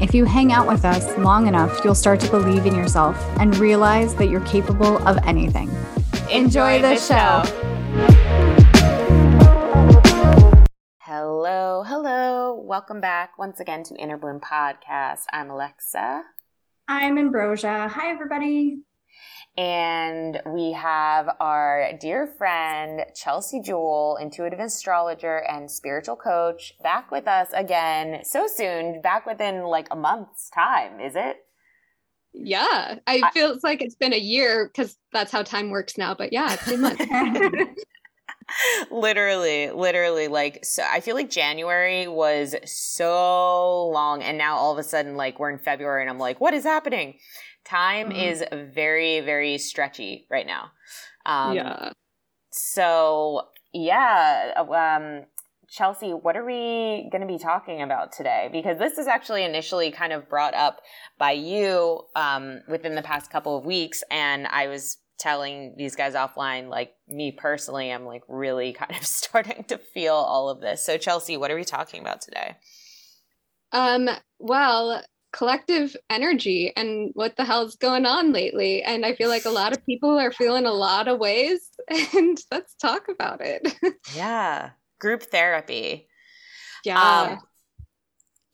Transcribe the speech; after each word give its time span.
if 0.00 0.14
you 0.14 0.24
hang 0.24 0.52
out 0.52 0.66
with 0.66 0.84
us 0.84 1.16
long 1.18 1.46
enough, 1.46 1.84
you'll 1.84 1.94
start 1.94 2.20
to 2.20 2.30
believe 2.30 2.66
in 2.66 2.74
yourself 2.74 3.16
and 3.38 3.56
realize 3.56 4.14
that 4.16 4.28
you're 4.28 4.40
capable 4.40 4.98
of 5.06 5.18
anything. 5.24 5.70
Enjoy, 6.30 6.80
the, 6.80 6.96
show. 6.96 7.42
Hello, 11.00 11.84
hello. 11.86 12.54
Welcome 12.54 13.00
back 13.00 13.38
once 13.38 13.60
again 13.60 13.84
to 13.84 13.94
Inner 13.96 14.16
Bloom 14.16 14.40
Podcast. 14.40 15.22
I'm 15.32 15.50
Alexa. 15.50 16.22
I'm 16.88 17.16
Ambrosia. 17.18 17.88
Hi, 17.88 18.10
everybody. 18.10 18.78
And 19.56 20.42
we 20.46 20.72
have 20.72 21.28
our 21.38 21.92
dear 22.00 22.26
friend, 22.26 23.04
Chelsea 23.14 23.60
Jewell, 23.60 24.18
intuitive 24.20 24.58
astrologer 24.58 25.44
and 25.48 25.70
spiritual 25.70 26.16
coach, 26.16 26.74
back 26.82 27.12
with 27.12 27.28
us 27.28 27.50
again 27.54 28.24
so 28.24 28.48
soon, 28.48 29.00
back 29.00 29.26
within 29.26 29.62
like 29.62 29.86
a 29.92 29.96
month's 29.96 30.50
time, 30.50 30.98
is 31.00 31.14
it? 31.14 31.36
Yeah, 32.32 32.96
I, 33.06 33.22
I 33.22 33.30
feel 33.30 33.52
it's 33.52 33.62
like 33.62 33.80
it's 33.80 33.94
been 33.94 34.12
a 34.12 34.18
year 34.18 34.66
because 34.66 34.98
that's 35.12 35.30
how 35.30 35.44
time 35.44 35.70
works 35.70 35.96
now. 35.96 36.14
But 36.14 36.32
yeah, 36.32 36.54
it's 36.54 36.68
been 36.68 36.80
months. 36.80 37.04
literally, 38.90 39.70
literally, 39.70 40.26
like 40.26 40.64
so. 40.64 40.82
I 40.84 40.98
feel 40.98 41.14
like 41.14 41.30
January 41.30 42.08
was 42.08 42.56
so 42.64 43.86
long, 43.86 44.24
and 44.24 44.36
now 44.36 44.56
all 44.56 44.72
of 44.72 44.78
a 44.78 44.82
sudden, 44.82 45.16
like 45.16 45.38
we're 45.38 45.50
in 45.50 45.60
February, 45.60 46.02
and 46.02 46.10
I'm 46.10 46.18
like, 46.18 46.40
what 46.40 46.54
is 46.54 46.64
happening? 46.64 47.18
Time 47.64 48.10
mm-hmm. 48.10 48.20
is 48.20 48.44
very, 48.52 49.20
very 49.20 49.58
stretchy 49.58 50.26
right 50.30 50.46
now. 50.46 50.70
Um, 51.26 51.56
yeah. 51.56 51.92
So, 52.50 53.42
yeah. 53.72 54.52
Um, 54.56 55.26
Chelsea, 55.68 56.10
what 56.10 56.36
are 56.36 56.44
we 56.44 57.08
going 57.10 57.20
to 57.20 57.26
be 57.26 57.38
talking 57.38 57.82
about 57.82 58.12
today? 58.12 58.48
Because 58.52 58.78
this 58.78 58.98
is 58.98 59.06
actually 59.06 59.44
initially 59.44 59.90
kind 59.90 60.12
of 60.12 60.28
brought 60.28 60.54
up 60.54 60.80
by 61.18 61.32
you 61.32 62.02
um, 62.14 62.60
within 62.68 62.94
the 62.94 63.02
past 63.02 63.30
couple 63.30 63.56
of 63.56 63.64
weeks. 63.64 64.04
And 64.10 64.46
I 64.46 64.68
was 64.68 64.98
telling 65.18 65.74
these 65.76 65.96
guys 65.96 66.14
offline, 66.14 66.68
like 66.68 66.92
me 67.08 67.32
personally, 67.32 67.90
I'm 67.90 68.04
like 68.04 68.22
really 68.28 68.72
kind 68.78 68.94
of 68.94 69.04
starting 69.04 69.64
to 69.64 69.78
feel 69.78 70.14
all 70.14 70.48
of 70.48 70.60
this. 70.60 70.84
So, 70.84 70.96
Chelsea, 70.98 71.36
what 71.36 71.50
are 71.50 71.56
we 71.56 71.64
talking 71.64 72.00
about 72.00 72.20
today? 72.20 72.56
Um, 73.72 74.08
well, 74.38 75.02
collective 75.34 75.96
energy 76.08 76.72
and 76.76 77.10
what 77.14 77.36
the 77.36 77.44
hell's 77.44 77.74
going 77.76 78.06
on 78.06 78.32
lately. 78.32 78.82
And 78.82 79.04
I 79.04 79.14
feel 79.14 79.28
like 79.28 79.44
a 79.44 79.50
lot 79.50 79.72
of 79.72 79.84
people 79.84 80.16
are 80.18 80.32
feeling 80.32 80.64
a 80.64 80.72
lot 80.72 81.08
of 81.08 81.18
ways, 81.18 81.70
and 82.14 82.38
let's 82.50 82.74
talk 82.74 83.08
about 83.08 83.40
it. 83.40 83.74
yeah, 84.16 84.70
group 85.00 85.24
therapy. 85.24 86.08
Yeah. 86.84 87.32
Um, 87.32 87.38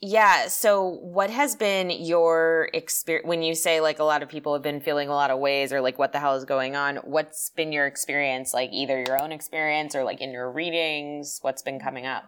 yeah. 0.00 0.48
So, 0.48 0.88
what 0.88 1.28
has 1.28 1.54
been 1.54 1.90
your 1.90 2.70
experience 2.72 3.28
when 3.28 3.42
you 3.42 3.54
say 3.54 3.82
like 3.82 3.98
a 3.98 4.04
lot 4.04 4.22
of 4.22 4.30
people 4.30 4.54
have 4.54 4.62
been 4.62 4.80
feeling 4.80 5.10
a 5.10 5.14
lot 5.14 5.30
of 5.30 5.38
ways 5.38 5.74
or 5.74 5.82
like 5.82 5.98
what 5.98 6.12
the 6.12 6.18
hell 6.18 6.36
is 6.36 6.46
going 6.46 6.76
on? 6.76 6.96
What's 6.96 7.50
been 7.50 7.72
your 7.72 7.86
experience, 7.86 8.54
like 8.54 8.70
either 8.72 9.04
your 9.06 9.20
own 9.20 9.32
experience 9.32 9.94
or 9.94 10.04
like 10.04 10.22
in 10.22 10.32
your 10.32 10.50
readings? 10.50 11.38
What's 11.42 11.60
been 11.60 11.78
coming 11.78 12.06
up? 12.06 12.24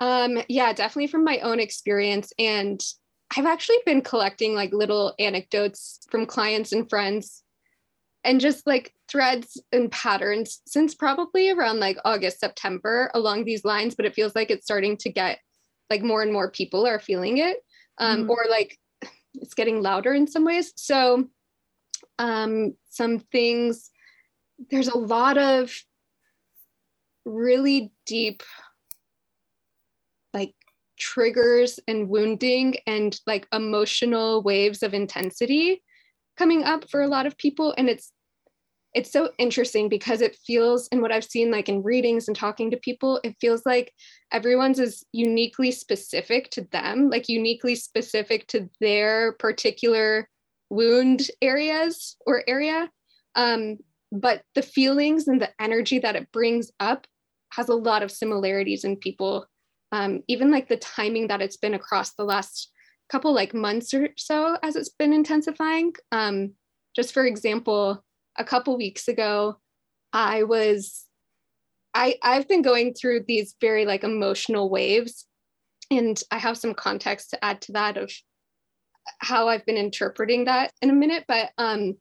Um, 0.00 0.42
yeah, 0.48 0.72
definitely 0.72 1.06
from 1.06 1.22
my 1.22 1.38
own 1.38 1.60
experience. 1.60 2.32
And 2.38 2.80
I've 3.36 3.46
actually 3.46 3.78
been 3.84 4.02
collecting 4.02 4.54
like 4.54 4.72
little 4.72 5.14
anecdotes 5.18 6.00
from 6.10 6.26
clients 6.26 6.72
and 6.72 6.88
friends 6.88 7.42
and 8.22 8.40
just 8.40 8.66
like 8.66 8.94
threads 9.08 9.60
and 9.72 9.90
patterns 9.90 10.60
since 10.66 10.94
probably 10.94 11.50
around 11.50 11.80
like 11.80 11.98
August, 12.04 12.40
September 12.40 13.10
along 13.14 13.44
these 13.44 13.64
lines, 13.64 13.94
but 13.94 14.06
it 14.06 14.14
feels 14.14 14.34
like 14.34 14.50
it's 14.50 14.64
starting 14.64 14.96
to 14.98 15.10
get 15.10 15.38
like 15.90 16.02
more 16.02 16.22
and 16.22 16.32
more 16.32 16.50
people 16.50 16.86
are 16.86 16.98
feeling 16.98 17.38
it 17.38 17.58
um, 17.98 18.26
mm. 18.26 18.30
or 18.30 18.46
like 18.48 18.78
it's 19.34 19.54
getting 19.54 19.82
louder 19.82 20.14
in 20.14 20.26
some 20.26 20.44
ways. 20.44 20.72
So, 20.76 21.28
um, 22.18 22.74
some 22.90 23.18
things, 23.18 23.90
there's 24.70 24.88
a 24.88 24.98
lot 24.98 25.36
of 25.36 25.72
really 27.24 27.92
deep 28.06 28.42
triggers 31.04 31.78
and 31.86 32.08
wounding 32.08 32.76
and 32.86 33.20
like 33.26 33.46
emotional 33.52 34.42
waves 34.42 34.82
of 34.82 34.94
intensity 34.94 35.82
coming 36.36 36.64
up 36.64 36.88
for 36.90 37.02
a 37.02 37.08
lot 37.08 37.26
of 37.26 37.36
people. 37.38 37.74
And 37.76 37.88
it's 37.88 38.12
it's 38.94 39.10
so 39.10 39.30
interesting 39.38 39.88
because 39.88 40.20
it 40.20 40.38
feels 40.46 40.86
and 40.92 41.02
what 41.02 41.10
i've 41.10 41.24
seen 41.24 41.50
like 41.50 41.68
in 41.68 41.82
readings 41.82 42.28
and 42.28 42.36
talking 42.36 42.70
to 42.70 42.76
people 42.76 43.18
it 43.24 43.34
feels 43.40 43.66
like 43.66 43.92
everyone's 44.30 44.78
is 44.78 45.04
uniquely 45.10 45.72
specific 45.72 46.48
to 46.48 46.60
them 46.70 47.10
like 47.10 47.28
uniquely 47.28 47.74
specific 47.74 48.46
to 48.46 48.70
their 48.80 49.32
particular 49.32 50.28
wound 50.70 51.30
areas 51.40 52.16
or 52.26 52.42
area. 52.46 52.90
Um, 53.34 53.78
but 54.12 54.42
the 54.54 54.62
feelings 54.62 55.28
and 55.28 55.40
the 55.40 55.50
energy 55.60 55.98
that 56.00 56.16
it 56.16 56.30
brings 56.32 56.70
up 56.80 57.06
has 57.52 57.68
a 57.68 57.74
lot 57.74 58.02
of 58.02 58.10
similarities 58.10 58.84
in 58.84 58.96
people 58.96 59.46
um, 59.94 60.24
even 60.26 60.50
like 60.50 60.68
the 60.68 60.76
timing 60.76 61.28
that 61.28 61.40
it's 61.40 61.56
been 61.56 61.74
across 61.74 62.14
the 62.14 62.24
last 62.24 62.72
couple 63.08 63.32
like 63.32 63.54
months 63.54 63.94
or 63.94 64.08
so 64.16 64.58
as 64.60 64.74
it's 64.74 64.88
been 64.88 65.12
intensifying. 65.12 65.92
Um, 66.10 66.54
just 66.96 67.14
for 67.14 67.24
example, 67.24 68.02
a 68.36 68.44
couple 68.44 68.76
weeks 68.76 69.06
ago, 69.06 69.60
I 70.12 70.42
was 70.42 71.04
I 71.94 72.16
I've 72.24 72.48
been 72.48 72.62
going 72.62 72.94
through 72.94 73.24
these 73.28 73.54
very 73.60 73.86
like 73.86 74.02
emotional 74.02 74.68
waves, 74.68 75.26
and 75.92 76.20
I 76.32 76.38
have 76.38 76.58
some 76.58 76.74
context 76.74 77.30
to 77.30 77.44
add 77.44 77.60
to 77.62 77.72
that 77.72 77.96
of 77.96 78.10
how 79.20 79.46
I've 79.46 79.64
been 79.64 79.76
interpreting 79.76 80.46
that 80.46 80.72
in 80.82 80.90
a 80.90 80.94
minute. 80.94 81.24
But 81.28 81.52
um, 81.56 81.98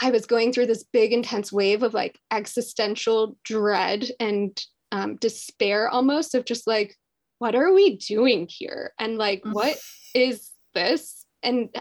I 0.00 0.10
was 0.10 0.26
going 0.26 0.52
through 0.52 0.66
this 0.66 0.82
big 0.92 1.12
intense 1.12 1.52
wave 1.52 1.84
of 1.84 1.94
like 1.94 2.18
existential 2.32 3.36
dread 3.44 4.10
and 4.18 4.60
um, 4.92 5.16
despair 5.16 5.88
almost 5.88 6.34
of 6.34 6.44
just 6.44 6.66
like, 6.66 6.96
what 7.38 7.54
are 7.54 7.72
we 7.72 7.96
doing 7.96 8.48
here? 8.50 8.92
And 8.98 9.16
like, 9.16 9.40
mm-hmm. 9.40 9.52
what 9.52 9.78
is 10.14 10.50
this? 10.74 11.24
And 11.42 11.74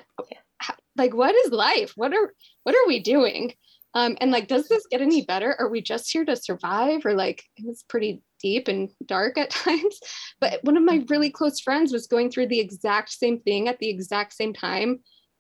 like, 0.97 1.14
what 1.14 1.36
is 1.36 1.52
life? 1.52 1.94
What 1.96 2.14
are 2.14 2.34
what 2.64 2.75
are 2.75 2.88
we 2.88 3.00
doing? 3.00 3.53
Um, 3.96 4.18
and 4.22 4.31
like, 4.31 4.48
does 4.48 4.68
this 4.68 4.86
get 4.92 5.02
any 5.02 5.25
better? 5.25 5.56
Are 5.58 5.68
we 5.68 5.81
just 5.81 6.12
here 6.12 6.24
to 6.25 6.36
survive? 6.36 7.06
Or 7.06 7.14
like, 7.14 7.44
it 7.57 7.66
was 7.66 7.83
pretty 7.89 8.22
deep 8.39 8.68
and 8.68 8.89
dark 9.06 9.38
at 9.38 9.50
times. 9.66 10.00
But 10.39 10.63
one 10.63 10.78
of 10.78 10.83
my 10.83 11.04
really 11.10 11.31
close 11.31 11.60
friends 11.60 11.92
was 11.92 12.07
going 12.07 12.30
through 12.30 12.48
the 12.48 12.60
exact 12.60 13.10
same 13.12 13.39
thing 13.39 13.68
at 13.68 13.80
the 13.80 13.89
exact 13.89 14.33
same 14.33 14.54
time. 14.54 15.00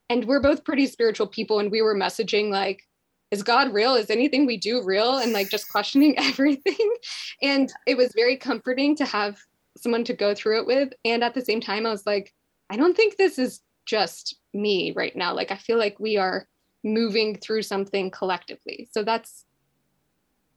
And 0.09 0.25
we're 0.25 0.41
both 0.41 0.63
pretty 0.63 0.87
spiritual 0.87 1.27
people. 1.27 1.59
And 1.59 1.69
we 1.69 1.83
were 1.83 1.95
messaging 1.95 2.49
like, 2.49 2.81
is 3.31 3.43
God 3.43 3.73
real? 3.73 3.95
Is 3.95 4.09
anything 4.09 4.45
we 4.45 4.57
do 4.57 4.83
real? 4.83 5.17
And 5.17 5.31
like 5.31 5.49
just 5.49 5.69
questioning 5.69 6.15
everything. 6.17 6.93
And 7.41 7.71
it 7.85 7.97
was 7.97 8.11
very 8.15 8.37
comforting 8.37 8.95
to 8.97 9.05
have 9.05 9.39
someone 9.77 10.03
to 10.05 10.13
go 10.13 10.33
through 10.33 10.61
it 10.61 10.67
with. 10.67 10.93
And 11.05 11.23
at 11.23 11.33
the 11.33 11.41
same 11.41 11.61
time, 11.61 11.85
I 11.85 11.91
was 11.91 12.05
like, 12.05 12.33
I 12.69 12.77
don't 12.77 12.95
think 12.95 13.17
this 13.17 13.39
is 13.39 13.61
just 13.85 14.35
me 14.53 14.93
right 14.95 15.15
now. 15.15 15.33
Like, 15.33 15.51
I 15.51 15.57
feel 15.57 15.77
like 15.77 15.99
we 15.99 16.17
are 16.17 16.47
moving 16.83 17.35
through 17.35 17.63
something 17.63 18.11
collectively. 18.11 18.87
So 18.91 19.03
that's 19.03 19.45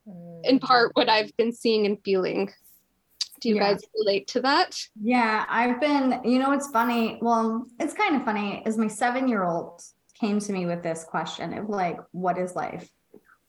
mm. 0.09 0.41
in 0.45 0.59
part 0.59 0.93
what 0.95 1.09
I've 1.09 1.37
been 1.37 1.53
seeing 1.53 1.87
and 1.87 1.99
feeling. 2.05 2.51
Do 3.41 3.49
you 3.49 3.57
yeah. 3.57 3.73
guys 3.73 3.83
relate 3.99 4.29
to 4.29 4.41
that? 4.43 4.79
Yeah, 5.01 5.45
I've 5.49 5.81
been, 5.81 6.21
you 6.25 6.39
know, 6.39 6.53
it's 6.53 6.71
funny. 6.71 7.19
Well, 7.21 7.67
it's 7.81 7.93
kind 7.93 8.15
of 8.15 8.25
funny, 8.25 8.63
is 8.65 8.79
my 8.79 8.87
seven 8.87 9.27
year 9.27 9.43
old 9.45 9.83
came 10.23 10.41
to 10.41 10.53
me 10.53 10.65
with 10.65 10.83
this 10.83 11.05
question 11.05 11.53
of 11.59 11.69
like, 11.69 11.99
what 12.13 12.39
is 12.39 12.57
life? 12.57 12.89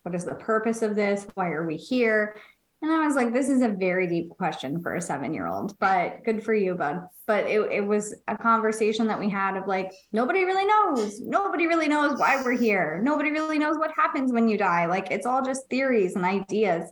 what 0.04 0.14
is 0.14 0.26
the 0.26 0.36
purpose 0.36 0.82
of 0.82 0.96
this? 0.96 1.26
Why 1.34 1.50
are 1.50 1.66
we 1.66 1.78
here? 1.78 2.36
And 2.82 2.92
I 2.92 3.06
was 3.06 3.16
like, 3.16 3.32
this 3.32 3.48
is 3.48 3.62
a 3.62 3.70
very 3.70 4.08
deep 4.08 4.30
question 4.30 4.82
for 4.82 4.96
a 4.96 5.02
seven 5.02 5.34
year 5.34 5.48
old, 5.48 5.80
but 5.80 6.26
good 6.26 6.44
for 6.44 6.54
you, 6.54 6.76
bud. 6.76 7.08
But 7.26 7.46
it, 7.48 7.72
it 7.72 7.88
was 7.88 8.14
a 8.28 8.38
conversation 8.38 9.08
that 9.08 9.20
we 9.20 9.30
had 9.30 9.56
of 9.56 9.68
like, 9.68 9.94
nobody 10.12 10.44
really 10.44 10.66
knows. 10.66 11.22
Nobody 11.22 11.66
really 11.66 11.88
knows 11.88 12.20
why 12.20 12.42
we're 12.44 12.58
here. 12.58 13.00
Nobody 13.02 13.32
really 13.32 13.58
knows 13.58 13.78
what 13.78 13.94
happens 13.96 14.34
when 14.34 14.50
you 14.50 14.58
die. 14.58 14.86
Like, 14.86 15.12
it's 15.12 15.26
all 15.26 15.42
just 15.42 15.70
theories 15.70 16.18
and 16.18 16.26
ideas. 16.26 16.92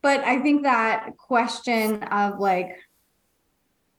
But 0.00 0.20
I 0.20 0.40
think 0.40 0.62
that 0.62 1.10
question 1.18 2.02
of 2.04 2.38
like, 2.40 2.78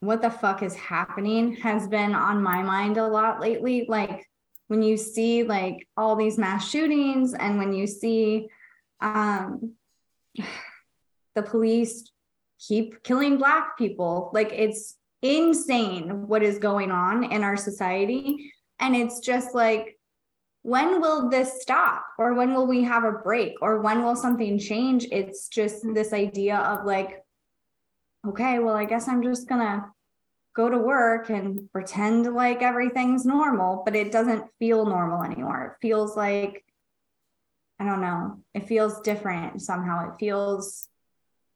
what 0.05 0.21
the 0.21 0.29
fuck 0.29 0.63
is 0.63 0.75
happening 0.75 1.55
has 1.55 1.87
been 1.87 2.13
on 2.13 2.43
my 2.43 2.61
mind 2.61 2.97
a 2.97 3.07
lot 3.07 3.39
lately. 3.39 3.85
Like, 3.87 4.27
when 4.67 4.81
you 4.81 4.97
see 4.97 5.43
like 5.43 5.87
all 5.97 6.15
these 6.15 6.37
mass 6.37 6.69
shootings 6.69 7.33
and 7.33 7.57
when 7.57 7.73
you 7.73 7.87
see, 7.87 8.47
um, 9.01 9.73
the 11.35 11.43
police 11.43 12.11
keep 12.59 13.03
killing 13.03 13.37
black 13.37 13.75
people 13.75 14.29
like 14.33 14.51
it's 14.53 14.97
insane 15.23 16.27
what 16.27 16.43
is 16.43 16.59
going 16.59 16.91
on 16.91 17.23
in 17.31 17.43
our 17.43 17.57
society. 17.57 18.51
And 18.79 18.95
it's 18.95 19.19
just 19.19 19.55
like 19.55 19.97
when 20.63 21.01
will 21.01 21.29
this 21.29 21.61
stop? 21.61 22.05
Or 22.17 22.33
when 22.33 22.53
will 22.53 22.67
we 22.67 22.83
have 22.83 23.03
a 23.03 23.11
break? 23.11 23.53
Or 23.61 23.81
when 23.81 24.03
will 24.03 24.15
something 24.15 24.57
change? 24.57 25.05
It's 25.11 25.49
just 25.49 25.83
this 25.93 26.13
idea 26.13 26.57
of 26.57 26.85
like 26.85 27.22
okay 28.27 28.59
well 28.59 28.75
i 28.75 28.85
guess 28.85 29.07
i'm 29.07 29.23
just 29.23 29.47
gonna 29.47 29.91
go 30.55 30.69
to 30.69 30.77
work 30.77 31.29
and 31.29 31.71
pretend 31.71 32.31
like 32.33 32.61
everything's 32.61 33.25
normal 33.25 33.81
but 33.85 33.95
it 33.95 34.11
doesn't 34.11 34.45
feel 34.59 34.85
normal 34.85 35.23
anymore 35.23 35.65
it 35.65 35.85
feels 35.85 36.15
like 36.15 36.63
I 37.79 37.85
don't 37.85 38.01
know. 38.01 38.39
It 38.53 38.67
feels 38.67 39.01
different 39.01 39.61
somehow. 39.61 40.09
It 40.09 40.17
feels 40.19 40.87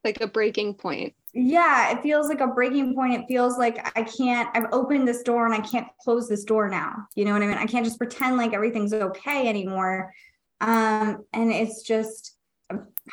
like 0.03 0.21
a 0.21 0.27
breaking 0.27 0.75
point. 0.75 1.13
Yeah, 1.33 1.91
it 1.91 2.01
feels 2.01 2.29
like 2.29 2.41
a 2.41 2.47
breaking 2.47 2.95
point. 2.95 3.13
It 3.13 3.25
feels 3.27 3.57
like 3.57 3.77
I 3.97 4.03
can't, 4.03 4.49
I've 4.53 4.71
opened 4.71 5.07
this 5.07 5.21
door 5.21 5.45
and 5.45 5.53
I 5.53 5.65
can't 5.65 5.87
close 6.01 6.27
this 6.27 6.43
door 6.43 6.69
now. 6.69 7.07
You 7.15 7.25
know 7.25 7.33
what 7.33 7.43
I 7.43 7.47
mean? 7.47 7.57
I 7.57 7.65
can't 7.65 7.85
just 7.85 7.99
pretend 7.99 8.37
like 8.37 8.53
everything's 8.53 8.93
okay 8.93 9.47
anymore. 9.47 10.13
Um, 10.61 11.25
and 11.33 11.51
it's 11.51 11.83
just 11.83 12.36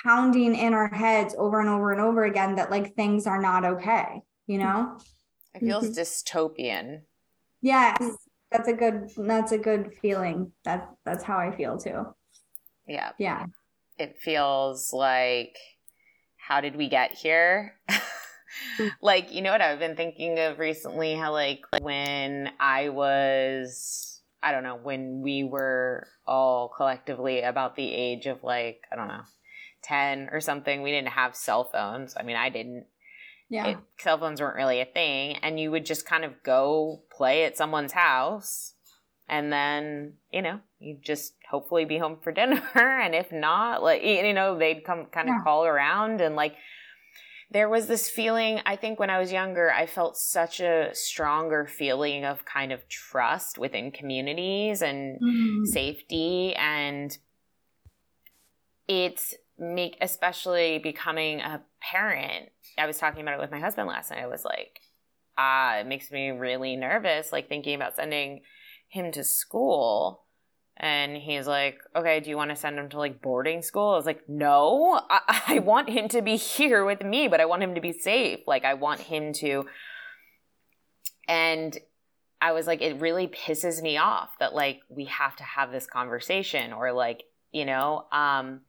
pounding 0.03 0.55
in 0.55 0.75
our 0.75 0.89
heads 0.89 1.35
over 1.39 1.61
and 1.61 1.69
over 1.69 1.93
and 1.93 2.01
over 2.01 2.25
again 2.25 2.57
that 2.57 2.71
like 2.71 2.95
things 2.95 3.27
are 3.27 3.41
not 3.41 3.65
okay, 3.65 4.23
you 4.47 4.59
know? 4.59 4.99
It 5.55 5.61
feels 5.61 5.85
mm-hmm. 5.85 6.01
dystopian. 6.01 7.03
Yes. 7.61 7.99
That's 8.51 8.69
a 8.69 8.73
good 8.73 9.11
that's 9.17 9.53
a 9.53 9.59
good 9.59 9.93
feeling. 10.01 10.53
That 10.65 10.91
that's 11.05 11.25
how 11.25 11.39
I 11.39 11.55
feel 11.57 11.79
too. 11.79 12.07
Yeah. 12.87 13.13
Yeah. 13.19 13.47
It 13.99 14.19
feels 14.21 14.93
like, 14.93 15.57
how 16.37 16.61
did 16.61 16.77
we 16.77 16.89
get 16.89 17.13
here? 17.13 17.79
like, 19.03 19.33
you 19.33 19.41
know 19.41 19.53
what 19.53 19.63
I've 19.63 19.79
been 19.79 19.97
thinking 19.97 20.39
of 20.39 20.59
recently? 20.59 21.15
How, 21.15 21.33
like, 21.33 21.65
when 21.81 22.51
I 22.61 22.89
was, 22.91 24.21
I 24.43 24.53
don't 24.53 24.65
know, 24.65 24.77
when 24.77 25.23
we 25.23 25.45
were 25.45 26.09
all 26.27 26.69
collectively 26.69 27.43
about 27.43 27.77
the 27.77 27.93
age 27.93 28.27
of, 28.27 28.43
like, 28.43 28.83
I 28.93 28.97
don't 28.97 29.09
know, 29.09 29.23
10 29.85 30.31
or 30.33 30.41
something, 30.41 30.83
we 30.83 30.91
didn't 30.91 31.09
have 31.09 31.37
cell 31.37 31.65
phones. 31.65 32.15
I 32.19 32.23
mean, 32.23 32.37
I 32.37 32.49
didn't. 32.49 32.87
Yeah. 33.49 33.67
It, 33.67 33.79
cell 33.99 34.19
phones 34.19 34.41
weren't 34.41 34.57
really 34.57 34.81
a 34.81 34.87
thing. 34.87 35.37
And 35.43 35.61
you 35.61 35.71
would 35.71 35.87
just 35.87 36.07
kind 36.07 36.25
of 36.25 36.43
go 36.43 37.03
play 37.11 37.45
at 37.45 37.57
someone's 37.57 37.93
house 37.93 38.75
and 39.29 39.53
then 39.53 40.15
you 40.33 40.43
know 40.43 40.61
you'd 40.81 41.03
just 41.03 41.35
hopefully 41.51 41.85
be 41.85 41.99
home 41.99 42.19
for 42.23 42.33
dinner 42.33 42.63
and 42.75 43.15
if 43.15 43.33
not 43.33 43.83
like 43.83 44.03
you 44.03 44.33
know 44.33 44.59
they'd 44.59 44.85
come 44.85 45.07
kind 45.07 45.29
of 45.29 45.35
yeah. 45.37 45.43
call 45.43 45.65
around 45.65 46.21
and 46.21 46.37
like 46.37 46.55
there 47.51 47.69
was 47.69 47.87
this 47.87 48.09
feeling 48.09 48.61
i 48.67 48.77
think 48.77 48.99
when 48.99 49.11
i 49.11 49.19
was 49.19 49.33
younger 49.33 49.71
i 49.73 49.87
felt 49.87 50.17
such 50.17 50.61
a 50.61 50.91
stronger 50.93 51.67
feeling 51.67 52.25
of 52.25 52.45
kind 52.45 52.73
of 52.73 52.87
trust 52.89 53.59
within 53.59 53.91
communities 53.91 54.83
and 54.83 55.21
mm-hmm. 55.21 55.65
safety 55.65 56.55
and 56.57 57.19
it's 58.87 59.35
make 59.59 59.97
especially 60.01 60.79
becoming 60.79 61.41
a 61.41 61.63
parent 61.81 62.51
i 62.77 62.87
was 62.87 62.99
talking 62.99 63.23
about 63.23 63.35
it 63.35 63.41
with 63.41 63.51
my 63.51 63.61
husband 63.61 63.87
last 63.87 64.11
night 64.11 64.23
i 64.23 64.27
was 64.27 64.45
like 64.45 64.81
ah 65.39 65.77
it 65.77 65.87
makes 65.87 66.11
me 66.11 66.31
really 66.31 66.77
nervous 66.77 67.33
like 67.33 67.49
thinking 67.49 67.75
about 67.75 67.95
sending 67.97 68.43
him 68.89 69.13
to 69.13 69.23
school 69.23 70.25
and 70.77 71.17
he's 71.17 71.47
like, 71.47 71.79
okay, 71.95 72.19
do 72.19 72.31
you 72.31 72.37
want 72.37 72.51
to 72.51 72.57
send 72.57 72.79
him 72.79 72.89
to 72.91 72.99
like 72.99 73.23
boarding 73.23 73.63
school? 73.63 73.91
I 73.91 73.97
was 73.97 74.07
like, 74.07 74.29
no, 74.29 75.01
I, 75.09 75.43
I, 75.49 75.59
want 75.61 75.89
him 75.89 76.09
to 76.09 76.23
be 76.23 76.37
here 76.37 76.85
with 76.85 77.03
me, 77.03 77.29
but 77.29 77.41
I 77.41 77.45
want 77.45 77.63
him 77.63 77.77
to 77.77 77.81
be 77.81 77.93
safe. 77.93 78.41
Like, 78.47 78.65
I 78.65 78.75
want 78.75 79.01
him 79.01 79.33
to. 79.35 79.67
And 81.29 81.79
I 82.41 82.53
was 82.53 82.67
like, 82.67 82.83
it 82.83 83.01
really 83.01 83.29
pisses 83.29 83.83
me 83.83 83.97
off 83.97 84.31
that 84.41 84.53
like 84.53 84.81
we 84.89 85.05
have 85.07 85.37
to 85.37 85.45
have 85.45 85.71
this 85.71 85.87
conversation 85.87 86.73
or 86.73 86.93
like, 86.93 87.23
you 87.53 87.65
know, 87.65 88.07
um, 88.13 88.63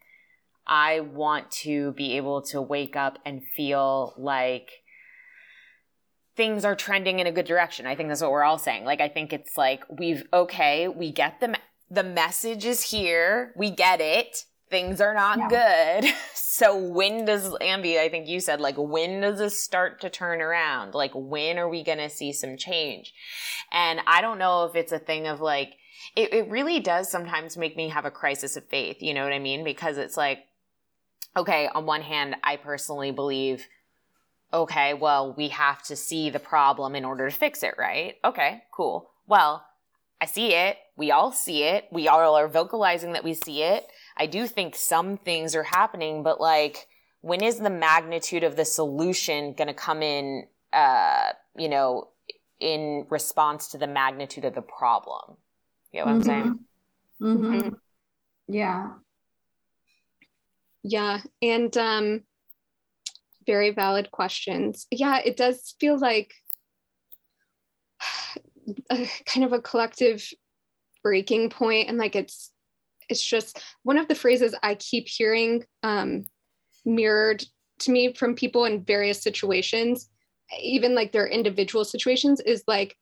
I 0.68 1.02
want 1.02 1.52
to 1.52 1.92
be 1.94 2.18
able 2.18 2.42
to 2.44 2.62
wake 2.62 2.96
up 2.96 3.20
and 3.26 3.44
feel 3.56 4.14
like 4.18 4.70
things 6.36 6.66
are 6.66 6.76
trending 6.76 7.20
in 7.20 7.28
a 7.28 7.32
good 7.32 7.46
direction. 7.46 7.86
I 7.86 7.96
think 7.96 8.10
that's 8.10 8.22
what 8.22 8.32
we're 8.32 8.44
all 8.44 8.58
saying. 8.58 8.84
Like, 8.84 9.02
I 9.02 9.08
think 9.08 9.32
it's 9.32 9.58
like 9.58 9.84
we've, 9.90 10.24
okay, 10.34 10.88
we 10.88 11.12
get 11.12 11.40
the, 11.40 11.56
the 11.90 12.04
message 12.04 12.66
is 12.66 12.84
here. 12.84 13.54
We 13.56 13.72
get 13.72 14.02
it. 14.02 14.46
Things 14.70 15.00
are 15.00 15.14
not 15.14 15.38
yeah. 15.38 16.02
good. 16.02 16.14
So 16.56 16.78
when 16.78 17.26
does, 17.26 17.50
Ambi, 17.56 18.00
I 18.00 18.08
think 18.08 18.30
you 18.30 18.40
said, 18.40 18.62
like, 18.62 18.76
when 18.78 19.20
does 19.20 19.40
this 19.40 19.60
start 19.60 20.00
to 20.00 20.10
turn 20.10 20.40
around? 20.40 20.94
Like, 20.94 21.12
when 21.14 21.60
are 21.60 21.68
we 21.68 21.84
going 21.84 21.98
to 21.98 22.10
see 22.10 22.32
some 22.32 22.56
change? 22.56 23.14
And 23.74 24.00
I 24.08 24.22
don't 24.22 24.40
know 24.40 24.64
if 24.64 24.74
it's 24.74 24.94
a 24.94 25.00
thing 25.00 25.28
of 25.28 25.42
like, 25.42 25.74
it, 26.16 26.34
it 26.34 26.50
really 26.50 26.80
does 26.80 27.12
sometimes 27.12 27.58
make 27.58 27.76
me 27.76 27.90
have 27.90 28.06
a 28.06 28.12
crisis 28.12 28.56
of 28.56 28.70
faith. 28.70 29.02
You 29.02 29.14
know 29.14 29.26
what 29.26 29.34
I 29.34 29.40
mean? 29.40 29.66
Because 29.66 29.98
it's 29.98 30.16
like, 30.16 30.46
okay, 31.36 31.70
on 31.74 31.86
one 31.86 32.02
hand, 32.02 32.36
I 32.44 32.58
personally 32.58 33.12
believe 33.12 33.68
okay, 34.54 34.94
well, 34.94 35.34
we 35.34 35.50
have 35.50 35.82
to 35.84 35.96
see 35.96 36.30
the 36.30 36.40
problem 36.40 36.96
in 36.96 37.04
order 37.04 37.30
to 37.30 37.36
fix 37.36 37.62
it, 37.62 37.76
right? 37.78 38.16
Okay, 38.24 38.64
cool. 38.72 39.10
Well, 39.28 39.66
I 40.22 40.26
see 40.28 40.54
it. 40.54 40.78
We 40.96 41.12
all 41.12 41.32
see 41.32 41.64
it. 41.64 41.86
We 41.92 42.08
all 42.08 42.36
are 42.36 42.48
vocalizing 42.48 43.14
that 43.14 43.24
we 43.24 43.34
see 43.34 43.64
it. 43.64 43.86
I 44.16 44.28
do 44.28 44.48
think 44.48 44.76
some 44.76 45.18
things 45.18 45.56
are 45.56 45.64
happening, 45.64 46.24
but 46.24 46.40
like, 46.40 46.88
when 47.22 47.44
is 47.44 47.60
the 47.60 47.70
magnitude 47.70 48.44
of 48.44 48.56
the 48.56 48.66
solution 48.66 49.54
going 49.54 49.68
to 49.68 49.74
come 49.74 50.02
in, 50.02 50.46
uh, 50.72 51.30
you 51.58 51.68
know, 51.68 52.10
in 52.60 53.06
response 53.10 53.68
to 53.70 53.78
the 53.78 53.88
magnitude 53.88 54.46
of 54.46 54.56
the 54.56 54.62
problem? 54.62 55.38
You 55.92 56.00
know 56.00 56.06
what 56.06 56.22
mm-hmm. 56.22 56.32
I'm 56.32 56.44
saying? 56.44 56.60
Mm-hmm. 57.22 57.54
mm-hmm. 57.56 57.70
Yeah. 58.48 58.92
Yeah. 60.88 61.22
And, 61.42 61.76
um, 61.78 62.22
very 63.46 63.72
valid 63.72 64.12
questions. 64.12 64.88
Yeah, 64.92 65.20
it 65.24 65.38
does 65.38 65.76
feel 65.80 65.98
like 65.98 66.34
a, 68.92 69.08
kind 69.26 69.46
of 69.46 69.54
a 69.54 69.62
collective 69.62 70.28
breaking 71.04 71.52
point 71.52 71.88
and 71.88 72.00
like 72.00 72.16
it's 72.16 72.52
it's 73.10 73.24
just 73.24 73.62
one 73.84 74.00
of 74.00 74.08
the 74.08 74.16
phrases 74.16 74.56
I 74.64 74.74
keep 74.76 75.08
hearing 75.08 75.64
um, 75.84 76.26
mirrored 76.86 77.44
to 77.80 77.92
me 77.92 78.14
from 78.14 78.34
people 78.36 78.66
in 78.66 78.84
various 78.84 79.22
situations, 79.22 80.10
even 80.60 80.96
like 80.96 81.12
their 81.12 81.28
individual 81.28 81.86
situations, 81.86 82.40
is 82.40 82.64
like, 82.68 82.96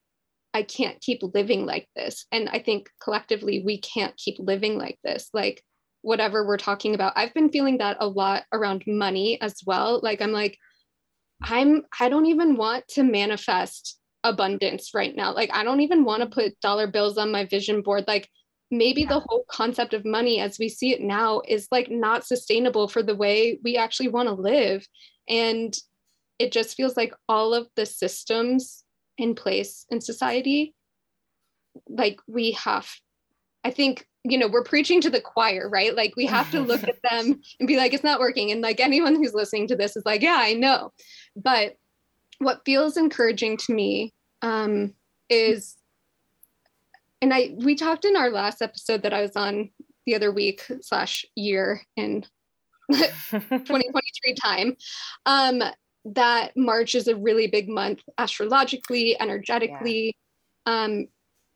I 0.54 0.64
can't 0.64 1.00
keep 1.00 1.22
living 1.24 1.66
like 1.66 1.88
this. 1.96 2.26
And 2.34 2.50
I 2.50 2.60
think 2.60 2.90
collectively, 3.02 3.64
we 3.66 3.78
can't 3.80 4.16
keep 4.18 4.36
living 4.40 4.78
like 4.78 5.00
this. 5.06 5.30
Like, 5.34 5.64
whatever 6.04 6.46
we're 6.46 6.58
talking 6.58 6.94
about. 6.94 7.14
I've 7.16 7.34
been 7.34 7.50
feeling 7.50 7.80
that 7.80 7.98
a 8.00 8.08
lot 8.08 8.44
around 8.52 8.84
money 8.86 9.42
as 9.42 9.56
well. 9.66 10.00
Like 10.04 10.22
I'm 10.22 10.32
like 10.32 10.60
I'm 11.42 11.84
I 12.00 12.10
don't 12.10 12.28
even 12.28 12.56
want 12.56 12.88
to 12.90 13.04
manifest 13.04 14.00
abundance 14.24 14.94
right 14.94 15.16
now. 15.16 15.34
Like 15.34 15.50
I 15.54 15.64
don't 15.64 15.82
even 15.82 16.04
want 16.04 16.22
to 16.22 16.30
put 16.30 16.60
dollar 16.60 16.88
bills 16.88 17.18
on 17.18 17.32
my 17.32 17.46
vision 17.46 17.82
board. 17.82 18.06
Like 18.08 18.30
maybe 18.70 19.02
yeah. 19.02 19.10
the 19.10 19.20
whole 19.20 19.46
concept 19.50 19.94
of 19.94 20.06
money 20.06 20.40
as 20.40 20.60
we 20.60 20.70
see 20.70 20.92
it 20.92 21.02
now 21.02 21.42
is 21.48 21.68
like 21.72 21.90
not 21.90 22.26
sustainable 22.26 22.88
for 22.88 23.02
the 23.02 23.16
way 23.16 23.60
we 23.64 23.78
actually 23.78 24.10
want 24.10 24.28
to 24.28 24.36
live. 24.36 24.86
And 25.28 25.76
it 26.38 26.52
just 26.52 26.76
feels 26.76 26.98
like 26.98 27.14
all 27.30 27.54
of 27.54 27.68
the 27.76 27.86
systems 27.86 28.84
in 29.18 29.36
place 29.36 29.86
in 29.90 30.02
society 30.02 30.74
like 31.88 32.20
we 32.28 32.52
have 32.52 32.90
I 33.64 33.72
think 33.72 34.08
you 34.24 34.38
know 34.38 34.48
we're 34.48 34.64
preaching 34.64 35.02
to 35.02 35.10
the 35.10 35.22
choir 35.22 35.70
right 35.70 35.96
like 35.96 36.14
we 36.16 36.26
have 36.26 36.50
to 36.52 36.60
look 36.60 36.84
at 36.84 37.02
them 37.10 37.42
and 37.60 37.68
be 37.68 37.78
like 37.78 37.94
it's 37.94 38.04
not 38.04 38.20
working 38.20 38.52
and 38.52 38.62
like 38.62 38.80
anyone 38.80 39.16
who's 39.16 39.34
listening 39.34 39.68
to 39.68 39.76
this 39.76 39.96
is 39.96 40.06
like 40.06 40.22
yeah 40.22 40.38
i 40.40 40.54
know 40.54 40.92
but 41.36 41.76
what 42.40 42.64
feels 42.66 42.98
encouraging 42.98 43.58
to 43.58 43.74
me 43.74 44.14
um, 44.42 44.94
is 45.30 45.78
and 47.22 47.34
i 47.34 47.54
we 47.58 47.76
talked 47.76 48.06
in 48.06 48.16
our 48.16 48.30
last 48.30 48.62
episode 48.62 49.04
that 49.04 49.14
i 49.14 49.22
was 49.22 49.36
on 49.36 49.70
the 50.06 50.16
other 50.16 50.32
week 50.32 50.66
slash 50.82 51.26
year 51.36 51.82
in 51.96 52.26
2023 52.92 54.36
time 54.36 54.76
um, 55.26 55.64
that 56.06 56.56
March 56.56 56.96
is 56.96 57.08
a 57.08 57.16
really 57.16 57.48
big 57.48 57.70
month 57.70 58.02
astrologically, 58.18 59.20
energetically. 59.20 60.16
Yeah. 60.68 60.84
Um, 60.84 61.08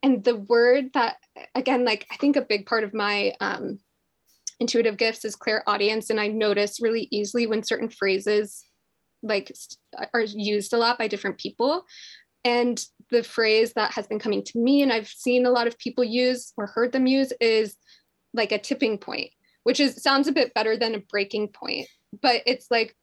and 0.02 0.22
the 0.24 0.36
word 0.36 0.92
that, 0.94 1.16
again, 1.54 1.84
like 1.84 2.06
I 2.10 2.16
think 2.16 2.36
a 2.36 2.42
big 2.42 2.66
part 2.66 2.84
of 2.84 2.94
my 2.94 3.32
um, 3.40 3.78
intuitive 4.60 4.96
gifts 4.96 5.24
is 5.24 5.36
clairaudience 5.36 6.10
And 6.10 6.20
I 6.20 6.28
notice 6.28 6.80
really 6.80 7.08
easily 7.10 7.46
when 7.46 7.62
certain 7.62 7.88
phrases 7.88 8.64
like 9.22 9.52
are 10.14 10.22
used 10.22 10.72
a 10.72 10.78
lot 10.78 10.98
by 10.98 11.08
different 11.08 11.38
people. 11.38 11.84
And 12.44 12.82
the 13.10 13.22
phrase 13.22 13.72
that 13.74 13.92
has 13.92 14.06
been 14.06 14.18
coming 14.18 14.44
to 14.44 14.58
me 14.58 14.82
and 14.82 14.92
I've 14.92 15.08
seen 15.08 15.44
a 15.44 15.50
lot 15.50 15.66
of 15.66 15.78
people 15.78 16.04
use 16.04 16.52
or 16.56 16.66
heard 16.66 16.92
them 16.92 17.06
use 17.06 17.32
is 17.40 17.76
like 18.32 18.52
a 18.52 18.58
tipping 18.58 18.98
point, 18.98 19.30
which 19.64 19.80
is 19.80 20.02
sounds 20.02 20.28
a 20.28 20.32
bit 20.32 20.54
better 20.54 20.76
than 20.76 20.94
a 20.94 21.00
breaking 21.00 21.48
point, 21.48 21.88
but 22.22 22.42
it's 22.46 22.70
like 22.70 22.94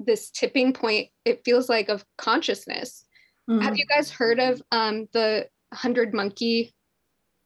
this 0.00 0.30
tipping 0.30 0.72
point, 0.72 1.08
it 1.24 1.42
feels 1.44 1.68
like 1.68 1.88
of 1.88 2.04
consciousness. 2.16 3.04
Mm-hmm. 3.48 3.60
Have 3.60 3.76
you 3.76 3.84
guys 3.86 4.10
heard 4.10 4.40
of 4.40 4.62
um 4.72 5.06
the 5.12 5.48
hundred 5.74 6.14
monkey 6.14 6.74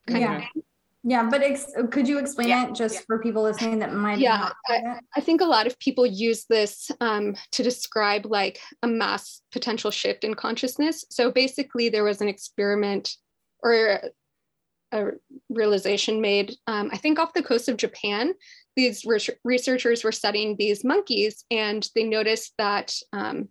kind 0.06 0.20
yeah. 0.20 0.36
of 0.36 0.42
thing? 0.42 0.62
Yeah, 1.04 1.28
but 1.30 1.42
ex- 1.42 1.72
could 1.90 2.08
you 2.08 2.18
explain 2.18 2.48
yeah. 2.48 2.68
it 2.68 2.74
just 2.74 2.96
yeah. 2.96 3.00
for 3.06 3.18
people 3.18 3.42
listening 3.42 3.78
that 3.78 3.94
might? 3.94 4.18
Yeah, 4.18 4.50
I, 4.66 4.98
I, 5.16 5.20
think 5.20 5.40
a 5.40 5.46
lot 5.46 5.66
of 5.66 5.78
people 5.78 6.04
use 6.04 6.44
this 6.50 6.90
um, 7.00 7.36
to 7.52 7.62
describe 7.62 8.26
like 8.26 8.60
a 8.82 8.88
mass 8.88 9.40
potential 9.52 9.90
shift 9.90 10.24
in 10.24 10.34
consciousness. 10.34 11.04
So 11.08 11.30
basically, 11.30 11.88
there 11.88 12.04
was 12.04 12.20
an 12.20 12.28
experiment 12.28 13.14
or 13.62 14.00
a 14.92 15.10
realization 15.48 16.20
made, 16.20 16.54
um, 16.66 16.90
I 16.92 16.96
think, 16.96 17.18
off 17.18 17.34
the 17.34 17.42
coast 17.42 17.68
of 17.68 17.76
Japan. 17.76 18.34
These 18.76 19.04
re- 19.04 19.36
researchers 19.44 20.02
were 20.02 20.12
studying 20.12 20.56
these 20.56 20.84
monkeys, 20.84 21.44
and 21.50 21.88
they 21.94 22.04
noticed 22.04 22.54
that 22.58 22.94
um, 23.12 23.48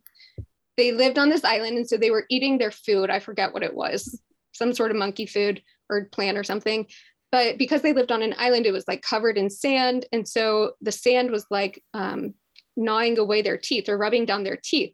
they 0.75 0.91
lived 0.91 1.17
on 1.17 1.29
this 1.29 1.43
island, 1.43 1.77
and 1.77 1.87
so 1.87 1.97
they 1.97 2.11
were 2.11 2.25
eating 2.29 2.57
their 2.57 2.71
food. 2.71 3.09
I 3.09 3.19
forget 3.19 3.53
what 3.53 3.63
it 3.63 3.73
was, 3.73 4.21
some 4.57 4.73
sort 4.73 4.91
of 4.91 4.97
monkey 4.97 5.25
food 5.25 5.61
or 5.89 6.05
plant 6.05 6.37
or 6.37 6.43
something. 6.43 6.87
But 7.31 7.57
because 7.57 7.81
they 7.81 7.93
lived 7.93 8.11
on 8.11 8.21
an 8.21 8.35
island 8.37 8.65
it 8.65 8.73
was 8.73 8.87
like 8.87 9.01
covered 9.01 9.37
in 9.37 9.49
sand. 9.49 10.05
And 10.11 10.27
so 10.27 10.73
the 10.81 10.91
sand 10.91 11.31
was 11.31 11.45
like 11.51 11.83
um, 11.93 12.33
gnawing 12.75 13.17
away 13.17 13.41
their 13.41 13.57
teeth 13.57 13.89
or 13.89 13.97
rubbing 13.97 14.25
down 14.25 14.43
their 14.43 14.59
teeth. 14.61 14.93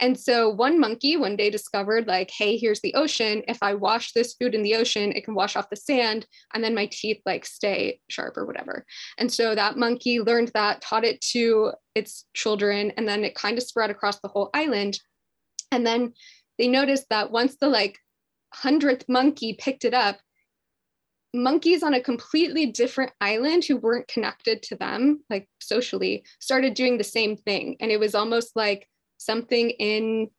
And 0.00 0.18
so 0.18 0.48
one 0.48 0.80
monkey 0.80 1.16
one 1.16 1.36
day 1.36 1.50
discovered 1.50 2.08
like 2.08 2.30
hey 2.36 2.56
here's 2.56 2.80
the 2.80 2.94
ocean. 2.94 3.42
If 3.46 3.58
i 3.62 3.74
wash 3.74 4.12
this 4.12 4.34
food 4.34 4.54
in 4.54 4.62
the 4.62 4.74
ocean 4.74 5.12
it 5.12 5.24
can 5.24 5.34
wash 5.34 5.56
off 5.56 5.70
the 5.70 5.76
sand 5.76 6.26
and 6.52 6.64
then 6.64 6.74
my 6.74 6.86
teeth 6.86 7.20
like 7.24 7.46
stay 7.46 8.00
sharp 8.08 8.36
or 8.36 8.44
whatever. 8.44 8.84
And 9.18 9.32
so 9.32 9.54
that 9.54 9.76
monkey 9.76 10.20
learned 10.20 10.50
that 10.54 10.80
taught 10.80 11.04
it 11.04 11.20
to 11.32 11.72
its 11.94 12.24
children 12.34 12.92
and 12.96 13.06
then 13.06 13.24
it 13.24 13.34
kind 13.34 13.56
of 13.56 13.64
spread 13.64 13.90
across 13.90 14.20
the 14.20 14.28
whole 14.28 14.50
island. 14.52 14.98
And 15.70 15.86
then 15.86 16.12
they 16.58 16.68
noticed 16.68 17.06
that 17.10 17.30
once 17.30 17.56
the 17.60 17.68
like 17.68 17.98
hundredth 18.54 19.08
monkey 19.08 19.56
picked 19.58 19.84
it 19.84 19.94
up 19.94 20.18
monkeys 21.34 21.82
on 21.82 21.94
a 21.94 22.00
completely 22.00 22.66
different 22.66 23.12
island 23.20 23.64
who 23.64 23.76
weren't 23.76 24.08
connected 24.08 24.62
to 24.62 24.76
them, 24.76 25.22
like 25.28 25.48
socially, 25.60 26.24
started 26.38 26.74
doing 26.74 26.96
the 26.96 27.04
same 27.04 27.36
thing. 27.36 27.76
And 27.80 27.90
it 27.90 27.98
was 27.98 28.14
almost 28.14 28.54
like 28.54 28.88
something 29.18 29.70
in 29.70 30.30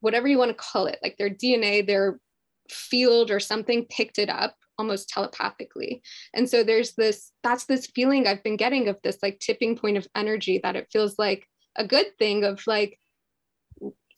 whatever 0.00 0.28
you 0.28 0.38
want 0.38 0.50
to 0.50 0.54
call 0.54 0.86
it, 0.86 0.98
like 1.02 1.16
their 1.16 1.30
DNA, 1.30 1.84
their 1.84 2.20
field 2.68 3.30
or 3.30 3.40
something 3.40 3.86
picked 3.86 4.18
it 4.18 4.28
up 4.28 4.54
almost 4.78 5.08
telepathically. 5.08 6.02
And 6.34 6.48
so 6.48 6.62
there's 6.62 6.92
this, 6.94 7.32
that's 7.42 7.64
this 7.64 7.86
feeling 7.86 8.26
I've 8.26 8.42
been 8.42 8.58
getting 8.58 8.88
of 8.88 8.98
this 9.02 9.18
like 9.22 9.40
tipping 9.40 9.76
point 9.76 9.96
of 9.96 10.06
energy 10.14 10.60
that 10.62 10.76
it 10.76 10.88
feels 10.92 11.18
like 11.18 11.48
a 11.76 11.86
good 11.86 12.06
thing 12.18 12.44
of 12.44 12.62
like, 12.66 12.98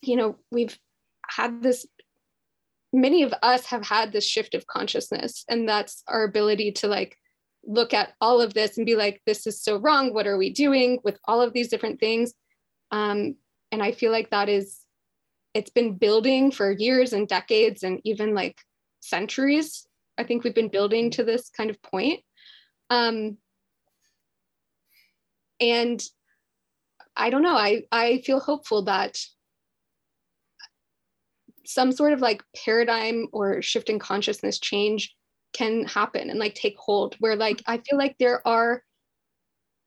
you 0.03 0.17
know, 0.17 0.37
we've 0.51 0.77
had 1.29 1.63
this 1.63 1.87
many 2.93 3.23
of 3.23 3.35
us 3.43 3.67
have 3.67 3.85
had 3.85 4.13
this 4.13 4.27
shift 4.27 4.55
of 4.55 4.67
consciousness 4.67 5.45
and 5.49 5.69
that's 5.69 6.03
our 6.09 6.25
ability 6.25 6.73
to 6.73 6.89
like 6.89 7.17
look 7.67 7.93
at 7.93 8.15
all 8.21 8.41
of 8.41 8.55
this 8.55 8.77
and 8.77 8.87
be 8.87 8.97
like 8.97 9.21
this 9.27 9.47
is 9.47 9.61
so 9.63 9.77
wrong. 9.79 10.15
What 10.15 10.27
are 10.27 10.39
we 10.39 10.51
doing 10.51 10.99
with 11.05 11.19
all 11.27 11.43
of 11.43 11.53
these 11.53 11.69
different 11.69 12.01
things? 12.01 12.33
Um, 12.91 13.37
and 13.71 13.83
i 13.83 13.93
feel 13.93 14.13
like 14.13 14.31
that 14.31 14.49
is 14.49 14.81
it's 15.55 15.71
been 15.71 15.97
building 15.97 16.51
for 16.51 16.71
years 16.71 17.13
and 17.13 17.27
decades 17.27 17.83
and 17.83 18.01
even 18.05 18.35
like 18.35 18.59
centuries. 19.01 19.87
I 20.17 20.25
think 20.25 20.45
we've 20.45 20.55
been 20.55 20.69
building 20.69 21.11
to 21.13 21.25
this 21.25 21.51
kind 21.51 21.71
of 21.71 21.81
point. 21.83 22.21
Um, 22.91 23.39
and 25.61 26.03
i 27.17 27.31
don't 27.31 27.43
know. 27.43 27.57
I 27.57 27.83
i 27.91 28.23
feel 28.25 28.41
hopeful 28.41 28.85
that 28.85 29.19
some 31.69 31.93
sort 31.93 32.15
of 32.15 32.21
like 32.23 32.43
paradigm 32.65 33.29
or 33.31 33.61
shift 33.61 33.91
in 33.91 33.99
consciousness 33.99 34.59
change 34.59 35.15
can 35.53 35.85
happen 35.85 36.31
and 36.31 36.39
like 36.39 36.55
take 36.55 36.77
hold 36.79 37.15
where 37.21 37.37
like 37.37 37.63
i 37.67 37.77
feel 37.77 37.99
like 37.99 38.17
there 38.19 38.47
are 38.49 38.83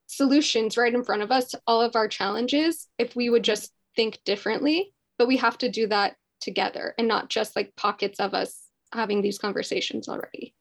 solutions 0.06 0.78
right 0.78 0.94
in 0.94 1.04
front 1.04 1.24
of 1.24 1.32
us 1.32 1.50
to 1.50 1.62
all 1.66 1.82
of 1.82 1.96
our 1.96 2.08
challenges 2.08 2.88
if 3.00 3.16
we 3.16 3.32
would 3.32 3.44
just 3.44 3.72
think 3.96 4.20
differently 4.26 4.94
but 5.18 5.28
we 5.28 5.38
have 5.38 5.58
to 5.58 5.70
do 5.70 5.88
that 5.88 6.16
together 6.40 6.94
and 7.00 7.08
not 7.08 7.30
just 7.30 7.56
like 7.56 7.76
pockets 7.76 8.20
of 8.20 8.36
us 8.36 8.62
having 8.94 9.22
these 9.22 9.38
conversations 9.38 10.08
already. 10.08 10.54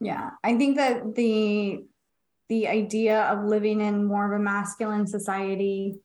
Yeah 0.00 0.30
i 0.42 0.56
think 0.56 0.76
that 0.76 1.14
the 1.14 1.84
the 2.48 2.66
idea 2.66 3.22
of 3.24 3.44
living 3.44 3.80
in 3.80 4.04
more 4.04 4.32
of 4.32 4.40
a 4.40 4.42
masculine 4.42 5.06
society 5.06 6.00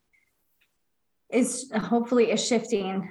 is 1.31 1.71
hopefully 1.75 2.31
is 2.31 2.45
shifting 2.45 3.09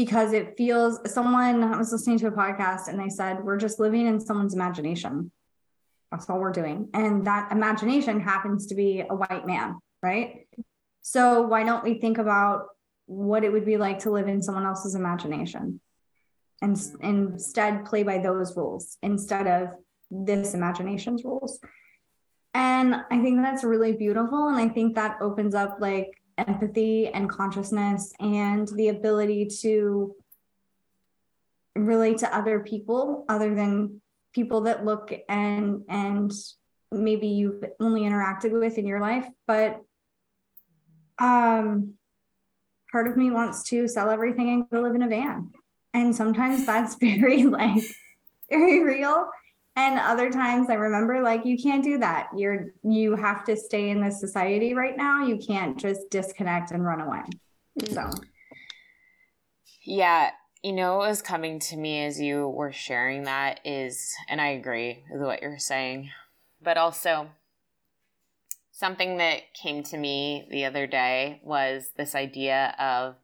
because 0.00 0.32
it 0.32 0.56
feels 0.56 0.98
someone 1.12 1.62
I 1.62 1.76
was 1.76 1.92
listening 1.92 2.18
to 2.20 2.28
a 2.28 2.32
podcast 2.32 2.88
and 2.88 2.98
they 2.98 3.10
said 3.10 3.44
we're 3.44 3.58
just 3.58 3.78
living 3.78 4.06
in 4.06 4.18
someone's 4.18 4.54
imagination. 4.54 5.30
That's 6.10 6.30
all 6.30 6.40
we're 6.40 6.52
doing. 6.52 6.88
And 6.94 7.26
that 7.26 7.52
imagination 7.52 8.18
happens 8.18 8.68
to 8.68 8.74
be 8.74 9.00
a 9.00 9.14
white 9.14 9.46
man, 9.46 9.78
right? 10.02 10.46
So 11.02 11.42
why 11.42 11.64
don't 11.64 11.84
we 11.84 12.00
think 12.00 12.16
about 12.16 12.68
what 13.04 13.44
it 13.44 13.52
would 13.52 13.66
be 13.66 13.76
like 13.76 13.98
to 14.00 14.10
live 14.10 14.26
in 14.26 14.40
someone 14.40 14.64
else's 14.64 14.94
imagination 14.94 15.82
and 16.62 16.80
instead 17.02 17.84
play 17.84 18.02
by 18.02 18.16
those 18.16 18.56
rules 18.56 18.96
instead 19.02 19.46
of 19.46 19.68
this 20.10 20.54
imagination's 20.54 21.24
rules. 21.24 21.60
And 22.54 22.94
I 23.10 23.20
think 23.20 23.42
that's 23.42 23.64
really 23.64 23.92
beautiful. 23.92 24.48
And 24.48 24.56
I 24.56 24.70
think 24.70 24.94
that 24.94 25.18
opens 25.20 25.54
up 25.54 25.76
like 25.78 26.19
empathy 26.48 27.08
and 27.08 27.28
consciousness 27.28 28.12
and 28.20 28.68
the 28.68 28.88
ability 28.88 29.46
to 29.46 30.14
relate 31.76 32.18
to 32.18 32.36
other 32.36 32.60
people 32.60 33.24
other 33.28 33.54
than 33.54 34.00
people 34.32 34.62
that 34.62 34.84
look 34.84 35.12
and 35.28 35.82
and 35.88 36.32
maybe 36.92 37.28
you've 37.28 37.62
only 37.78 38.02
interacted 38.02 38.50
with 38.52 38.78
in 38.78 38.86
your 38.86 39.00
life. 39.00 39.26
But 39.46 39.80
um 41.18 41.94
part 42.90 43.06
of 43.06 43.16
me 43.16 43.30
wants 43.30 43.64
to 43.64 43.86
sell 43.86 44.10
everything 44.10 44.50
and 44.50 44.70
go 44.70 44.80
live 44.80 44.94
in 44.94 45.02
a 45.02 45.08
van. 45.08 45.50
And 45.94 46.14
sometimes 46.14 46.66
that's 46.66 46.94
very 47.00 47.44
like 47.44 47.82
very 48.50 48.82
real 48.82 49.28
and 49.76 49.98
other 49.98 50.30
times 50.30 50.68
i 50.68 50.74
remember 50.74 51.22
like 51.22 51.44
you 51.44 51.56
can't 51.56 51.84
do 51.84 51.98
that. 51.98 52.28
You're 52.36 52.72
you 52.82 53.16
have 53.16 53.44
to 53.44 53.56
stay 53.56 53.90
in 53.90 54.00
this 54.00 54.20
society 54.20 54.74
right 54.74 54.96
now. 54.96 55.24
You 55.24 55.36
can't 55.36 55.78
just 55.78 56.10
disconnect 56.10 56.70
and 56.70 56.84
run 56.84 57.00
away. 57.00 57.22
So. 57.90 58.10
Yeah. 59.84 60.30
You 60.62 60.72
know 60.72 60.98
what 60.98 61.08
was 61.08 61.22
coming 61.22 61.58
to 61.60 61.76
me 61.76 62.04
as 62.04 62.20
you 62.20 62.48
were 62.48 62.72
sharing 62.72 63.22
that 63.24 63.60
is 63.64 64.12
and 64.28 64.42
i 64.42 64.48
agree 64.48 65.04
with 65.10 65.22
what 65.22 65.40
you're 65.40 65.58
saying 65.58 66.10
but 66.62 66.76
also 66.76 67.30
something 68.70 69.16
that 69.16 69.54
came 69.54 69.82
to 69.84 69.96
me 69.96 70.46
the 70.50 70.66
other 70.66 70.86
day 70.86 71.40
was 71.42 71.92
this 71.96 72.14
idea 72.14 72.74
of 72.78 73.14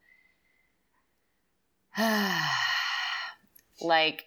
like 3.82 4.24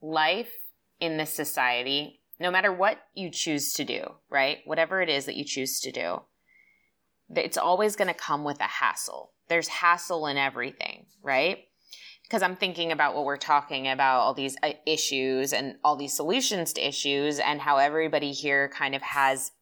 life 0.00 0.52
in 1.00 1.16
this 1.16 1.32
society, 1.32 2.20
no 2.40 2.50
matter 2.50 2.72
what 2.72 2.98
you 3.14 3.30
choose 3.30 3.72
to 3.74 3.84
do, 3.84 4.14
right? 4.30 4.58
Whatever 4.64 5.00
it 5.00 5.08
is 5.08 5.26
that 5.26 5.36
you 5.36 5.44
choose 5.44 5.80
to 5.80 5.92
do, 5.92 6.22
it's 7.34 7.58
always 7.58 7.96
going 7.96 8.08
to 8.08 8.14
come 8.14 8.44
with 8.44 8.60
a 8.60 8.64
hassle. 8.64 9.32
There's 9.48 9.68
hassle 9.68 10.26
in 10.26 10.36
everything, 10.36 11.06
right? 11.22 11.64
Because 12.22 12.42
I'm 12.42 12.56
thinking 12.56 12.92
about 12.92 13.14
what 13.14 13.24
we're 13.24 13.36
talking 13.36 13.88
about, 13.88 14.20
all 14.20 14.34
these 14.34 14.56
uh, 14.62 14.72
issues 14.86 15.52
and 15.52 15.76
all 15.82 15.96
these 15.96 16.14
solutions 16.14 16.72
to 16.74 16.86
issues, 16.86 17.38
and 17.38 17.60
how 17.60 17.78
everybody 17.78 18.32
here 18.32 18.68
kind 18.68 18.94
of 18.94 19.02
has. 19.02 19.52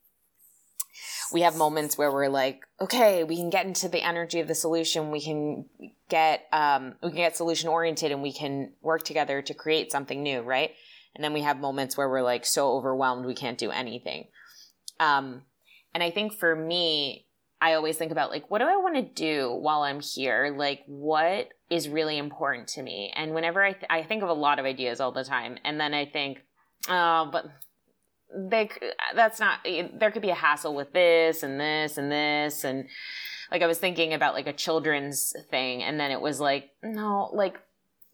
We 1.33 1.43
have 1.43 1.57
moments 1.57 1.99
where 1.99 2.11
we're 2.11 2.29
like, 2.29 2.63
okay, 2.81 3.23
we 3.25 3.37
can 3.37 3.51
get 3.51 3.67
into 3.67 3.89
the 3.89 4.03
energy 4.03 4.41
of 4.41 4.49
the 4.49 4.55
solution. 4.55 5.11
We 5.11 5.21
can 5.21 5.67
get 6.09 6.47
um, 6.53 6.95
we 7.03 7.11
can 7.11 7.19
get 7.19 7.37
solution 7.37 7.69
oriented, 7.69 8.11
and 8.11 8.23
we 8.23 8.33
can 8.33 8.73
work 8.83 9.05
together 9.05 9.43
to 9.43 9.55
create 9.55 9.93
something 9.93 10.23
new, 10.23 10.41
right? 10.41 10.73
And 11.17 11.25
then 11.25 11.33
we 11.33 11.41
have 11.43 11.59
moments 11.59 11.97
where 11.97 12.09
we're 12.09 12.23
like 12.23 12.47
so 12.47 12.73
overwhelmed 12.73 13.27
we 13.27 13.35
can't 13.35 13.59
do 13.59 13.71
anything. 13.71 14.29
Um 15.01 15.43
and 15.95 16.03
i 16.03 16.11
think 16.11 16.35
for 16.35 16.55
me 16.55 17.27
i 17.61 17.73
always 17.73 17.97
think 17.97 18.13
about 18.13 18.31
like 18.31 18.51
what 18.51 18.59
do 18.59 18.67
i 18.67 18.77
want 18.77 18.95
to 18.97 19.03
do 19.03 19.51
while 19.51 19.83
i'm 19.83 20.01
here? 20.01 20.55
Like 20.57 20.83
what 20.87 21.49
is 21.71 21.89
really 21.89 22.19
important 22.19 22.69
to 22.69 22.83
me? 22.83 23.13
And 23.17 23.35
whenever 23.35 23.65
i 23.65 23.73
th- 23.73 23.87
i 23.91 24.03
think 24.03 24.23
of 24.23 24.29
a 24.29 24.35
lot 24.35 24.59
of 24.59 24.65
ideas 24.65 25.01
all 25.01 25.13
the 25.13 25.25
time 25.25 25.57
and 25.65 25.81
then 25.81 25.95
i 25.95 26.05
think 26.05 26.43
oh 26.89 27.29
but 27.33 27.47
they 28.35 28.69
that's 29.15 29.41
not 29.41 29.61
there 29.65 30.11
could 30.11 30.23
be 30.23 30.31
a 30.31 30.35
hassle 30.35 30.75
with 30.75 30.93
this 30.93 31.43
and 31.43 31.59
this 31.59 31.97
and 31.97 32.13
this 32.13 32.65
and 32.65 32.87
like 33.51 33.63
I 33.63 33.67
was 33.67 33.79
thinking 33.79 34.13
about 34.13 34.35
like 34.35 34.47
a 34.47 34.53
children's 34.53 35.35
thing 35.51 35.83
and 35.83 35.99
then 35.99 36.11
it 36.11 36.21
was 36.21 36.41
like 36.41 36.71
no 36.83 37.31
like 37.33 37.59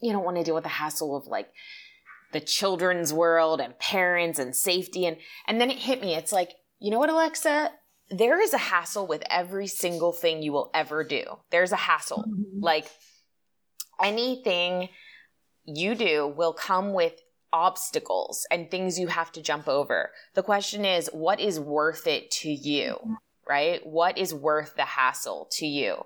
you 0.01 0.13
don't 0.13 0.25
want 0.25 0.37
to 0.37 0.45
deal 0.45 0.55
with 0.55 0.65
the 0.65 0.71
hassle 0.71 1.17
of 1.17 1.27
like 1.27 1.49
the 2.33 2.41
children's 2.41 3.13
world 3.13 3.61
and 3.61 3.79
parents 3.79 4.39
and 4.39 4.55
safety 4.55 5.07
and 5.07 5.17
and 5.47 5.61
then 5.61 5.71
it 5.71 5.79
hit 5.79 6.01
me 6.01 6.15
it's 6.15 6.33
like 6.33 6.51
you 6.81 6.91
know 6.91 6.99
what 6.99 7.11
Alexa 7.11 7.71
there 8.11 8.41
is 8.41 8.53
a 8.53 8.59
hassle 8.59 9.07
with 9.07 9.23
every 9.31 9.67
single 9.67 10.13
thing 10.13 10.43
you 10.43 10.53
will 10.53 10.71
ever 10.75 11.05
do 11.05 11.25
there's 11.51 11.73
a 11.73 11.77
hassle 11.77 12.25
mm-hmm. 12.29 12.61
like 12.63 12.87
anything 14.03 14.89
you 15.65 15.95
do 15.95 16.27
will 16.27 16.53
come 16.53 16.93
with 16.93 17.21
obstacles 17.53 18.47
and 18.51 18.71
things 18.71 18.99
you 18.99 19.09
have 19.09 19.31
to 19.33 19.43
jump 19.43 19.69
over. 19.69 20.11
The 20.35 20.43
question 20.43 20.85
is, 20.85 21.11
what 21.13 21.41
is 21.41 21.61
worth 21.61 22.07
it 22.07 22.31
to 22.43 22.51
you? 22.51 23.19
Right? 23.49 23.85
What 23.85 24.17
is 24.19 24.33
worth 24.33 24.77
the 24.77 24.85
hassle 24.85 25.49
to 25.53 25.67
you? 25.67 26.05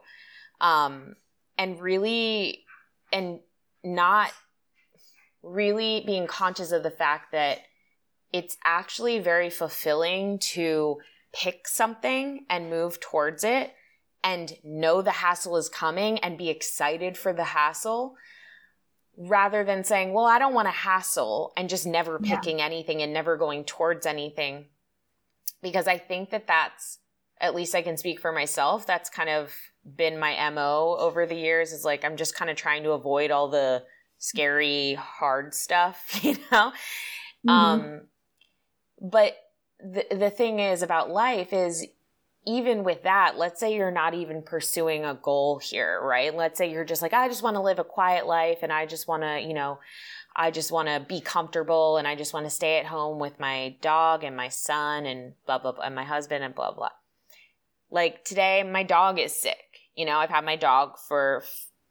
Um, 0.60 1.16
and 1.56 1.80
really, 1.80 2.64
and 3.12 3.40
not 3.84 4.32
really 5.46 6.02
being 6.04 6.26
conscious 6.26 6.72
of 6.72 6.82
the 6.82 6.90
fact 6.90 7.32
that 7.32 7.60
it's 8.32 8.56
actually 8.64 9.18
very 9.18 9.48
fulfilling 9.48 10.38
to 10.38 10.98
pick 11.32 11.68
something 11.68 12.44
and 12.50 12.70
move 12.70 12.98
towards 13.00 13.44
it 13.44 13.72
and 14.24 14.54
know 14.64 15.02
the 15.02 15.12
hassle 15.12 15.56
is 15.56 15.68
coming 15.68 16.18
and 16.18 16.36
be 16.36 16.50
excited 16.50 17.16
for 17.16 17.32
the 17.32 17.44
hassle 17.44 18.16
rather 19.16 19.64
than 19.64 19.84
saying, 19.84 20.12
well, 20.12 20.24
I 20.24 20.38
don't 20.38 20.54
want 20.54 20.66
to 20.66 20.72
hassle 20.72 21.52
and 21.56 21.68
just 21.68 21.86
never 21.86 22.18
picking 22.18 22.58
yeah. 22.58 22.66
anything 22.66 23.02
and 23.02 23.12
never 23.12 23.36
going 23.36 23.64
towards 23.64 24.04
anything. 24.04 24.66
Because 25.62 25.86
I 25.86 25.96
think 25.96 26.30
that 26.30 26.46
that's, 26.46 26.98
at 27.40 27.54
least 27.54 27.74
I 27.74 27.82
can 27.82 27.96
speak 27.96 28.20
for 28.20 28.32
myself, 28.32 28.86
that's 28.86 29.08
kind 29.08 29.30
of 29.30 29.54
been 29.84 30.18
my 30.18 30.50
MO 30.50 30.96
over 30.98 31.24
the 31.26 31.36
years 31.36 31.72
is 31.72 31.84
like, 31.84 32.04
I'm 32.04 32.16
just 32.16 32.34
kind 32.34 32.50
of 32.50 32.56
trying 32.56 32.82
to 32.82 32.90
avoid 32.90 33.30
all 33.30 33.48
the 33.48 33.84
scary, 34.18 34.94
hard 34.94 35.54
stuff, 35.54 36.20
you 36.22 36.34
know? 36.50 36.72
Mm-hmm. 37.46 37.48
Um, 37.48 38.00
but 39.00 39.36
the, 39.80 40.06
the 40.10 40.30
thing 40.30 40.60
is 40.60 40.82
about 40.82 41.10
life 41.10 41.52
is 41.52 41.86
even 42.46 42.84
with 42.84 43.02
that, 43.02 43.36
let's 43.36 43.58
say 43.58 43.74
you're 43.74 43.90
not 43.90 44.14
even 44.14 44.40
pursuing 44.40 45.04
a 45.04 45.14
goal 45.14 45.58
here, 45.58 46.00
right? 46.00 46.34
Let's 46.34 46.56
say 46.56 46.70
you're 46.70 46.84
just 46.84 47.02
like, 47.02 47.12
I 47.12 47.28
just 47.28 47.42
want 47.42 47.56
to 47.56 47.60
live 47.60 47.80
a 47.80 47.84
quiet 47.84 48.26
life 48.26 48.58
and 48.62 48.72
I 48.72 48.86
just 48.86 49.08
want 49.08 49.24
to, 49.24 49.40
you 49.40 49.52
know, 49.52 49.80
I 50.34 50.52
just 50.52 50.70
want 50.70 50.88
to 50.88 51.00
be 51.00 51.20
comfortable 51.20 51.96
and 51.96 52.06
I 52.06 52.14
just 52.14 52.32
want 52.32 52.46
to 52.46 52.50
stay 52.50 52.78
at 52.78 52.86
home 52.86 53.18
with 53.18 53.40
my 53.40 53.74
dog 53.80 54.22
and 54.22 54.36
my 54.36 54.48
son 54.48 55.06
and 55.06 55.32
blah, 55.44 55.58
blah, 55.58 55.72
blah, 55.72 55.84
and 55.84 55.94
my 55.94 56.04
husband 56.04 56.44
and 56.44 56.54
blah, 56.54 56.72
blah. 56.72 56.90
Like 57.90 58.24
today, 58.24 58.62
my 58.62 58.84
dog 58.84 59.18
is 59.18 59.32
sick. 59.32 59.80
You 59.96 60.04
know, 60.04 60.18
I've 60.18 60.30
had 60.30 60.44
my 60.44 60.56
dog 60.56 60.98
for 60.98 61.42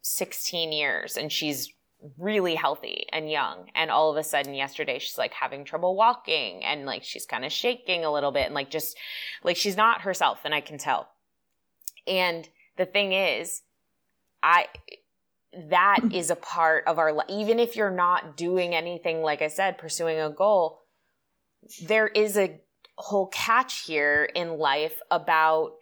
16 0.02 0.72
years 0.72 1.18
and 1.18 1.30
she's 1.30 1.70
really 2.18 2.54
healthy 2.54 3.06
and 3.12 3.30
young 3.30 3.70
and 3.74 3.90
all 3.90 4.10
of 4.10 4.16
a 4.16 4.22
sudden 4.22 4.54
yesterday 4.54 4.98
she's 4.98 5.18
like 5.18 5.32
having 5.32 5.64
trouble 5.64 5.96
walking 5.96 6.62
and 6.64 6.84
like 6.84 7.02
she's 7.02 7.26
kind 7.26 7.44
of 7.44 7.50
shaking 7.50 8.04
a 8.04 8.12
little 8.12 8.32
bit 8.32 8.46
and 8.46 8.54
like 8.54 8.70
just 8.70 8.96
like 9.42 9.56
she's 9.56 9.76
not 9.76 10.02
herself 10.02 10.40
and 10.44 10.54
I 10.54 10.60
can 10.60 10.78
tell. 10.78 11.08
And 12.06 12.48
the 12.76 12.86
thing 12.86 13.12
is 13.12 13.62
I 14.42 14.66
that 15.70 16.00
is 16.12 16.30
a 16.30 16.36
part 16.36 16.84
of 16.86 16.98
our 16.98 17.12
life 17.12 17.26
even 17.30 17.58
if 17.58 17.76
you're 17.76 17.90
not 17.90 18.36
doing 18.36 18.74
anything 18.74 19.22
like 19.22 19.40
I 19.40 19.48
said 19.48 19.78
pursuing 19.78 20.20
a 20.20 20.28
goal 20.28 20.82
there 21.86 22.06
is 22.06 22.36
a 22.36 22.60
whole 22.98 23.26
catch 23.28 23.84
here 23.86 24.28
in 24.34 24.58
life 24.58 25.00
about 25.10 25.75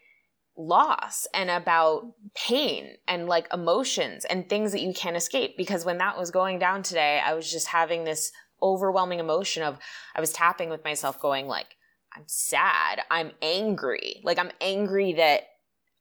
loss 0.56 1.26
and 1.34 1.50
about 1.50 2.12
pain 2.34 2.96
and 3.08 3.28
like 3.28 3.48
emotions 3.52 4.24
and 4.24 4.48
things 4.48 4.72
that 4.72 4.82
you 4.82 4.94
can't 4.94 5.16
escape. 5.16 5.56
Because 5.56 5.84
when 5.84 5.98
that 5.98 6.18
was 6.18 6.30
going 6.30 6.58
down 6.58 6.82
today, 6.82 7.20
I 7.24 7.34
was 7.34 7.50
just 7.50 7.68
having 7.68 8.04
this 8.04 8.30
overwhelming 8.62 9.18
emotion 9.18 9.62
of 9.62 9.78
I 10.14 10.20
was 10.20 10.32
tapping 10.32 10.70
with 10.70 10.84
myself, 10.84 11.20
going 11.20 11.46
like, 11.46 11.76
I'm 12.16 12.24
sad, 12.26 13.00
I'm 13.10 13.32
angry. 13.42 14.20
Like 14.22 14.38
I'm 14.38 14.52
angry 14.60 15.14
that 15.14 15.42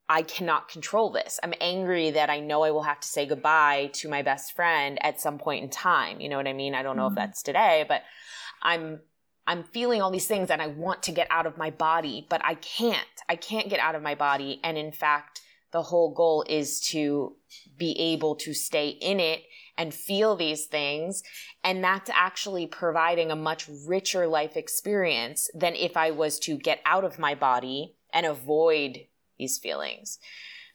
I 0.07 0.21
cannot 0.21 0.67
control 0.67 1.11
this. 1.11 1.39
I'm 1.41 1.53
angry 1.59 2.11
that 2.11 2.29
I 2.29 2.39
know 2.39 2.63
I 2.63 2.71
will 2.71 2.83
have 2.83 2.99
to 2.99 3.07
say 3.07 3.25
goodbye 3.25 3.89
to 3.93 4.09
my 4.09 4.21
best 4.21 4.53
friend 4.55 5.03
at 5.03 5.19
some 5.19 5.39
point 5.39 5.63
in 5.63 5.69
time. 5.69 6.19
You 6.19 6.29
know 6.29 6.37
what 6.37 6.47
I 6.47 6.53
mean? 6.53 6.75
I 6.75 6.83
don't 6.83 6.97
know 6.97 7.07
mm-hmm. 7.07 7.17
if 7.17 7.27
that's 7.27 7.41
today, 7.41 7.85
but 7.87 8.03
I'm 8.61 8.99
I'm 9.45 9.63
feeling 9.63 10.01
all 10.01 10.11
these 10.11 10.27
things 10.27 10.49
and 10.49 10.61
I 10.61 10.67
want 10.67 11.03
to 11.03 11.11
get 11.11 11.27
out 11.29 11.45
of 11.45 11.57
my 11.57 11.69
body, 11.69 12.25
but 12.29 12.41
I 12.43 12.55
can't. 12.55 13.07
I 13.27 13.35
can't 13.35 13.69
get 13.69 13.79
out 13.79 13.95
of 13.95 14.01
my 14.01 14.15
body. 14.15 14.59
And 14.63 14.77
in 14.77 14.91
fact, 14.91 15.41
the 15.71 15.81
whole 15.81 16.13
goal 16.13 16.45
is 16.47 16.79
to 16.91 17.35
be 17.77 17.99
able 17.99 18.35
to 18.35 18.53
stay 18.53 18.89
in 18.89 19.19
it 19.19 19.43
and 19.77 19.93
feel 19.93 20.35
these 20.35 20.65
things. 20.65 21.23
And 21.63 21.83
that's 21.83 22.09
actually 22.13 22.67
providing 22.67 23.31
a 23.31 23.35
much 23.35 23.67
richer 23.87 24.27
life 24.27 24.55
experience 24.55 25.49
than 25.53 25.75
if 25.75 25.97
I 25.97 26.11
was 26.11 26.39
to 26.39 26.57
get 26.57 26.79
out 26.85 27.03
of 27.03 27.19
my 27.19 27.35
body 27.35 27.95
and 28.13 28.25
avoid 28.25 29.07
these 29.37 29.57
feelings. 29.57 30.19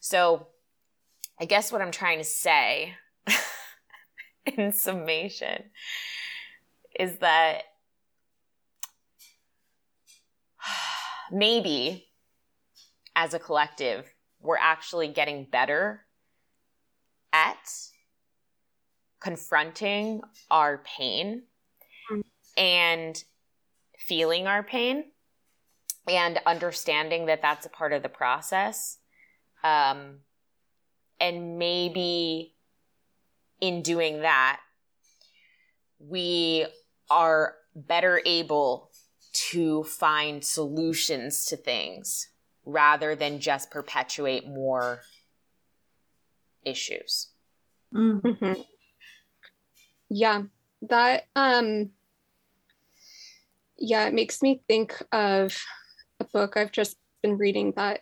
So 0.01 0.47
I 1.39 1.45
guess 1.45 1.71
what 1.71 1.81
I'm 1.81 1.91
trying 1.91 2.17
to 2.17 2.25
say 2.25 2.95
in 4.45 4.73
summation 4.73 5.63
is 6.99 7.17
that 7.19 7.63
maybe 11.31 12.07
as 13.15 13.33
a 13.33 13.39
collective, 13.39 14.05
we're 14.41 14.57
actually 14.57 15.09
getting 15.09 15.45
better 15.45 16.05
at 17.33 17.57
confronting 19.19 20.21
our 20.49 20.79
pain 20.79 21.43
and 22.57 23.23
feeling 23.97 24.47
our 24.47 24.63
pain 24.63 25.05
and 26.07 26.39
understanding 26.45 27.25
that 27.27 27.41
that's 27.41 27.65
a 27.65 27.69
part 27.69 27.93
of 27.93 28.01
the 28.01 28.09
process. 28.09 28.97
Um, 29.63 30.19
and 31.19 31.59
maybe 31.59 32.55
in 33.59 33.81
doing 33.81 34.21
that, 34.21 34.61
we 35.99 36.65
are 37.09 37.55
better 37.75 38.21
able 38.25 38.88
to 39.51 39.83
find 39.83 40.43
solutions 40.43 41.45
to 41.45 41.57
things 41.57 42.29
rather 42.65 43.15
than 43.15 43.39
just 43.39 43.71
perpetuate 43.71 44.47
more 44.47 45.01
issues. 46.63 47.27
Mm-hmm. 47.93 48.61
Yeah, 50.09 50.43
that 50.83 51.25
um 51.35 51.91
yeah, 53.77 54.07
it 54.07 54.13
makes 54.13 54.41
me 54.41 54.61
think 54.67 55.01
of 55.11 55.57
a 56.19 56.25
book 56.25 56.57
I've 56.57 56.71
just 56.71 56.97
been 57.21 57.37
reading 57.37 57.73
that 57.75 58.01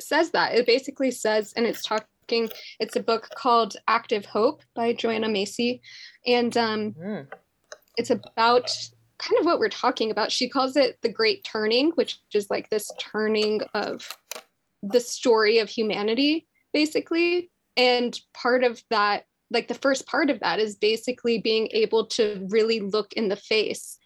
says 0.00 0.30
that. 0.30 0.54
It 0.54 0.66
basically 0.66 1.10
says 1.10 1.52
and 1.56 1.66
it's 1.66 1.82
talking 1.82 2.48
it's 2.78 2.96
a 2.96 3.00
book 3.00 3.28
called 3.34 3.76
Active 3.86 4.26
Hope 4.26 4.62
by 4.74 4.92
Joanna 4.92 5.28
Macy 5.28 5.80
and 6.26 6.56
um 6.56 6.92
mm. 6.92 7.26
it's 7.96 8.10
about 8.10 8.70
kind 9.18 9.38
of 9.40 9.46
what 9.46 9.58
we're 9.58 9.68
talking 9.68 10.10
about. 10.10 10.32
She 10.32 10.48
calls 10.48 10.76
it 10.76 10.98
the 11.02 11.08
great 11.08 11.44
turning, 11.44 11.90
which 11.92 12.20
is 12.32 12.50
like 12.50 12.70
this 12.70 12.90
turning 12.98 13.62
of 13.74 14.16
the 14.82 15.00
story 15.00 15.58
of 15.58 15.68
humanity, 15.68 16.46
basically. 16.72 17.50
And 17.76 18.18
part 18.34 18.64
of 18.64 18.82
that, 18.90 19.24
like 19.50 19.68
the 19.68 19.74
first 19.74 20.06
part 20.06 20.30
of 20.30 20.40
that, 20.40 20.60
is 20.60 20.76
basically 20.76 21.38
being 21.38 21.68
able 21.72 22.06
to 22.06 22.46
really 22.50 22.80
look 22.80 23.12
in 23.14 23.28
the 23.28 23.36
face 23.36 23.98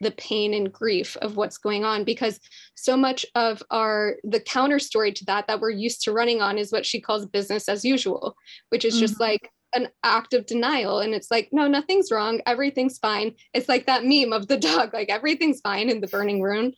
the 0.00 0.10
pain 0.12 0.54
and 0.54 0.72
grief 0.72 1.16
of 1.22 1.36
what's 1.36 1.56
going 1.56 1.84
on 1.84 2.04
because 2.04 2.40
so 2.74 2.96
much 2.96 3.24
of 3.34 3.62
our 3.70 4.16
the 4.24 4.40
counter 4.40 4.78
story 4.78 5.12
to 5.12 5.24
that 5.24 5.46
that 5.46 5.60
we're 5.60 5.70
used 5.70 6.02
to 6.02 6.12
running 6.12 6.42
on 6.42 6.58
is 6.58 6.72
what 6.72 6.84
she 6.84 7.00
calls 7.00 7.26
business 7.26 7.68
as 7.68 7.84
usual 7.84 8.36
which 8.70 8.84
is 8.84 8.94
mm-hmm. 8.94 9.00
just 9.02 9.20
like 9.20 9.50
an 9.74 9.88
act 10.02 10.34
of 10.34 10.46
denial 10.46 11.00
and 11.00 11.14
it's 11.14 11.30
like 11.30 11.48
no 11.52 11.66
nothing's 11.66 12.10
wrong 12.10 12.40
everything's 12.46 12.98
fine 12.98 13.34
it's 13.52 13.68
like 13.68 13.86
that 13.86 14.04
meme 14.04 14.32
of 14.32 14.48
the 14.48 14.56
dog 14.70 14.92
like 14.92 15.08
everything's 15.08 15.60
fine 15.60 15.88
in 15.88 16.00
the 16.00 16.06
burning 16.06 16.40
room 16.40 16.72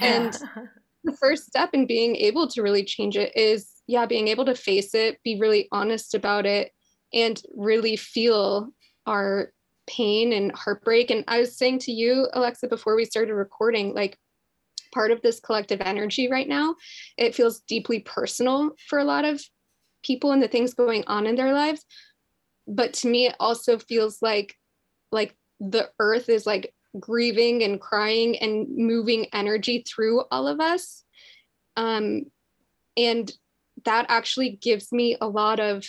and 0.00 0.38
the 1.04 1.16
first 1.16 1.46
step 1.46 1.70
in 1.72 1.86
being 1.86 2.16
able 2.16 2.46
to 2.46 2.62
really 2.62 2.84
change 2.84 3.16
it 3.16 3.34
is 3.36 3.70
yeah 3.86 4.06
being 4.06 4.28
able 4.28 4.44
to 4.44 4.54
face 4.54 4.94
it 4.94 5.18
be 5.24 5.38
really 5.40 5.68
honest 5.72 6.14
about 6.14 6.46
it 6.46 6.72
and 7.12 7.42
really 7.56 7.96
feel 7.96 8.70
our 9.06 9.52
pain 9.90 10.32
and 10.32 10.52
heartbreak. 10.52 11.10
And 11.10 11.24
I 11.26 11.40
was 11.40 11.56
saying 11.56 11.80
to 11.80 11.92
you, 11.92 12.28
Alexa, 12.32 12.68
before 12.68 12.96
we 12.96 13.04
started 13.04 13.34
recording, 13.34 13.94
like 13.94 14.16
part 14.92 15.10
of 15.10 15.20
this 15.22 15.40
collective 15.40 15.80
energy 15.80 16.30
right 16.30 16.48
now, 16.48 16.76
it 17.16 17.34
feels 17.34 17.60
deeply 17.60 18.00
personal 18.00 18.70
for 18.88 18.98
a 18.98 19.04
lot 19.04 19.24
of 19.24 19.42
people 20.02 20.32
and 20.32 20.42
the 20.42 20.48
things 20.48 20.74
going 20.74 21.04
on 21.06 21.26
in 21.26 21.34
their 21.34 21.52
lives. 21.52 21.84
But 22.66 22.94
to 22.94 23.08
me, 23.08 23.26
it 23.26 23.36
also 23.40 23.78
feels 23.78 24.20
like 24.22 24.56
like 25.12 25.34
the 25.58 25.90
earth 25.98 26.28
is 26.28 26.46
like 26.46 26.74
grieving 26.98 27.62
and 27.62 27.80
crying 27.80 28.36
and 28.38 28.68
moving 28.76 29.26
energy 29.32 29.84
through 29.86 30.24
all 30.30 30.48
of 30.48 30.60
us. 30.60 31.04
Um, 31.76 32.26
and 32.96 33.30
that 33.84 34.06
actually 34.08 34.50
gives 34.50 34.92
me 34.92 35.16
a 35.20 35.26
lot 35.26 35.60
of 35.60 35.86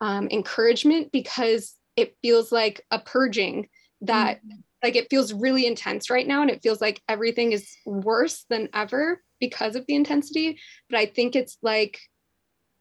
um, 0.00 0.28
encouragement 0.30 1.12
because 1.12 1.74
it 1.96 2.16
feels 2.22 2.52
like 2.52 2.84
a 2.90 2.98
purging 2.98 3.68
that 4.02 4.38
mm-hmm. 4.38 4.58
like 4.82 4.96
it 4.96 5.08
feels 5.08 5.32
really 5.32 5.66
intense 5.66 6.10
right 6.10 6.26
now 6.26 6.42
and 6.42 6.50
it 6.50 6.62
feels 6.62 6.80
like 6.80 7.02
everything 7.08 7.52
is 7.52 7.74
worse 7.86 8.44
than 8.50 8.68
ever 8.74 9.22
because 9.40 9.74
of 9.74 9.86
the 9.86 9.94
intensity 9.94 10.58
but 10.90 10.98
i 10.98 11.06
think 11.06 11.34
it's 11.34 11.56
like 11.62 11.98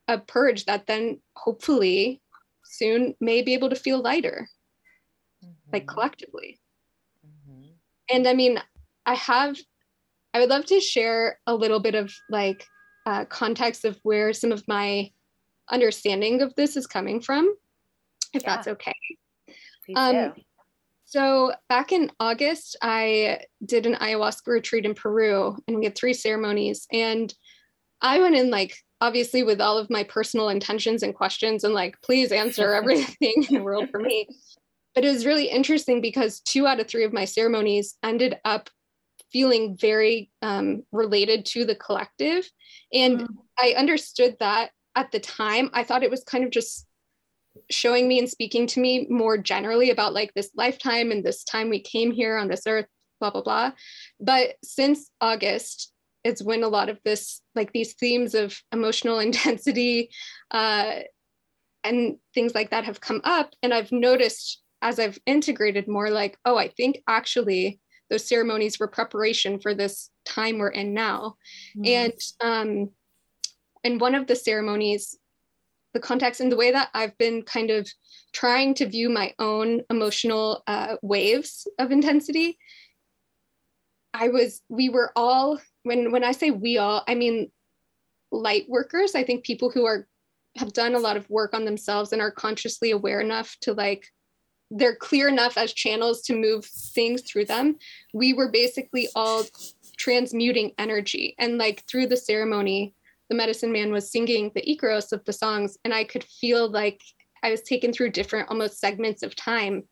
a 0.10 0.18
purge 0.18 0.66
that 0.66 0.86
then 0.88 1.22
hopefully 1.38 2.22
soon 2.66 3.16
may 3.20 3.42
be 3.42 3.54
able 3.54 3.70
to 3.70 3.76
feel 3.76 4.02
lighter 4.02 4.48
mm-hmm. 5.44 5.70
like 5.72 5.88
collectively 5.88 6.60
mm-hmm. 7.26 7.70
and 8.10 8.28
i 8.28 8.34
mean 8.34 8.60
i 9.06 9.14
have 9.16 9.58
i 10.34 10.40
would 10.40 10.50
love 10.50 10.66
to 10.66 10.80
share 10.80 11.40
a 11.48 11.56
little 11.56 11.80
bit 11.80 11.96
of 11.96 12.14
like 12.30 12.66
uh, 13.06 13.26
context 13.26 13.86
of 13.86 14.00
where 14.04 14.34
some 14.34 14.52
of 14.52 14.68
my 14.68 15.12
understanding 15.70 16.42
of 16.42 16.54
this 16.56 16.76
is 16.76 16.88
coming 16.88 17.22
from, 17.22 17.54
if 18.34 18.44
yeah. 18.44 18.56
that's 18.56 18.68
okay. 18.68 18.96
Um, 19.96 20.34
so 21.06 21.54
back 21.70 21.92
in 21.92 22.12
August, 22.20 22.76
I 22.82 23.42
did 23.66 23.86
an 23.86 23.96
ayahuasca 23.96 24.48
retreat 24.48 24.86
in 24.86 24.96
Peru, 24.96 25.58
and 25.68 25.78
we 25.78 25.86
had 25.86 25.96
three 25.96 26.14
ceremonies. 26.14 26.88
And 26.92 27.34
I 28.02 28.20
went 28.20 28.36
in 28.36 28.50
like 28.50 28.76
obviously 29.02 29.44
with 29.44 29.62
all 29.62 29.78
of 29.78 29.90
my 29.90 30.04
personal 30.04 30.50
intentions 30.50 31.04
and 31.04 31.14
questions, 31.14 31.64
and 31.64 31.74
like, 31.74 32.02
please 32.02 32.32
answer 32.32 32.74
everything 32.76 33.46
in 33.50 33.56
the 33.56 33.64
world 33.64 33.90
for 33.90 34.00
me. 34.00 34.28
But 34.94 35.04
it 35.04 35.12
was 35.12 35.26
really 35.26 35.50
interesting 35.50 36.02
because 36.02 36.40
two 36.40 36.66
out 36.66 36.80
of 36.80 36.88
three 36.88 37.04
of 37.04 37.14
my 37.14 37.26
ceremonies 37.26 37.98
ended 38.02 38.38
up 38.46 38.70
feeling 39.32 39.76
very 39.78 40.32
um, 40.42 40.84
related 40.94 41.46
to 41.46 41.66
the 41.66 41.76
collective. 41.76 42.50
And 42.94 43.20
mm. 43.20 43.28
I 43.60 43.76
understood 43.78 44.38
that 44.40 44.72
at 44.96 45.12
the 45.12 45.20
time. 45.20 45.70
I 45.74 45.84
thought 45.84 46.04
it 46.04 46.12
was 46.12 46.24
kind 46.24 46.44
of 46.44 46.52
just 46.52 46.88
showing 47.70 48.08
me 48.08 48.20
and 48.20 48.30
speaking 48.30 48.68
to 48.68 48.80
me 48.80 49.08
more 49.10 49.38
generally 49.38 49.90
about 49.90 50.14
like 50.14 50.34
this 50.34 50.52
lifetime 50.56 51.12
and 51.12 51.24
this 51.24 51.44
time 51.44 51.70
we 51.70 51.80
came 51.80 52.12
here 52.12 52.38
on 52.38 52.48
this 52.48 52.64
earth, 52.68 52.86
blah, 53.20 53.30
blah, 53.30 53.42
blah. 53.42 53.72
But 54.20 54.56
since 54.64 55.10
August, 55.22 55.92
it's 56.26 56.44
when 56.44 56.64
a 56.64 56.68
lot 56.68 56.90
of 56.90 57.00
this, 57.06 57.42
like 57.54 57.72
these 57.72 57.94
themes 57.94 58.34
of 58.34 58.60
emotional 58.74 59.20
intensity 59.30 60.10
uh, 60.52 60.96
and 61.84 62.18
things 62.34 62.54
like 62.56 62.72
that 62.72 62.84
have 62.84 63.00
come 63.00 63.22
up. 63.24 63.54
And 63.64 63.74
I've 63.74 63.92
noticed 63.92 64.62
as 64.82 65.00
I've 65.00 65.20
integrated 65.26 65.88
more, 65.88 66.10
like, 66.10 66.38
oh, 66.44 66.58
I 66.58 66.68
think 66.68 67.02
actually 67.08 67.80
those 68.10 68.28
ceremonies 68.28 68.80
were 68.80 68.88
preparation 68.88 69.60
for 69.60 69.74
this 69.74 70.10
time 70.26 70.58
we're 70.58 70.70
in 70.70 70.94
now. 70.94 71.36
Mm. 71.78 71.88
And 71.88 72.20
um, 72.42 72.90
in 73.84 74.00
one 74.00 74.16
of 74.16 74.28
the 74.28 74.36
ceremonies, 74.36 75.18
the 75.94 76.00
context 76.00 76.42
and 76.42 76.52
the 76.52 76.58
way 76.58 76.72
that 76.72 76.90
I've 76.94 77.18
been 77.18 77.44
kind 77.44 77.70
of 77.70 77.90
trying 78.34 78.74
to 78.76 78.88
view 78.88 79.10
my 79.10 79.34
own 79.40 79.82
emotional 79.90 80.64
uh, 80.68 80.98
waves 81.02 81.68
of 81.80 81.92
intensity, 81.92 82.58
I 84.14 84.30
was, 84.30 84.62
we 84.70 84.90
were 84.90 85.12
all, 85.16 85.60
when 85.86 86.12
when 86.12 86.24
I 86.24 86.32
say 86.32 86.52
we 86.52 86.78
all, 86.78 87.04
I 87.08 87.16
mean 87.16 87.52
light 88.32 88.66
workers. 88.68 89.16
I 89.16 89.24
think 89.24 89.46
people 89.46 89.70
who 89.70 89.86
are 89.86 90.08
have 90.58 90.74
done 90.74 90.96
a 90.96 91.00
lot 91.00 91.18
of 91.18 91.30
work 91.30 91.54
on 91.54 91.66
themselves 91.66 92.12
and 92.12 92.22
are 92.22 92.32
consciously 92.32 92.92
aware 92.92 93.20
enough 93.20 93.58
to 93.62 93.74
like 93.74 94.08
they're 94.72 94.96
clear 94.96 95.28
enough 95.28 95.58
as 95.58 95.74
channels 95.74 96.22
to 96.24 96.36
move 96.36 96.66
things 96.66 97.22
through 97.22 97.46
them. 97.46 97.78
We 98.14 98.34
were 98.34 98.50
basically 98.50 99.10
all 99.16 99.44
transmuting 99.98 100.72
energy. 100.78 101.36
And 101.38 101.58
like 101.58 101.84
through 101.88 102.08
the 102.08 102.18
ceremony, 102.18 102.96
the 103.30 103.36
medicine 103.36 103.72
man 103.72 103.92
was 103.92 104.12
singing 104.12 104.52
the 104.54 104.64
Icaros 104.64 105.12
of 105.12 105.24
the 105.26 105.34
songs, 105.34 105.78
and 105.84 105.94
I 105.94 106.04
could 106.04 106.24
feel 106.24 106.70
like 106.70 107.02
I 107.44 107.52
was 107.52 107.62
taken 107.62 107.94
through 107.94 108.12
different 108.12 108.50
almost 108.50 108.80
segments 108.80 109.24
of 109.24 109.36
time 109.36 109.84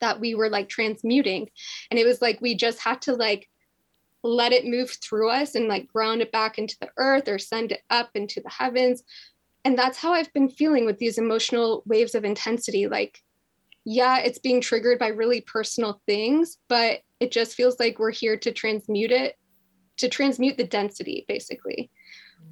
that 0.00 0.20
we 0.20 0.34
were 0.34 0.48
like 0.48 0.68
transmuting. 0.68 1.48
And 1.90 1.98
it 1.98 2.06
was 2.06 2.22
like 2.22 2.40
we 2.40 2.54
just 2.54 2.78
had 2.78 3.02
to 3.02 3.14
like 3.14 3.48
let 4.26 4.52
it 4.52 4.66
move 4.66 4.90
through 4.90 5.30
us 5.30 5.54
and 5.54 5.68
like 5.68 5.92
ground 5.92 6.20
it 6.20 6.32
back 6.32 6.58
into 6.58 6.76
the 6.80 6.90
earth 6.96 7.28
or 7.28 7.38
send 7.38 7.72
it 7.72 7.82
up 7.90 8.10
into 8.14 8.40
the 8.40 8.50
heavens. 8.50 9.02
And 9.64 9.78
that's 9.78 9.98
how 9.98 10.12
I've 10.12 10.32
been 10.32 10.48
feeling 10.48 10.86
with 10.86 10.98
these 10.98 11.18
emotional 11.18 11.82
waves 11.86 12.14
of 12.14 12.24
intensity. 12.24 12.86
Like 12.86 13.22
yeah, 13.88 14.18
it's 14.18 14.40
being 14.40 14.60
triggered 14.60 14.98
by 14.98 15.08
really 15.08 15.40
personal 15.40 16.02
things, 16.06 16.58
but 16.68 17.02
it 17.20 17.30
just 17.30 17.54
feels 17.54 17.78
like 17.78 18.00
we're 18.00 18.10
here 18.10 18.36
to 18.36 18.50
transmute 18.50 19.12
it, 19.12 19.36
to 19.98 20.08
transmute 20.08 20.56
the 20.56 20.66
density, 20.66 21.24
basically. 21.28 21.88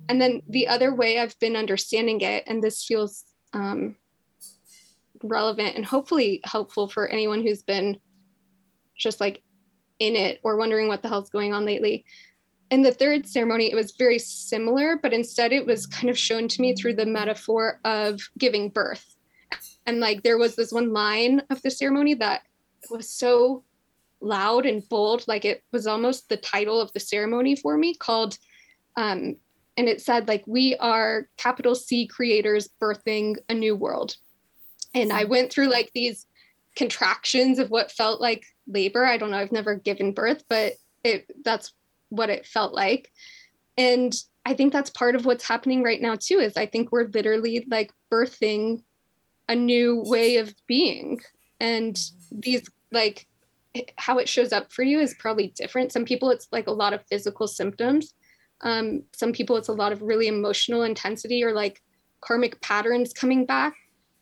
And 0.08 0.20
then 0.20 0.42
the 0.48 0.68
other 0.68 0.94
way 0.94 1.18
I've 1.18 1.38
been 1.40 1.56
understanding 1.56 2.20
it, 2.20 2.44
and 2.46 2.62
this 2.62 2.84
feels 2.84 3.24
um, 3.52 3.96
relevant 5.24 5.74
and 5.74 5.84
hopefully 5.84 6.40
helpful 6.44 6.88
for 6.88 7.08
anyone 7.08 7.42
who's 7.42 7.64
been 7.64 7.98
just 8.96 9.20
like 9.20 9.42
in 9.98 10.16
it 10.16 10.40
or 10.42 10.56
wondering 10.56 10.88
what 10.88 11.02
the 11.02 11.08
hell's 11.08 11.30
going 11.30 11.52
on 11.52 11.64
lately. 11.64 12.04
In 12.70 12.82
the 12.82 12.92
third 12.92 13.26
ceremony, 13.26 13.70
it 13.70 13.74
was 13.74 13.92
very 13.92 14.18
similar, 14.18 14.98
but 15.00 15.12
instead 15.12 15.52
it 15.52 15.66
was 15.66 15.86
kind 15.86 16.08
of 16.08 16.18
shown 16.18 16.48
to 16.48 16.60
me 16.60 16.74
through 16.74 16.94
the 16.94 17.06
metaphor 17.06 17.80
of 17.84 18.20
giving 18.38 18.70
birth. 18.70 19.14
And 19.86 20.00
like 20.00 20.22
there 20.22 20.38
was 20.38 20.56
this 20.56 20.72
one 20.72 20.92
line 20.92 21.42
of 21.50 21.60
the 21.62 21.70
ceremony 21.70 22.14
that 22.14 22.42
was 22.90 23.08
so 23.08 23.64
loud 24.20 24.66
and 24.66 24.88
bold 24.88 25.24
like 25.28 25.44
it 25.44 25.62
was 25.72 25.86
almost 25.86 26.28
the 26.28 26.36
title 26.36 26.80
of 26.80 26.92
the 26.92 27.00
ceremony 27.00 27.54
for 27.54 27.76
me 27.76 27.94
called 27.94 28.38
um 28.96 29.36
and 29.76 29.88
it 29.88 30.00
said 30.00 30.26
like 30.28 30.42
we 30.46 30.76
are 30.76 31.28
capital 31.36 31.74
c 31.74 32.06
creators 32.06 32.68
birthing 32.80 33.36
a 33.48 33.54
new 33.54 33.76
world. 33.76 34.16
And 34.94 35.12
i 35.12 35.24
went 35.24 35.52
through 35.52 35.68
like 35.68 35.90
these 35.94 36.26
contractions 36.76 37.58
of 37.58 37.70
what 37.70 37.92
felt 37.92 38.20
like 38.20 38.44
labor. 38.66 39.04
I 39.04 39.16
don't 39.16 39.30
know 39.30 39.38
i've 39.38 39.52
never 39.52 39.74
given 39.74 40.12
birth 40.12 40.44
but 40.48 40.74
it 41.02 41.26
that's 41.44 41.72
what 42.08 42.30
it 42.30 42.46
felt 42.46 42.74
like. 42.74 43.10
And 43.76 44.14
i 44.46 44.54
think 44.54 44.72
that's 44.72 44.90
part 44.90 45.14
of 45.14 45.24
what's 45.24 45.46
happening 45.46 45.82
right 45.82 46.00
now 46.00 46.16
too 46.16 46.38
is 46.38 46.56
i 46.56 46.66
think 46.66 46.92
we're 46.92 47.08
literally 47.08 47.66
like 47.70 47.92
birthing 48.12 48.82
a 49.48 49.54
new 49.54 50.02
way 50.06 50.36
of 50.36 50.54
being. 50.66 51.20
And 51.60 51.98
these 52.30 52.68
like 52.92 53.26
how 53.96 54.18
it 54.18 54.28
shows 54.28 54.52
up 54.52 54.72
for 54.72 54.82
you 54.82 55.00
is 55.00 55.14
probably 55.18 55.48
different. 55.56 55.92
Some 55.92 56.04
people 56.04 56.30
it's 56.30 56.48
like 56.52 56.66
a 56.66 56.72
lot 56.72 56.92
of 56.92 57.04
physical 57.08 57.46
symptoms. 57.48 58.14
Um, 58.60 59.02
some 59.12 59.32
people 59.32 59.56
it's 59.56 59.68
a 59.68 59.72
lot 59.72 59.92
of 59.92 60.02
really 60.02 60.28
emotional 60.28 60.82
intensity 60.82 61.42
or 61.44 61.52
like 61.52 61.82
karmic 62.20 62.60
patterns 62.62 63.12
coming 63.12 63.44
back 63.44 63.74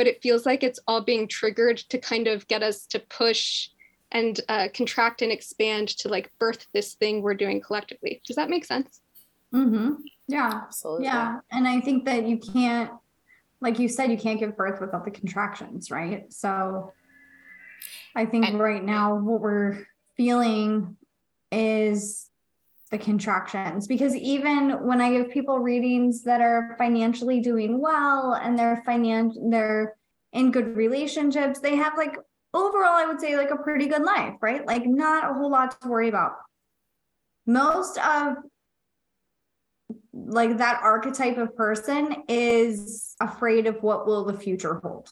but 0.03 0.09
it 0.09 0.21
feels 0.21 0.45
like 0.45 0.65
it's 0.65 0.81
all 0.89 1.01
being 1.01 1.29
triggered 1.29 1.77
to 1.77 1.97
kind 1.97 2.27
of 2.27 2.49
get 2.49 2.61
us 2.61 2.87
to 2.87 2.99
push 2.99 3.69
and 4.11 4.41
uh, 4.49 4.67
contract 4.75 5.23
and 5.23 5.31
expand 5.31 5.87
to 5.87 6.09
like 6.09 6.29
birth 6.41 6.67
this 6.73 6.95
thing 6.95 7.23
we're 7.23 7.35
doing 7.35 7.61
collectively. 7.61 8.21
Does 8.27 8.35
that 8.35 8.51
make 8.51 8.65
sense? 8.65 9.01
Mm-hmm. 9.55 9.93
yeah. 10.27 10.63
Absolutely. 10.65 11.05
Yeah. 11.05 11.39
And 11.53 11.69
i 11.69 11.79
think 11.81 12.05
that 12.07 12.27
you 12.27 12.37
can't 12.39 12.91
like 13.61 13.79
you 13.79 13.87
said, 13.87 14.11
you 14.11 14.19
can't 14.19 14.41
give 14.41 14.57
birth 14.57 14.81
without 14.81 15.05
the 15.05 15.13
contractions, 15.13 15.89
right? 15.89 16.33
So 16.33 16.93
I 18.17 18.27
think 18.27 18.49
and, 18.49 18.59
right 18.59 18.83
now 18.83 19.15
what 19.15 19.41
we're 19.41 19.87
feeling 20.17 20.97
is 21.53 22.29
the 22.93 22.99
contractions 22.99 23.89
because 23.89 24.15
even 24.15 24.87
when 24.87 25.01
I 25.01 25.11
give 25.11 25.31
people 25.31 25.59
readings 25.59 26.23
that 26.23 26.41
are 26.41 26.77
financially 26.79 27.41
doing 27.41 27.81
well 27.81 28.35
and 28.35 28.57
they're 28.57 28.83
financial 28.87 29.51
they're 29.51 29.97
in 30.33 30.51
good 30.51 30.77
relationships, 30.77 31.59
they 31.59 31.75
have 31.75 31.97
like 31.97 32.17
overall, 32.55 32.95
I 32.95 33.07
would 33.07 33.21
say 33.21 33.37
like 33.37 33.51
a 33.51 33.57
pretty 33.57 33.87
good 33.87 34.03
life, 34.03 34.35
right? 34.41 34.65
Like 34.67 34.87
not 34.87 35.31
a 35.31 35.35
whole 35.35 35.51
lot 35.51 35.81
to 35.81 35.89
worry 35.89 36.09
about. 36.09 36.33
Most 37.47 37.99
of 37.99 38.37
like 40.13 40.59
that 40.59 40.81
archetype 40.83 41.39
of 41.39 41.57
person 41.57 42.25
is 42.29 43.17
afraid 43.21 43.67
of 43.67 43.83
what 43.83 44.07
will 44.07 44.25
the 44.25 44.39
future 44.39 44.75
hold 44.83 45.11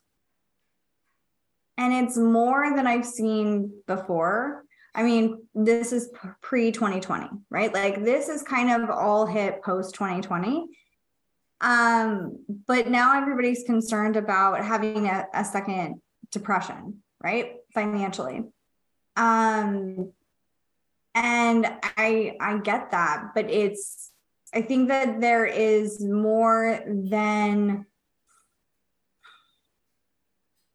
and 1.79 1.93
it's 1.95 2.19
more 2.19 2.77
than 2.77 2.87
i've 2.87 3.07
seen 3.07 3.73
before 3.87 4.65
i 4.95 5.03
mean 5.03 5.43
this 5.55 5.93
is 5.93 6.11
pre 6.43 6.71
2020 6.73 7.29
right? 7.51 7.73
Like 7.73 8.05
this 8.05 8.29
is 8.29 8.43
kind 8.43 8.71
of 8.71 8.91
all 8.91 9.27
hit 9.27 9.63
post 9.63 9.95
2020 9.95 10.67
um 11.61 12.45
but 12.67 12.89
now 12.89 13.21
everybody's 13.21 13.65
concerned 13.65 14.17
about 14.17 14.65
having 14.65 15.07
a, 15.07 15.27
a 15.35 15.45
second 15.45 16.01
depression 16.31 17.03
right? 17.23 17.57
Financially. 17.75 18.45
Um, 19.17 20.13
and 21.15 21.67
I 21.83 22.37
I 22.41 22.59
get 22.59 22.93
that, 22.93 23.31
but 23.35 23.51
it's 23.51 24.11
I 24.55 24.63
think 24.63 24.89
that 24.89 25.21
there 25.21 25.47
is 25.47 26.03
more 26.03 26.81
than 26.87 27.87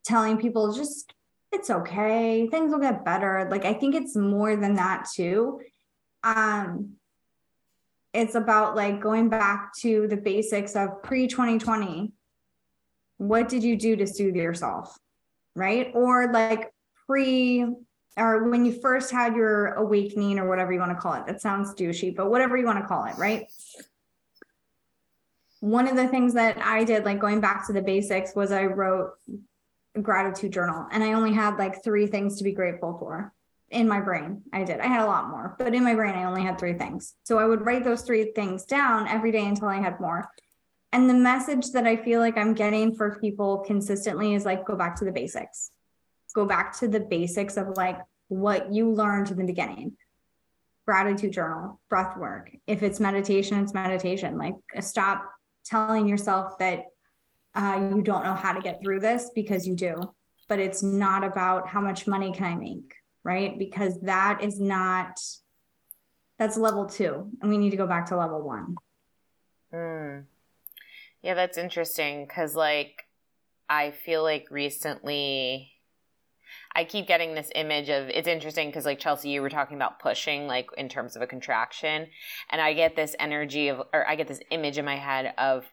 telling 0.06 0.38
people 0.38 0.74
just 0.74 1.14
it's 1.56 1.70
okay, 1.70 2.48
things 2.48 2.72
will 2.72 2.80
get 2.80 3.06
better. 3.06 3.48
Like 3.50 3.66
I 3.66 3.74
think 3.74 3.96
it's 3.96 4.16
more 4.16 4.56
than 4.56 4.76
that 4.76 5.08
too. 5.14 5.62
Um 6.24 6.96
it's 8.14 8.36
about 8.36 8.76
like 8.76 9.02
going 9.02 9.28
back 9.30 9.74
to 9.82 10.08
the 10.08 10.18
basics 10.18 10.76
of 10.76 11.02
pre 11.04 11.28
2020. 11.28 12.12
What 13.18 13.50
did 13.50 13.64
you 13.64 13.76
do 13.78 13.96
to 13.96 14.06
soothe 14.06 14.36
yourself? 14.36 14.98
Right? 15.56 15.92
Or 15.94 16.32
like 16.32 16.72
pre 17.08 17.66
or 18.18 18.50
when 18.50 18.66
you 18.66 18.72
first 18.72 19.12
had 19.12 19.36
your 19.36 19.74
awakening 19.74 20.40
or 20.40 20.48
whatever 20.48 20.72
you 20.72 20.80
want 20.80 20.92
to 20.92 21.02
call 21.02 21.14
it. 21.14 21.26
That 21.26 21.42
sounds 21.42 21.74
douchey, 21.74 22.16
but 22.16 22.30
whatever 22.30 22.56
you 22.56 22.66
want 22.66 22.80
to 22.80 22.88
call 22.88 23.04
it, 23.06 23.18
right? 23.18 23.48
One 25.60 25.88
of 25.88 25.96
the 25.96 26.08
things 26.08 26.34
that 26.36 26.58
I 26.62 26.84
did, 26.86 27.04
like 27.04 27.20
going 27.20 27.42
back 27.42 27.68
to 27.68 27.74
the 27.74 27.82
basics, 27.82 28.34
was 28.36 28.52
I 28.52 28.66
wrote 28.66 29.12
gratitude 30.02 30.54
journal 30.54 30.88
and 30.92 31.04
I 31.04 31.14
only 31.14 31.34
had 31.34 31.58
like 31.58 31.84
three 31.84 32.08
things 32.08 32.38
to 32.38 32.44
be 32.44 32.52
grateful 32.52 32.98
for 33.00 33.34
in 33.70 33.88
my 33.88 34.00
brain. 34.00 34.44
I 34.54 34.64
did. 34.64 34.80
I 34.80 34.88
had 34.88 35.04
a 35.04 35.08
lot 35.08 35.30
more, 35.30 35.56
but 35.58 35.74
in 35.74 35.84
my 35.84 35.96
brain, 35.96 36.14
I 36.14 36.26
only 36.26 36.44
had 36.44 36.60
three 36.60 36.74
things. 36.74 37.16
So 37.24 37.40
I 37.40 37.46
would 37.46 37.66
write 37.66 37.84
those 37.84 38.04
three 38.04 38.32
things 38.36 38.66
down 38.66 39.08
every 39.08 39.32
day 39.32 39.46
until 39.46 39.68
I 39.68 39.78
had 39.78 40.00
more. 40.00 40.30
And 40.92 41.10
the 41.10 41.16
message 41.16 41.72
that 41.72 41.88
I 41.88 41.98
feel 41.98 42.20
like 42.20 42.38
I'm 42.38 42.54
getting 42.54 42.96
for 42.96 43.18
people 43.20 43.64
consistently 43.66 44.34
is 44.34 44.46
like, 44.46 44.66
go 44.66 44.76
back 44.76 44.96
to 44.98 45.06
the 45.06 45.12
basics 45.12 45.72
go 46.36 46.46
back 46.46 46.78
to 46.80 46.88
the 46.88 47.00
basics 47.00 47.58
of 47.58 47.70
like 47.78 47.98
what 48.28 48.72
you 48.72 48.92
learned 48.92 49.32
in 49.32 49.38
the 49.38 49.46
beginning 49.46 49.96
gratitude 50.86 51.32
journal 51.32 51.80
breath 51.90 52.16
work 52.18 52.52
if 52.68 52.84
it's 52.84 53.00
meditation 53.00 53.64
it's 53.64 53.74
meditation 53.74 54.38
like 54.38 54.54
stop 54.82 55.32
telling 55.66 56.08
yourself 56.08 56.58
that 56.60 56.84
uh, 57.56 57.90
you 57.94 58.02
don't 58.02 58.24
know 58.24 58.34
how 58.34 58.54
to 58.54 58.62
get 58.62 58.82
through 58.82 59.00
this 59.00 59.32
because 59.34 59.68
you 59.68 59.76
do 59.76 59.96
but 60.48 60.60
it's 60.60 60.84
not 60.84 61.24
about 61.24 61.68
how 61.68 61.82
much 61.82 62.08
money 62.08 62.32
can 62.32 62.46
i 62.46 62.56
make 62.56 62.94
right 63.24 63.58
because 63.58 64.00
that 64.02 64.40
is 64.42 64.60
not 64.60 65.20
that's 66.38 66.58
level 66.58 66.86
two 66.86 67.30
and 67.42 67.50
we 67.50 67.58
need 67.58 67.72
to 67.72 67.78
go 67.78 67.88
back 67.88 68.06
to 68.08 68.18
level 68.18 68.42
one 68.42 68.76
mm. 69.74 70.24
yeah 71.22 71.34
that's 71.34 71.58
interesting 71.58 72.26
because 72.26 72.56
like 72.56 73.06
i 73.70 73.92
feel 73.92 74.24
like 74.24 74.48
recently 74.50 75.72
I 76.76 76.84
keep 76.84 77.08
getting 77.08 77.34
this 77.34 77.50
image 77.56 77.90
of 77.90 78.10
it's 78.10 78.28
interesting 78.28 78.68
because 78.68 78.86
like 78.86 79.00
Chelsea, 79.00 79.30
you 79.30 79.42
were 79.42 79.50
talking 79.50 79.78
about 79.78 80.00
pushing 80.00 80.46
like 80.46 80.68
in 80.78 80.90
terms 80.90 81.16
of 81.16 81.22
a 81.22 81.28
contraction, 81.28 82.08
and 82.50 82.62
I 82.62 82.74
get 82.74 82.98
this 82.98 83.16
energy 83.18 83.70
of 83.70 83.82
or 83.94 84.08
I 84.08 84.16
get 84.16 84.28
this 84.28 84.42
image 84.52 84.78
in 84.78 84.84
my 84.84 84.98
head 84.98 85.34
of 85.38 85.66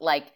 like 0.00 0.32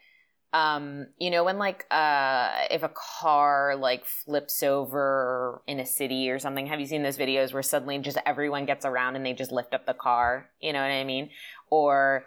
um 0.55 1.07
you 1.19 1.31
know 1.31 1.45
when 1.45 1.59
like 1.59 1.85
uh 1.91 2.51
if 2.71 2.83
a 2.83 2.91
car 3.21 3.77
like 3.77 4.07
flips 4.07 4.63
over 4.63 5.61
in 5.67 5.79
a 5.79 5.85
city 5.85 6.31
or 6.31 6.39
something 6.39 6.67
have 6.67 6.81
you 6.81 6.87
seen 6.87 7.03
those 7.03 7.19
videos 7.19 7.53
where 7.53 7.63
suddenly 7.63 7.99
just 7.99 8.17
everyone 8.25 8.65
gets 8.65 8.87
around 8.87 9.15
and 9.15 9.27
they 9.27 9.35
just 9.35 9.53
lift 9.53 9.75
up 9.75 9.85
the 9.85 9.93
car? 9.93 10.49
You 10.61 10.73
know 10.73 10.81
what 10.81 10.91
i 10.91 11.05
mean? 11.05 11.31
Or 11.71 12.25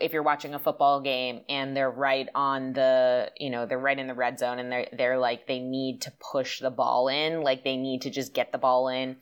if 0.00 0.12
you're 0.12 0.22
watching 0.22 0.52
a 0.52 0.58
football 0.58 1.00
game 1.00 1.40
and 1.48 1.74
they're 1.74 1.90
right 1.90 2.28
on 2.34 2.74
the 2.74 3.30
you 3.38 3.48
know 3.48 3.64
they're 3.64 3.78
right 3.78 3.98
in 3.98 4.06
the 4.06 4.14
red 4.14 4.38
zone 4.38 4.58
and 4.58 4.70
they're 4.70 4.88
they're 4.92 5.18
like 5.18 5.46
they 5.46 5.58
need 5.58 6.02
to 6.02 6.12
push 6.32 6.60
the 6.60 6.70
ball 6.70 7.08
in 7.08 7.42
like 7.42 7.64
they 7.64 7.76
need 7.76 8.02
to 8.02 8.10
just 8.10 8.34
get 8.34 8.52
the 8.52 8.58
ball 8.58 8.88
in 8.88 9.16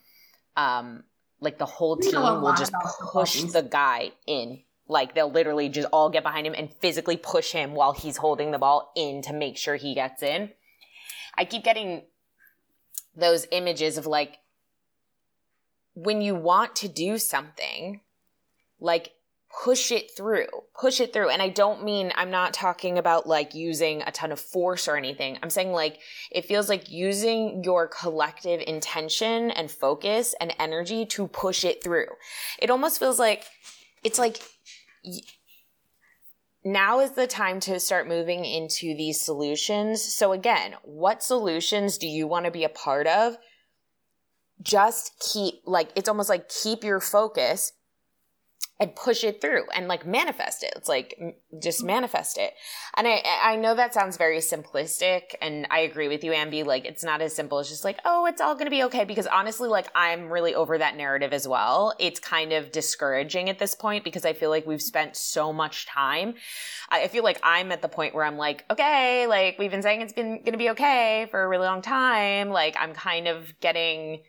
um 0.56 1.04
like 1.40 1.58
the 1.58 1.66
whole 1.66 1.96
team 1.96 2.20
will 2.20 2.54
just 2.54 2.72
push 3.12 3.42
the 3.42 3.62
guy 3.62 4.10
in 4.26 4.60
like 4.88 5.14
they'll 5.14 5.30
literally 5.30 5.68
just 5.68 5.88
all 5.92 6.10
get 6.10 6.22
behind 6.22 6.46
him 6.46 6.54
and 6.56 6.72
physically 6.74 7.16
push 7.16 7.52
him 7.52 7.74
while 7.74 7.92
he's 7.92 8.18
holding 8.18 8.50
the 8.50 8.58
ball 8.58 8.92
in 8.96 9.22
to 9.22 9.32
make 9.32 9.56
sure 9.56 9.76
he 9.76 9.94
gets 9.94 10.22
in 10.22 10.50
i 11.36 11.44
keep 11.44 11.64
getting 11.64 12.02
those 13.14 13.46
images 13.50 13.98
of 13.98 14.06
like 14.06 14.38
when 15.94 16.20
you 16.20 16.34
want 16.34 16.76
to 16.76 16.88
do 16.88 17.18
something 17.18 18.00
like 18.78 19.12
push 19.64 19.90
it 19.90 20.10
through, 20.14 20.46
push 20.78 21.00
it 21.00 21.12
through. 21.12 21.30
And 21.30 21.40
I 21.40 21.48
don't 21.48 21.84
mean, 21.84 22.12
I'm 22.14 22.30
not 22.30 22.52
talking 22.52 22.98
about 22.98 23.26
like 23.26 23.54
using 23.54 24.02
a 24.02 24.12
ton 24.12 24.32
of 24.32 24.40
force 24.40 24.86
or 24.86 24.96
anything. 24.96 25.38
I'm 25.42 25.50
saying 25.50 25.72
like 25.72 25.98
it 26.30 26.44
feels 26.44 26.68
like 26.68 26.90
using 26.90 27.64
your 27.64 27.88
collective 27.88 28.62
intention 28.66 29.50
and 29.50 29.70
focus 29.70 30.34
and 30.40 30.54
energy 30.58 31.06
to 31.06 31.28
push 31.28 31.64
it 31.64 31.82
through. 31.82 32.08
It 32.58 32.70
almost 32.70 32.98
feels 32.98 33.18
like 33.18 33.44
it's 34.04 34.18
like 34.18 34.38
now 36.64 36.98
is 37.00 37.12
the 37.12 37.26
time 37.26 37.60
to 37.60 37.78
start 37.78 38.08
moving 38.08 38.44
into 38.44 38.96
these 38.96 39.20
solutions. 39.20 40.02
So 40.02 40.32
again, 40.32 40.74
what 40.82 41.22
solutions 41.22 41.96
do 41.96 42.08
you 42.08 42.26
want 42.26 42.44
to 42.46 42.50
be 42.50 42.64
a 42.64 42.68
part 42.68 43.06
of? 43.06 43.36
Just 44.60 45.12
keep 45.20 45.54
like 45.64 45.90
it's 45.94 46.08
almost 46.08 46.28
like 46.28 46.48
keep 46.48 46.82
your 46.82 46.98
focus 47.00 47.72
and 48.78 48.94
push 48.94 49.24
it 49.24 49.40
through 49.40 49.64
and 49.74 49.88
like 49.88 50.06
manifest 50.06 50.62
it. 50.62 50.72
It's 50.76 50.88
like 50.88 51.18
just 51.62 51.82
manifest 51.82 52.36
it. 52.36 52.52
And 52.96 53.08
I 53.08 53.22
I 53.42 53.56
know 53.56 53.74
that 53.74 53.94
sounds 53.94 54.18
very 54.18 54.38
simplistic 54.38 55.34
and 55.40 55.66
I 55.70 55.80
agree 55.80 56.08
with 56.08 56.22
you 56.22 56.32
Ambi 56.32 56.64
like 56.64 56.84
it's 56.84 57.02
not 57.02 57.22
as 57.22 57.34
simple 57.34 57.58
as 57.58 57.70
just 57.70 57.84
like 57.84 57.98
oh 58.04 58.26
it's 58.26 58.40
all 58.40 58.54
going 58.54 58.66
to 58.66 58.70
be 58.70 58.84
okay 58.84 59.04
because 59.04 59.26
honestly 59.26 59.68
like 59.68 59.88
I'm 59.94 60.28
really 60.28 60.54
over 60.54 60.76
that 60.76 60.96
narrative 60.96 61.32
as 61.32 61.48
well. 61.48 61.94
It's 61.98 62.20
kind 62.20 62.52
of 62.52 62.70
discouraging 62.70 63.48
at 63.48 63.58
this 63.58 63.74
point 63.74 64.04
because 64.04 64.26
I 64.26 64.34
feel 64.34 64.50
like 64.50 64.66
we've 64.66 64.82
spent 64.82 65.16
so 65.16 65.52
much 65.54 65.86
time. 65.86 66.34
I 66.90 67.08
feel 67.08 67.24
like 67.24 67.40
I'm 67.42 67.72
at 67.72 67.80
the 67.80 67.88
point 67.88 68.14
where 68.14 68.24
I'm 68.24 68.36
like 68.36 68.64
okay, 68.70 69.26
like 69.26 69.58
we've 69.58 69.70
been 69.70 69.82
saying 69.82 70.02
it's 70.02 70.12
been 70.12 70.38
going 70.38 70.52
to 70.52 70.58
be 70.58 70.70
okay 70.70 71.28
for 71.30 71.42
a 71.42 71.48
really 71.48 71.66
long 71.66 71.80
time. 71.80 72.50
Like 72.50 72.76
I'm 72.78 72.92
kind 72.92 73.26
of 73.26 73.58
getting 73.60 74.20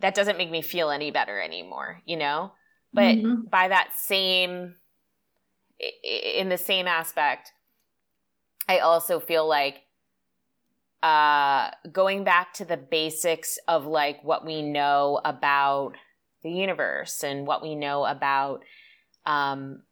that 0.00 0.14
doesn't 0.14 0.38
make 0.38 0.50
me 0.50 0.62
feel 0.62 0.90
any 0.90 1.10
better 1.10 1.38
anymore, 1.38 2.00
you 2.06 2.16
know? 2.16 2.52
But 2.92 3.16
mm-hmm. 3.16 3.42
by 3.50 3.68
that 3.68 3.90
same, 3.96 4.76
in 6.02 6.48
the 6.48 6.58
same 6.58 6.86
aspect, 6.86 7.52
I 8.68 8.78
also 8.78 9.20
feel 9.20 9.46
like 9.46 9.82
uh, 11.02 11.70
going 11.92 12.24
back 12.24 12.52
to 12.54 12.64
the 12.64 12.76
basics 12.76 13.58
of 13.68 13.86
like 13.86 14.22
what 14.24 14.44
we 14.44 14.62
know 14.62 15.20
about 15.24 15.92
the 16.42 16.50
universe 16.50 17.22
and 17.22 17.46
what 17.46 17.62
we 17.62 17.74
know 17.74 18.04
about 18.04 18.62
um, 19.26 19.82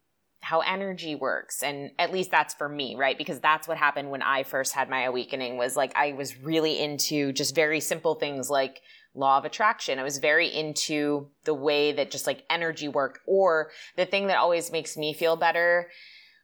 how 0.41 0.59
energy 0.61 1.15
works 1.15 1.63
and 1.63 1.91
at 1.99 2.11
least 2.11 2.31
that's 2.31 2.53
for 2.53 2.69
me 2.69 2.95
right 2.95 3.17
because 3.17 3.39
that's 3.39 3.67
what 3.67 3.75
happened 3.75 4.09
when 4.09 4.21
i 4.21 4.43
first 4.43 4.71
had 4.71 4.89
my 4.89 5.03
awakening 5.03 5.57
was 5.57 5.75
like 5.75 5.91
i 5.95 6.13
was 6.13 6.39
really 6.39 6.79
into 6.79 7.33
just 7.33 7.53
very 7.55 7.79
simple 7.79 8.15
things 8.15 8.49
like 8.49 8.79
law 9.17 9.37
of 9.37 9.45
attraction. 9.45 9.99
I 9.99 10.03
was 10.03 10.19
very 10.19 10.47
into 10.47 11.27
the 11.43 11.53
way 11.53 11.91
that 11.91 12.11
just 12.11 12.27
like 12.27 12.43
energy 12.49 12.87
worked 12.87 13.19
or 13.25 13.71
the 13.95 14.05
thing 14.05 14.27
that 14.27 14.37
always 14.37 14.71
makes 14.71 14.95
me 14.95 15.13
feel 15.13 15.35
better 15.35 15.89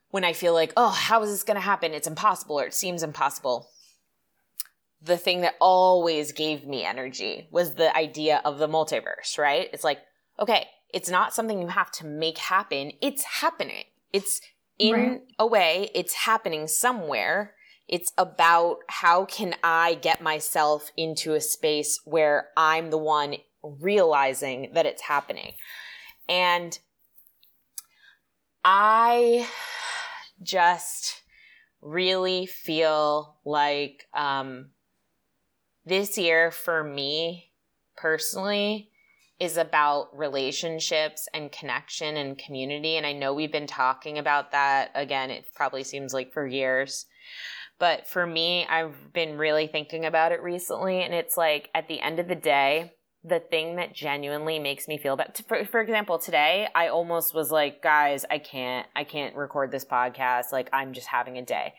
when 0.10 0.24
I 0.24 0.34
feel 0.34 0.54
like, 0.54 0.74
oh, 0.76 0.90
how 0.90 1.22
is 1.24 1.30
this 1.30 1.44
going 1.44 1.56
to 1.56 1.62
happen? 1.62 1.94
It's 1.94 2.08
impossible 2.08 2.60
or 2.60 2.66
it 2.66 2.74
seems 2.74 3.04
impossible. 3.04 3.68
The 5.02 5.18
thing 5.18 5.42
that 5.42 5.56
always 5.60 6.32
gave 6.32 6.66
me 6.66 6.84
energy 6.84 7.48
was 7.52 7.76
the 7.76 7.96
idea 7.96 8.42
of 8.44 8.58
the 8.58 8.68
multiverse, 8.68 9.38
right? 9.38 9.70
It's 9.74 9.84
like, 9.84 10.00
okay, 10.40 10.68
it's 10.94 11.10
not 11.10 11.34
something 11.34 11.62
you 11.62 11.68
have 11.68 11.92
to 11.94 12.06
make 12.06 12.38
happen. 12.38 12.92
It's 13.02 13.24
happening. 13.24 13.86
It's 14.12 14.42
in 14.80 14.94
right. 14.94 15.22
a 15.40 15.48
way, 15.48 15.90
it's 15.94 16.14
happening 16.14 16.68
somewhere 16.68 17.54
it's 17.88 18.12
about 18.18 18.78
how 18.88 19.26
can 19.26 19.56
I 19.64 19.96
get 19.96 20.22
myself 20.22 20.92
into 20.96 21.34
a 21.34 21.42
space 21.42 22.00
where 22.06 22.50
I'm 22.56 22.90
the 22.90 22.98
one 22.98 23.36
realizing 23.62 24.72
that 24.74 24.86
it's 24.86 25.02
happening. 25.02 25.54
And 26.28 26.78
I 28.64 29.48
just 30.42 31.22
really 31.82 32.46
feel 32.46 33.38
like 33.46 34.06
um, 34.14 34.70
this 35.86 36.18
year 36.18 36.52
for 36.52 36.84
me 36.84 37.52
personally 37.98 38.90
is 39.40 39.58
about 39.58 40.18
relationships 40.18 41.28
and 41.34 41.52
connection 41.52 42.16
and 42.16 42.38
community. 42.38 42.96
And 42.96 43.06
I 43.06 43.12
know 43.12 43.34
we've 43.34 43.52
been 43.52 43.68
talking 43.68 44.18
about 44.18 44.52
that 44.52 44.92
again, 44.96 45.30
it 45.30 45.46
probably 45.54 45.84
seems 45.84 46.14
like 46.14 46.32
for 46.32 46.48
years. 46.48 47.06
But 47.80 48.08
for 48.08 48.26
me, 48.26 48.66
I've 48.66 49.14
been 49.14 49.38
really 49.38 49.68
thinking 49.68 50.06
about 50.06 50.32
it 50.32 50.42
recently. 50.42 51.02
And 51.02 51.14
it's 51.14 51.38
like 51.38 51.70
at 51.76 51.88
the 51.88 52.00
end 52.00 52.20
of 52.20 52.28
the 52.28 52.36
day, 52.36 52.94
the 53.26 53.40
thing 53.40 53.78
that 53.78 53.94
genuinely 53.94 54.60
makes 54.60 54.88
me 54.88 54.98
feel 54.98 55.16
that 55.16 55.42
for, 55.48 55.64
for 55.64 55.80
example 55.80 56.20
today 56.20 56.68
i 56.76 56.90
almost 56.90 57.34
was 57.34 57.52
like 57.52 57.82
guys 57.82 58.26
i 58.30 58.38
can't 58.38 58.86
i 58.98 59.06
can't 59.06 59.34
record 59.34 59.72
this 59.72 59.86
podcast 59.86 60.52
like 60.52 60.68
i'm 60.74 60.92
just 60.92 61.08
having 61.08 61.38
a 61.38 61.42
day 61.42 61.74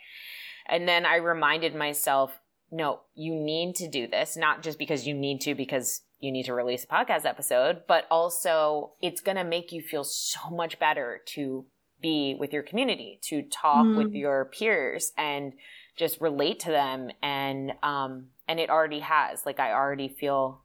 and 0.64 0.88
then 0.88 1.04
i 1.04 1.16
reminded 1.16 1.74
myself 1.74 2.40
no, 2.74 3.00
you 3.14 3.34
need 3.34 3.76
to 3.76 3.88
do 3.88 4.08
this, 4.08 4.36
not 4.36 4.62
just 4.62 4.78
because 4.78 5.06
you 5.06 5.14
need 5.14 5.40
to, 5.42 5.54
because 5.54 6.02
you 6.18 6.32
need 6.32 6.46
to 6.46 6.54
release 6.54 6.84
a 6.84 6.86
podcast 6.88 7.24
episode, 7.24 7.82
but 7.86 8.04
also 8.10 8.92
it's 9.00 9.20
going 9.20 9.36
to 9.36 9.44
make 9.44 9.70
you 9.70 9.80
feel 9.80 10.02
so 10.02 10.50
much 10.50 10.78
better 10.80 11.20
to 11.26 11.66
be 12.02 12.36
with 12.38 12.52
your 12.52 12.64
community, 12.64 13.20
to 13.22 13.42
talk 13.42 13.86
mm. 13.86 13.96
with 13.96 14.12
your 14.12 14.46
peers 14.46 15.12
and 15.16 15.52
just 15.96 16.20
relate 16.20 16.60
to 16.60 16.70
them. 16.70 17.10
And, 17.22 17.72
um, 17.82 18.28
and 18.48 18.60
it 18.60 18.70
already 18.70 19.00
has, 19.00 19.46
like, 19.46 19.60
I 19.60 19.72
already 19.72 20.08
feel 20.08 20.62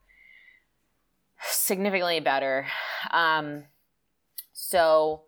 significantly 1.42 2.20
better. 2.20 2.68
Um, 3.12 3.66
so 4.54 5.24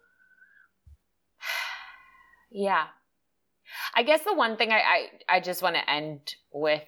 yeah. 2.52 2.86
I 3.94 4.04
guess 4.04 4.24
the 4.24 4.34
one 4.34 4.58
thing 4.58 4.72
I, 4.72 4.80
I, 4.80 5.08
I 5.38 5.40
just 5.40 5.62
want 5.62 5.76
to 5.76 5.90
end 5.90 6.36
with 6.52 6.84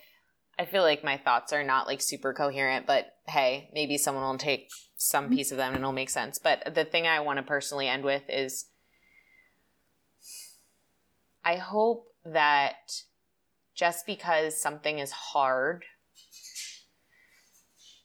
I 0.57 0.65
feel 0.65 0.83
like 0.83 1.03
my 1.03 1.17
thoughts 1.17 1.51
are 1.51 1.63
not 1.63 1.87
like 1.87 2.01
super 2.01 2.33
coherent, 2.33 2.85
but 2.85 3.07
hey, 3.27 3.69
maybe 3.73 3.97
someone 3.97 4.23
will 4.23 4.37
take 4.37 4.69
some 4.95 5.29
piece 5.29 5.51
of 5.51 5.57
them 5.57 5.73
and 5.73 5.81
it'll 5.81 5.91
make 5.91 6.11
sense. 6.11 6.37
But 6.37 6.75
the 6.75 6.85
thing 6.85 7.07
I 7.07 7.21
want 7.21 7.37
to 7.37 7.43
personally 7.43 7.87
end 7.87 8.03
with 8.03 8.23
is 8.29 8.65
I 11.43 11.55
hope 11.55 12.12
that 12.25 13.03
just 13.75 14.05
because 14.05 14.59
something 14.59 14.99
is 14.99 15.11
hard, 15.11 15.83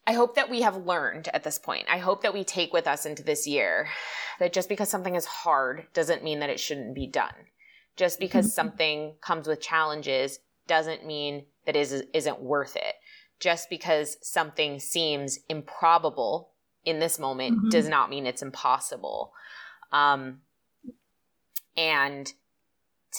I 0.06 0.12
hope 0.12 0.36
that 0.36 0.50
we 0.50 0.62
have 0.62 0.86
learned 0.86 1.28
at 1.34 1.44
this 1.44 1.58
point. 1.58 1.86
I 1.90 1.98
hope 1.98 2.22
that 2.22 2.32
we 2.32 2.42
take 2.42 2.72
with 2.72 2.86
us 2.86 3.04
into 3.04 3.22
this 3.22 3.46
year 3.46 3.88
that 4.38 4.52
just 4.52 4.68
because 4.68 4.88
something 4.88 5.14
is 5.14 5.26
hard 5.26 5.86
doesn't 5.92 6.24
mean 6.24 6.40
that 6.40 6.50
it 6.50 6.60
shouldn't 6.60 6.94
be 6.94 7.06
done. 7.06 7.34
Just 7.96 8.18
because 8.18 8.46
mm-hmm. 8.46 8.54
something 8.54 9.14
comes 9.20 9.46
with 9.46 9.60
challenges 9.60 10.38
doesn't 10.66 11.04
mean 11.04 11.44
that 11.66 11.76
is 11.76 12.04
isn't 12.14 12.40
worth 12.40 12.76
it. 12.76 12.94
Just 13.40 13.68
because 13.68 14.16
something 14.22 14.80
seems 14.80 15.40
improbable 15.48 16.50
in 16.84 17.00
this 17.00 17.18
moment 17.18 17.56
mm-hmm. 17.56 17.68
does 17.68 17.88
not 17.88 18.08
mean 18.08 18.26
it's 18.26 18.42
impossible. 18.42 19.32
Um, 19.92 20.40
and 21.76 22.32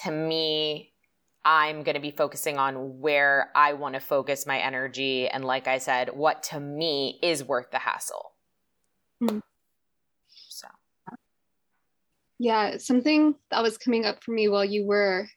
to 0.04 0.12
me, 0.12 0.94
I'm 1.44 1.84
going 1.84 1.96
to 1.96 2.02
be 2.02 2.12
focusing 2.12 2.58
on 2.58 3.00
where 3.00 3.52
I 3.56 3.74
want 3.74 3.96
to 3.96 4.00
focus 4.00 4.46
my 4.46 4.60
energy. 4.60 5.28
And 5.28 5.46
like 5.46 5.68
I 5.68 5.78
said, 5.78 6.10
what 6.14 6.44
to 6.44 6.60
me 6.60 7.20
is 7.24 7.44
worth 7.44 7.72
the 7.72 7.80
hassle. 7.80 8.34
Mm. 9.22 9.42
Yeah, 12.42 12.78
something 12.78 13.36
that 13.52 13.62
was 13.62 13.78
coming 13.78 14.06
up 14.06 14.24
for 14.24 14.32
me 14.32 14.48
while 14.48 14.64
you 14.64 14.86
were 14.86 15.28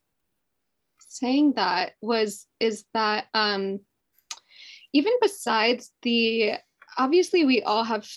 saying 1.09 1.55
that 1.57 1.93
was 2.01 2.47
is 2.59 2.85
that 2.95 3.27
um 3.35 3.81
even 4.95 5.13
besides 5.21 5.91
the 6.03 6.53
obviously 6.97 7.45
we 7.45 7.61
all 7.63 7.85
have 7.85 8.09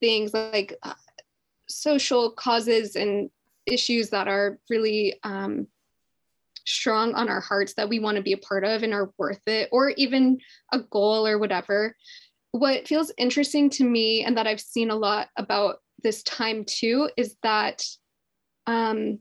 things 0.00 0.32
like 0.32 0.74
uh, 0.82 0.94
social 1.68 2.30
causes 2.30 2.96
and 2.96 3.28
issues 3.66 4.10
that 4.10 4.28
are 4.28 4.58
really 4.70 5.18
um, 5.22 5.66
strong 6.64 7.14
on 7.14 7.28
our 7.28 7.40
hearts 7.40 7.74
that 7.74 7.88
we 7.88 7.98
want 7.98 8.16
to 8.16 8.22
be 8.22 8.32
a 8.32 8.38
part 8.38 8.64
of 8.64 8.82
and 8.82 8.94
are 8.94 9.12
worth 9.18 9.40
it, 9.46 9.68
or 9.72 9.90
even 9.90 10.38
a 10.72 10.80
goal 10.80 11.26
or 11.26 11.38
whatever. 11.38 11.96
What 12.52 12.86
feels 12.86 13.12
interesting 13.16 13.70
to 13.70 13.84
me, 13.84 14.24
and 14.24 14.36
that 14.36 14.46
I've 14.46 14.60
seen 14.60 14.90
a 14.90 14.96
lot 14.96 15.28
about 15.36 15.76
this 16.02 16.22
time 16.22 16.64
too 16.64 17.08
is 17.16 17.36
that 17.42 17.84
um, 18.66 19.20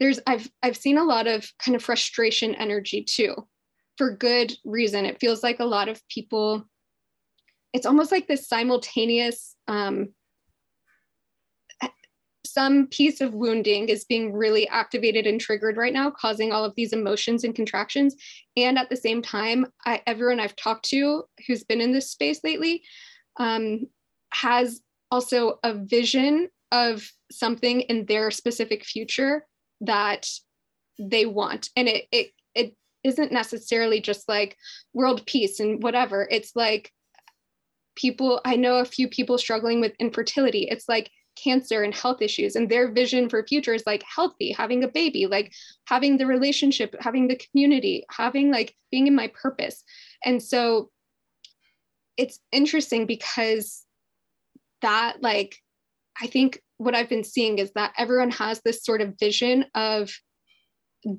there's 0.00 0.20
I've 0.26 0.50
I've 0.62 0.76
seen 0.76 0.98
a 0.98 1.04
lot 1.04 1.26
of 1.26 1.50
kind 1.58 1.76
of 1.76 1.82
frustration 1.82 2.54
energy 2.54 3.04
too, 3.04 3.34
for 3.96 4.16
good 4.16 4.52
reason. 4.64 5.04
It 5.04 5.20
feels 5.20 5.42
like 5.42 5.60
a 5.60 5.64
lot 5.64 5.88
of 5.88 6.06
people. 6.08 6.64
It's 7.72 7.86
almost 7.86 8.12
like 8.12 8.28
this 8.28 8.48
simultaneous. 8.48 9.56
Um, 9.66 10.12
some 12.44 12.88
piece 12.88 13.20
of 13.20 13.34
wounding 13.34 13.88
is 13.88 14.04
being 14.04 14.32
really 14.32 14.68
activated 14.68 15.26
and 15.26 15.40
triggered 15.40 15.76
right 15.76 15.92
now, 15.92 16.10
causing 16.10 16.52
all 16.52 16.64
of 16.64 16.74
these 16.76 16.92
emotions 16.92 17.44
and 17.44 17.54
contractions. 17.54 18.16
And 18.56 18.78
at 18.78 18.90
the 18.90 18.96
same 18.96 19.22
time, 19.22 19.66
I, 19.86 20.02
everyone 20.06 20.40
I've 20.40 20.56
talked 20.56 20.86
to 20.86 21.24
who's 21.46 21.64
been 21.64 21.80
in 21.80 21.92
this 21.92 22.10
space 22.10 22.40
lately 22.42 22.82
um, 23.38 23.86
has 24.32 24.80
also 25.10 25.58
a 25.62 25.74
vision 25.74 26.48
of 26.72 27.08
something 27.30 27.82
in 27.82 28.06
their 28.06 28.30
specific 28.30 28.84
future 28.84 29.46
that 29.82 30.26
they 30.98 31.26
want. 31.26 31.68
And 31.76 31.88
it 31.88 32.06
it 32.10 32.30
it 32.54 32.74
isn't 33.04 33.32
necessarily 33.32 34.00
just 34.00 34.28
like 34.28 34.56
world 34.94 35.24
peace 35.26 35.60
and 35.60 35.82
whatever. 35.82 36.26
It's 36.30 36.56
like 36.56 36.90
people 37.94 38.40
i 38.46 38.56
know 38.56 38.76
a 38.76 38.86
few 38.86 39.06
people 39.06 39.36
struggling 39.36 39.80
with 39.80 39.92
infertility. 39.98 40.66
It's 40.70 40.88
like 40.88 41.10
cancer 41.36 41.82
and 41.82 41.94
health 41.94 42.20
issues 42.20 42.56
and 42.56 42.68
their 42.68 42.90
vision 42.90 43.28
for 43.28 43.44
future 43.46 43.74
is 43.74 43.84
like 43.86 44.04
healthy 44.04 44.52
having 44.52 44.84
a 44.84 44.88
baby 44.88 45.26
like 45.26 45.52
having 45.86 46.18
the 46.18 46.26
relationship 46.26 46.94
having 47.00 47.28
the 47.28 47.36
community 47.36 48.04
having 48.10 48.50
like 48.50 48.74
being 48.90 49.06
in 49.06 49.14
my 49.14 49.28
purpose. 49.28 49.82
And 50.24 50.42
so 50.42 50.90
it's 52.16 52.38
interesting 52.52 53.06
because 53.06 53.84
that 54.82 55.22
like 55.22 55.56
i 56.20 56.26
think 56.26 56.60
what 56.76 56.94
i've 56.94 57.08
been 57.08 57.24
seeing 57.24 57.58
is 57.58 57.72
that 57.74 57.92
everyone 57.96 58.30
has 58.30 58.60
this 58.64 58.84
sort 58.84 59.00
of 59.00 59.14
vision 59.18 59.64
of 59.74 60.10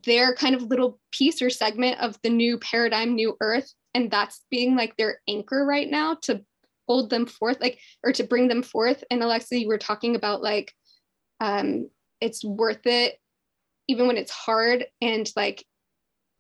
their 0.06 0.34
kind 0.36 0.56
of 0.56 0.64
little 0.64 1.00
piece 1.12 1.42
or 1.42 1.50
segment 1.50 2.00
of 2.00 2.18
the 2.24 2.30
new 2.30 2.58
paradigm 2.60 3.16
new 3.16 3.36
earth 3.42 3.74
and 3.94 4.10
that's 4.10 4.42
being 4.50 4.76
like 4.76 4.96
their 4.98 5.20
anchor 5.28 5.66
right 5.66 5.90
now 5.90 6.16
to 6.22 6.42
hold 6.88 7.10
them 7.10 7.26
forth 7.26 7.58
like 7.62 7.80
or 8.04 8.12
to 8.12 8.24
bring 8.24 8.48
them 8.48 8.64
forth 8.64 9.04
and 9.10 9.24
alexa 9.24 9.58
you 9.58 9.68
were 9.68 9.78
talking 9.78 10.16
about 10.16 10.42
like 10.42 10.74
um 11.40 11.90
it's 12.22 12.44
worth 12.44 12.86
it 12.86 13.16
even 13.88 14.08
when 14.08 14.18
it's 14.18 14.32
hard 14.32 14.86
and 15.02 15.32
like 15.36 15.66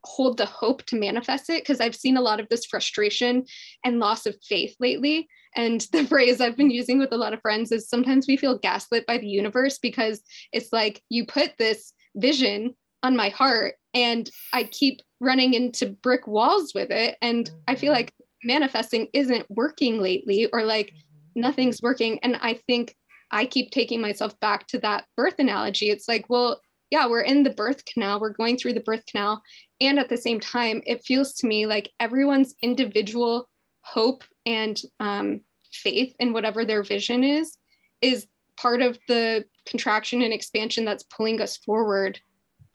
hold 0.05 0.37
the 0.37 0.45
hope 0.45 0.83
to 0.85 0.99
manifest 0.99 1.49
it 1.49 1.61
because 1.61 1.79
i've 1.79 1.95
seen 1.95 2.17
a 2.17 2.21
lot 2.21 2.39
of 2.39 2.49
this 2.49 2.65
frustration 2.65 3.45
and 3.85 3.99
loss 3.99 4.25
of 4.25 4.35
faith 4.47 4.75
lately 4.79 5.27
and 5.55 5.81
the 5.91 6.05
phrase 6.05 6.41
I've 6.41 6.57
been 6.57 6.71
using 6.71 6.99
with 6.99 7.11
a 7.11 7.17
lot 7.17 7.33
of 7.33 7.41
friends 7.41 7.71
is 7.71 7.87
sometimes 7.87 8.27
we 8.27 8.37
feel 8.37 8.57
gaslit 8.57 9.05
by 9.05 9.17
the 9.17 9.27
universe 9.27 9.77
because 9.77 10.21
it's 10.51 10.73
like 10.73 11.01
you 11.09 11.25
put 11.25 11.57
this 11.57 11.93
vision 12.15 12.75
on 13.03 13.15
my 13.15 13.29
heart 13.29 13.75
and 13.93 14.29
I 14.53 14.63
keep 14.63 15.01
running 15.19 15.53
into 15.53 15.87
brick 15.87 16.27
walls 16.27 16.73
with 16.73 16.89
it. 16.89 17.17
And 17.21 17.49
I 17.67 17.75
feel 17.75 17.91
mm-hmm. 17.91 17.97
like 17.97 18.13
manifesting 18.43 19.07
isn't 19.13 19.45
working 19.49 20.01
lately 20.01 20.47
or 20.53 20.63
like 20.63 20.87
mm-hmm. 20.87 21.41
nothing's 21.41 21.81
working. 21.81 22.19
And 22.23 22.37
I 22.41 22.55
think 22.67 22.95
I 23.31 23.45
keep 23.45 23.71
taking 23.71 24.01
myself 24.01 24.39
back 24.39 24.67
to 24.67 24.79
that 24.79 25.05
birth 25.17 25.35
analogy. 25.39 25.89
It's 25.89 26.07
like, 26.07 26.25
well, 26.29 26.61
yeah, 26.91 27.07
we're 27.07 27.21
in 27.21 27.41
the 27.41 27.49
birth 27.49 27.83
canal, 27.85 28.19
we're 28.19 28.33
going 28.33 28.57
through 28.57 28.73
the 28.73 28.79
birth 28.79 29.03
canal. 29.07 29.41
And 29.81 29.97
at 29.97 30.09
the 30.09 30.17
same 30.17 30.39
time, 30.39 30.83
it 30.85 31.03
feels 31.03 31.33
to 31.35 31.47
me 31.47 31.65
like 31.65 31.91
everyone's 31.99 32.53
individual 32.61 33.49
hope 33.81 34.23
and 34.45 34.79
um, 34.99 35.41
faith 35.71 36.15
in 36.19 36.33
whatever 36.33 36.65
their 36.65 36.83
vision 36.83 37.23
is 37.23 37.57
is 38.01 38.27
part 38.57 38.81
of 38.81 38.97
the 39.07 39.45
contraction 39.65 40.21
and 40.21 40.33
expansion 40.33 40.85
that's 40.85 41.03
pulling 41.03 41.41
us 41.41 41.57
forward 41.57 42.19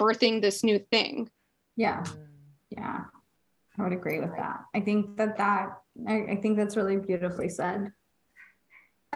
birthing 0.00 0.40
this 0.40 0.64
new 0.64 0.78
thing 0.90 1.28
yeah 1.76 2.04
yeah 2.70 3.04
i 3.79 3.83
would 3.83 3.93
agree 3.93 4.21
with 4.21 4.35
that 4.37 4.61
i 4.75 4.81
think 4.81 5.17
that 5.17 5.37
that 5.38 5.71
i, 6.07 6.25
I 6.31 6.37
think 6.37 6.57
that's 6.57 6.77
really 6.77 6.97
beautifully 6.97 7.49
said 7.49 7.93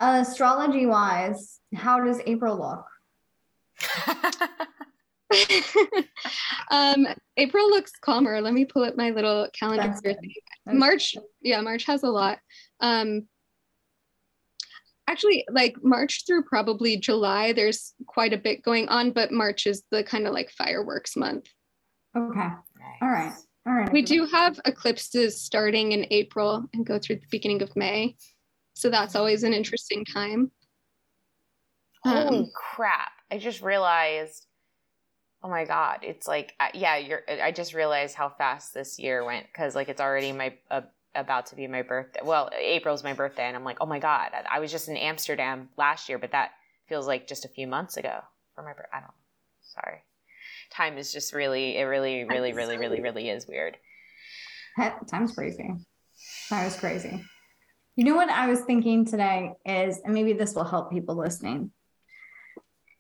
uh, 0.00 0.24
astrology 0.26 0.86
wise 0.86 1.60
how 1.74 2.02
does 2.04 2.20
april 2.26 2.58
look 2.58 2.86
um, 6.70 7.06
April 7.36 7.68
looks 7.70 7.92
calmer. 8.00 8.40
Let 8.40 8.54
me 8.54 8.64
pull 8.64 8.84
up 8.84 8.96
my 8.96 9.10
little 9.10 9.48
calendar. 9.52 9.94
March, 10.66 11.16
yeah, 11.40 11.60
March 11.60 11.84
has 11.84 12.02
a 12.02 12.08
lot. 12.08 12.38
Um, 12.80 13.26
actually, 15.06 15.44
like 15.50 15.76
March 15.82 16.24
through 16.26 16.44
probably 16.44 16.96
July, 16.96 17.52
there's 17.52 17.94
quite 18.06 18.32
a 18.32 18.38
bit 18.38 18.62
going 18.62 18.88
on, 18.88 19.12
but 19.12 19.32
March 19.32 19.66
is 19.66 19.82
the 19.90 20.04
kind 20.04 20.26
of 20.26 20.32
like 20.32 20.50
fireworks 20.50 21.16
month. 21.16 21.48
Okay. 22.16 22.48
All 23.00 23.08
right. 23.08 23.32
All 23.66 23.74
right. 23.74 23.92
We 23.92 24.02
do 24.02 24.26
have 24.26 24.58
eclipses 24.64 25.40
starting 25.40 25.92
in 25.92 26.06
April 26.10 26.64
and 26.74 26.84
go 26.84 26.98
through 26.98 27.16
the 27.16 27.26
beginning 27.30 27.62
of 27.62 27.74
May. 27.76 28.16
So 28.74 28.90
that's 28.90 29.14
always 29.14 29.44
an 29.44 29.52
interesting 29.52 30.04
time. 30.04 30.50
Holy 32.02 32.38
um, 32.40 32.50
crap. 32.54 33.12
I 33.30 33.38
just 33.38 33.62
realized 33.62 34.46
Oh 35.44 35.48
my 35.48 35.64
god, 35.64 36.00
it's 36.02 36.28
like 36.28 36.54
yeah, 36.72 36.96
you're 36.96 37.22
I 37.28 37.50
just 37.50 37.74
realized 37.74 38.14
how 38.14 38.28
fast 38.28 38.74
this 38.74 38.98
year 38.98 39.24
went 39.24 39.52
cuz 39.52 39.74
like 39.74 39.88
it's 39.88 40.00
already 40.00 40.30
my 40.30 40.56
uh, 40.70 40.82
about 41.16 41.46
to 41.46 41.56
be 41.56 41.66
my 41.66 41.82
birthday. 41.82 42.20
Well, 42.22 42.48
April's 42.56 43.02
my 43.02 43.12
birthday 43.12 43.44
and 43.48 43.56
I'm 43.56 43.64
like, 43.64 43.78
"Oh 43.80 43.86
my 43.86 43.98
god, 43.98 44.30
I 44.48 44.60
was 44.60 44.70
just 44.70 44.88
in 44.88 44.96
Amsterdam 44.96 45.68
last 45.76 46.08
year, 46.08 46.18
but 46.18 46.30
that 46.30 46.52
feels 46.86 47.08
like 47.08 47.26
just 47.26 47.44
a 47.44 47.48
few 47.48 47.66
months 47.66 47.96
ago 47.96 48.20
for 48.54 48.62
my 48.62 48.72
birthday. 48.72 48.88
I 48.92 49.00
don't 49.00 49.08
know. 49.08 49.14
Sorry. 49.62 50.02
Time 50.72 50.98
is 50.98 51.12
just 51.12 51.32
really, 51.32 51.76
it 51.76 51.84
really, 51.84 52.24
really, 52.24 52.52
really, 52.52 52.78
really, 52.78 53.00
really 53.00 53.28
is 53.28 53.46
weird. 53.46 53.76
Time's 55.08 55.32
crazy. 55.32 55.70
Time 56.48 56.66
is 56.66 56.76
crazy. 56.76 57.22
You 57.96 58.04
know 58.04 58.16
what 58.16 58.30
I 58.30 58.46
was 58.46 58.62
thinking 58.62 59.04
today 59.04 59.52
is, 59.66 60.00
and 60.04 60.14
maybe 60.14 60.32
this 60.32 60.54
will 60.54 60.64
help 60.64 60.90
people 60.90 61.14
listening, 61.14 61.70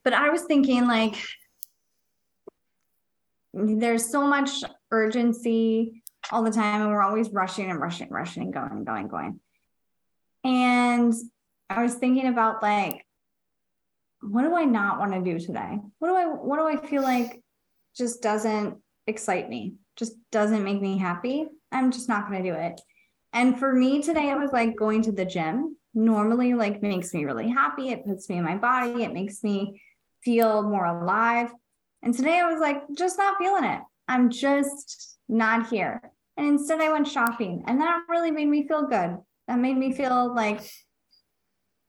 but 0.04 0.12
I 0.12 0.28
was 0.30 0.42
thinking 0.42 0.86
like, 0.86 1.16
there's 3.54 4.10
so 4.10 4.26
much 4.26 4.50
urgency 4.90 6.02
all 6.30 6.42
the 6.42 6.50
time, 6.50 6.82
and 6.82 6.90
we're 6.90 7.02
always 7.02 7.30
rushing 7.30 7.70
and 7.70 7.80
rushing, 7.80 8.08
and 8.08 8.14
rushing, 8.14 8.42
and 8.44 8.52
going, 8.52 8.70
and 8.70 8.86
going, 8.86 9.00
and 9.02 9.10
going. 9.10 9.40
And 10.44 11.14
I 11.70 11.82
was 11.82 11.94
thinking 11.94 12.26
about 12.26 12.62
like, 12.62 13.06
what 14.20 14.42
do 14.42 14.54
I 14.54 14.64
not 14.64 14.98
want 14.98 15.12
to 15.12 15.20
do 15.20 15.38
today? 15.38 15.78
What 15.98 16.08
do 16.08 16.14
I 16.14 16.26
what 16.26 16.56
do 16.58 16.66
I 16.66 16.86
feel 16.86 17.02
like 17.02 17.41
just 17.96 18.22
doesn't 18.22 18.78
excite 19.06 19.48
me? 19.48 19.74
Just 19.96 20.14
doesn't 20.30 20.64
make 20.64 20.80
me 20.80 20.98
happy? 20.98 21.46
I'm 21.70 21.90
just 21.90 22.08
not 22.08 22.28
going 22.28 22.42
to 22.42 22.50
do 22.50 22.56
it. 22.56 22.80
And 23.32 23.58
for 23.58 23.72
me 23.72 24.02
today 24.02 24.30
it 24.30 24.38
was 24.38 24.52
like 24.52 24.76
going 24.76 25.02
to 25.02 25.12
the 25.12 25.24
gym. 25.24 25.76
Normally 25.94 26.54
like 26.54 26.82
makes 26.82 27.12
me 27.12 27.24
really 27.24 27.48
happy. 27.48 27.90
It 27.90 28.06
puts 28.06 28.28
me 28.28 28.38
in 28.38 28.44
my 28.44 28.56
body. 28.56 29.02
It 29.02 29.12
makes 29.12 29.42
me 29.42 29.80
feel 30.22 30.62
more 30.62 30.86
alive. 30.86 31.50
And 32.02 32.14
today 32.14 32.40
I 32.40 32.50
was 32.50 32.60
like 32.60 32.82
just 32.96 33.18
not 33.18 33.38
feeling 33.38 33.64
it. 33.64 33.80
I'm 34.08 34.30
just 34.30 35.18
not 35.28 35.68
here. 35.68 36.00
And 36.36 36.46
instead 36.46 36.80
I 36.80 36.92
went 36.92 37.08
shopping 37.08 37.64
and 37.66 37.80
that 37.80 38.04
really 38.08 38.30
made 38.30 38.48
me 38.48 38.66
feel 38.66 38.86
good. 38.86 39.16
That 39.48 39.58
made 39.58 39.76
me 39.76 39.92
feel 39.92 40.34
like 40.34 40.60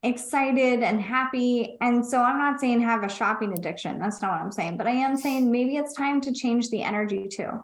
excited 0.04 0.84
and 0.84 1.02
happy. 1.02 1.78
And 1.82 2.06
so 2.06 2.22
I'm 2.22 2.38
not 2.38 2.60
saying 2.60 2.82
have 2.82 3.04
a 3.04 3.10
shopping 3.10 3.54
addiction. 3.54 4.00
That's 4.00 4.22
not 4.22 4.32
what 4.32 4.42
I'm 4.42 4.52
saying. 4.52 4.78
But 4.78 4.88
I 4.88 4.92
am 4.92 5.18
saying 5.18 5.52
maybe 5.52 5.78
it's 5.78 5.94
time 5.94 6.22
to 6.22 6.34
change 6.34 6.70
the 6.70 6.84
energy 6.84 7.28
too. 7.28 7.64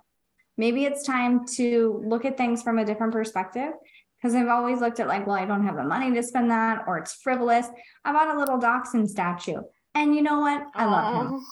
Maybe 0.58 0.86
it's 0.86 1.04
time 1.04 1.46
to 1.56 2.02
look 2.06 2.26
at 2.26 2.38
things 2.38 2.64
from 2.64 2.80
a 2.80 2.86
different 2.86 3.14
perspective. 3.14 3.74
Because 4.22 4.36
I've 4.36 4.50
always 4.50 4.82
looked 4.82 5.00
at 5.00 5.08
like, 5.08 5.26
well, 5.26 5.38
I 5.38 5.46
don't 5.46 5.66
have 5.66 5.78
the 5.78 5.84
money 5.84 6.14
to 6.14 6.22
spend 6.24 6.52
that, 6.52 6.84
or 6.88 6.98
it's 6.98 7.14
frivolous. 7.14 7.68
I 8.04 8.12
bought 8.12 8.36
a 8.36 8.38
little 8.38 8.58
dachshund 8.58 9.10
statue. 9.10 9.62
And 9.96 10.14
you 10.14 10.22
know 10.22 10.42
what? 10.42 10.64
I 10.76 10.86
love 10.86 11.16
him. 11.16 11.46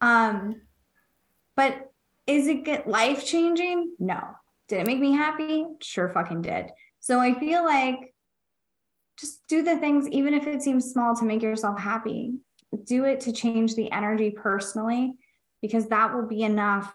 Um, 0.00 0.62
but 1.54 1.92
is 2.26 2.48
it 2.48 2.64
get 2.64 2.88
life 2.88 3.24
changing? 3.24 3.94
No. 4.00 4.20
Did 4.68 4.80
it 4.80 4.86
make 4.86 4.98
me 4.98 5.12
happy? 5.12 5.64
Sure 5.80 6.08
fucking 6.08 6.42
did. 6.42 6.70
So 6.98 7.20
I 7.20 7.38
feel 7.38 7.64
like 7.64 8.12
just 9.18 9.46
do 9.48 9.62
the 9.62 9.76
things, 9.76 10.08
even 10.08 10.34
if 10.34 10.46
it 10.46 10.62
seems 10.62 10.90
small, 10.90 11.16
to 11.16 11.24
make 11.24 11.42
yourself 11.42 11.78
happy. 11.78 12.34
Do 12.84 13.04
it 13.04 13.20
to 13.20 13.32
change 13.32 13.74
the 13.74 13.90
energy 13.90 14.30
personally, 14.30 15.14
because 15.62 15.88
that 15.88 16.14
will 16.14 16.26
be 16.26 16.42
enough 16.42 16.94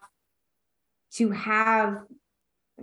to 1.14 1.32
have 1.32 1.98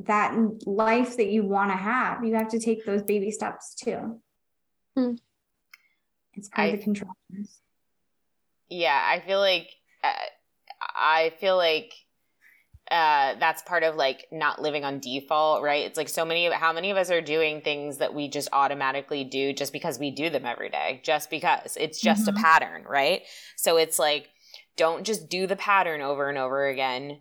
that 0.07 0.37
life 0.67 1.17
that 1.17 1.29
you 1.29 1.45
want 1.45 1.71
to 1.71 1.77
have. 1.77 2.25
You 2.25 2.35
have 2.35 2.51
to 2.51 2.59
take 2.59 2.85
those 2.85 3.03
baby 3.03 3.31
steps 3.31 3.75
too. 3.75 4.21
Hmm. 4.97 5.15
It's 6.35 6.49
kind 6.49 6.73
of 6.73 6.79
the 6.79 6.85
contractions. 6.85 7.61
Yeah, 8.69 9.01
I 9.03 9.21
feel 9.27 9.41
like 9.41 9.69
uh, 10.05 10.13
I 10.81 11.33
feel 11.41 11.57
like 11.57 11.93
uh, 12.91 13.35
that's 13.39 13.63
part 13.63 13.83
of 13.83 13.97
like 13.97 14.27
not 14.33 14.63
living 14.63 14.85
on 14.85 14.99
default, 14.99 15.63
right? 15.63 15.85
It's 15.85 15.99
like 15.99 16.09
so 16.09 16.25
many 16.25 16.47
of 16.47 16.55
how 16.55 16.73
many 16.73 16.91
of 16.91 16.97
us 16.97 17.11
are 17.11 17.21
doing 17.21 17.61
things 17.61 17.99
that 17.99 18.15
we 18.15 18.29
just 18.29 18.49
automatically 18.53 19.25
do 19.25 19.53
just 19.53 19.73
because 19.73 19.99
we 19.99 20.11
do 20.11 20.31
them 20.31 20.47
every 20.47 20.71
day, 20.71 21.01
just 21.05 21.29
because 21.29 21.77
it's 21.79 22.01
just 22.01 22.27
mm-hmm. 22.27 22.39
a 22.39 22.41
pattern, 22.41 22.85
right? 22.89 23.23
So 23.57 23.77
it's 23.77 23.99
like, 23.99 24.31
don't 24.77 25.05
just 25.05 25.29
do 25.29 25.47
the 25.47 25.57
pattern 25.57 26.01
over 26.01 26.29
and 26.29 26.39
over 26.39 26.67
again. 26.67 27.21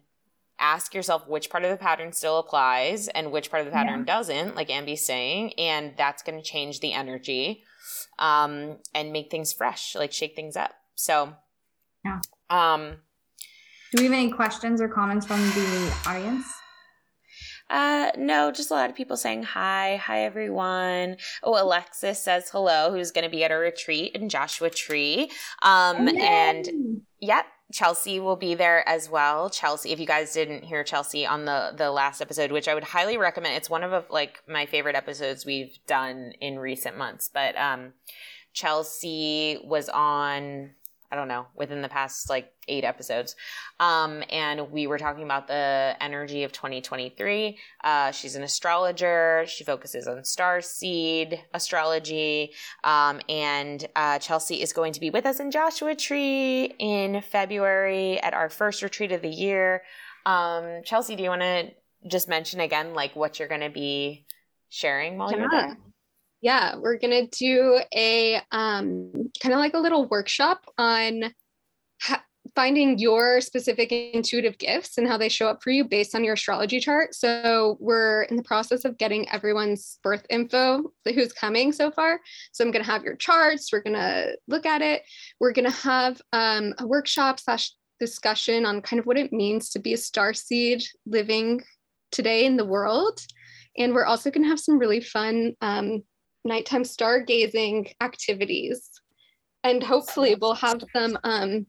Ask 0.59 0.93
yourself 0.93 1.27
which 1.27 1.49
part 1.49 1.65
of 1.65 1.69
the 1.69 1.77
pattern 1.77 2.13
still 2.13 2.39
applies 2.39 3.09
and 3.09 3.31
which 3.31 3.51
part 3.51 3.61
of 3.61 3.65
the 3.65 3.73
pattern 3.73 3.99
yeah. 3.99 4.15
doesn't, 4.15 4.55
like 4.55 4.69
Ambi's 4.69 5.05
saying, 5.05 5.53
and 5.53 5.93
that's 5.97 6.23
going 6.23 6.37
to 6.37 6.43
change 6.43 6.79
the 6.79 6.93
energy 6.93 7.63
um, 8.19 8.77
and 8.95 9.11
make 9.11 9.29
things 9.29 9.53
fresh, 9.53 9.95
like 9.95 10.13
shake 10.13 10.35
things 10.35 10.55
up. 10.55 10.71
So, 10.95 11.33
yeah. 12.05 12.21
Um, 12.49 12.97
do 13.91 14.01
we 14.01 14.03
have 14.05 14.13
any 14.13 14.31
questions 14.31 14.81
or 14.81 14.87
comments 14.87 15.25
from 15.25 15.39
the 15.39 15.93
audience? 16.05 16.45
Uh, 17.69 18.11
no, 18.17 18.51
just 18.51 18.71
a 18.71 18.73
lot 18.73 18.89
of 18.89 18.95
people 18.95 19.17
saying 19.17 19.43
hi. 19.43 19.97
Hi, 19.97 20.23
everyone. 20.23 21.17
Oh, 21.43 21.61
Alexis 21.61 22.19
says 22.19 22.49
hello, 22.49 22.91
who's 22.91 23.11
going 23.11 23.25
to 23.25 23.29
be 23.29 23.43
at 23.43 23.51
a 23.51 23.55
retreat 23.55 24.15
in 24.15 24.29
Joshua 24.29 24.69
Tree. 24.69 25.29
Um, 25.61 26.07
Yay. 26.07 26.19
and 26.21 27.01
yeah, 27.19 27.41
Chelsea 27.73 28.21
will 28.21 28.37
be 28.37 28.55
there 28.55 28.87
as 28.87 29.09
well. 29.09 29.49
Chelsea, 29.49 29.91
if 29.91 29.99
you 29.99 30.05
guys 30.05 30.33
didn't 30.33 30.63
hear 30.63 30.83
Chelsea 30.83 31.25
on 31.25 31.43
the 31.43 31.73
the 31.75 31.91
last 31.91 32.21
episode, 32.21 32.51
which 32.51 32.69
I 32.69 32.73
would 32.73 32.85
highly 32.85 33.17
recommend, 33.17 33.55
it's 33.55 33.69
one 33.69 33.83
of 33.83 34.05
like 34.09 34.41
my 34.47 34.65
favorite 34.65 34.95
episodes 34.95 35.45
we've 35.45 35.77
done 35.87 36.31
in 36.39 36.59
recent 36.59 36.97
months. 36.97 37.29
But 37.33 37.57
um, 37.57 37.93
Chelsea 38.53 39.59
was 39.63 39.89
on 39.89 40.71
I 41.11 41.15
don't 41.15 41.29
know, 41.29 41.47
within 41.55 41.81
the 41.81 41.89
past 41.89 42.29
like 42.29 42.51
eight 42.67 42.83
episodes. 42.83 43.35
Um, 43.79 44.23
and 44.29 44.71
we 44.71 44.87
were 44.87 44.97
talking 44.97 45.23
about 45.23 45.47
the 45.47 45.95
energy 46.01 46.43
of 46.43 46.51
2023. 46.51 47.57
Uh, 47.83 48.11
she's 48.11 48.35
an 48.35 48.43
astrologer. 48.43 49.45
She 49.47 49.63
focuses 49.63 50.07
on 50.07 50.25
star 50.25 50.61
seed 50.61 51.41
astrology. 51.53 52.51
Um, 52.83 53.21
and 53.29 53.87
uh, 53.95 54.19
Chelsea 54.19 54.61
is 54.61 54.73
going 54.73 54.93
to 54.93 54.99
be 54.99 55.09
with 55.09 55.25
us 55.25 55.39
in 55.39 55.49
Joshua 55.49 55.95
Tree 55.95 56.73
in 56.77 57.21
February 57.21 58.19
at 58.19 58.33
our 58.33 58.49
first 58.49 58.81
retreat 58.81 59.13
of 59.13 59.21
the 59.21 59.29
year. 59.29 59.83
Um, 60.25 60.81
Chelsea, 60.83 61.15
do 61.15 61.23
you 61.23 61.29
want 61.29 61.41
to 61.41 61.71
just 62.07 62.27
mention 62.27 62.59
again, 62.59 62.93
like 62.93 63.15
what 63.15 63.39
you're 63.39 63.47
going 63.47 63.61
to 63.61 63.69
be 63.69 64.25
sharing 64.69 65.17
while 65.17 65.31
yeah. 65.31 65.37
you're 65.37 65.49
there? 65.49 65.77
Yeah, 66.41 66.75
we're 66.75 66.97
gonna 66.97 67.27
do 67.27 67.79
a 67.95 68.41
um, 68.51 69.11
kind 69.41 69.53
of 69.53 69.59
like 69.59 69.73
a 69.73 69.79
little 69.79 70.07
workshop 70.07 70.65
on 70.77 71.33
ha- 72.01 72.23
finding 72.55 72.97
your 72.97 73.41
specific 73.41 73.91
intuitive 73.91 74.57
gifts 74.57 74.97
and 74.97 75.07
how 75.07 75.17
they 75.17 75.29
show 75.29 75.47
up 75.47 75.61
for 75.63 75.71
you 75.71 75.83
based 75.83 76.15
on 76.15 76.23
your 76.23 76.33
astrology 76.33 76.79
chart. 76.79 77.13
So 77.13 77.77
we're 77.79 78.23
in 78.23 78.35
the 78.35 78.43
process 78.43 78.85
of 78.85 78.97
getting 78.97 79.29
everyone's 79.29 79.99
birth 80.03 80.25
info 80.29 80.91
who's 81.05 81.33
coming 81.33 81.71
so 81.71 81.91
far. 81.91 82.19
So 82.51 82.63
I'm 82.63 82.71
gonna 82.71 82.83
have 82.83 83.03
your 83.03 83.15
charts. 83.15 83.71
We're 83.71 83.81
gonna 83.81 84.27
look 84.47 84.65
at 84.65 84.81
it. 84.81 85.03
We're 85.39 85.53
gonna 85.53 85.71
have 85.71 86.21
um, 86.33 86.73
a 86.77 86.87
workshop 86.87 87.39
slash 87.39 87.71
discussion 87.99 88.65
on 88.65 88.81
kind 88.81 88.99
of 88.99 89.05
what 89.05 89.17
it 89.17 89.33
means 89.33 89.69
to 89.71 89.79
be 89.79 89.93
a 89.93 89.97
star 89.97 90.33
seed 90.33 90.83
living 91.05 91.63
today 92.11 92.45
in 92.45 92.57
the 92.57 92.65
world. 92.65 93.19
And 93.77 93.93
we're 93.93 94.05
also 94.05 94.31
going 94.31 94.43
to 94.43 94.49
have 94.49 94.59
some 94.59 94.79
really 94.79 95.01
fun 95.01 95.55
um, 95.61 96.03
nighttime 96.47 96.83
stargazing 96.83 97.91
activities. 98.01 98.89
And 99.63 99.83
hopefully 99.83 100.35
we'll 100.39 100.55
have 100.55 100.81
some 100.95 101.17
um, 101.23 101.65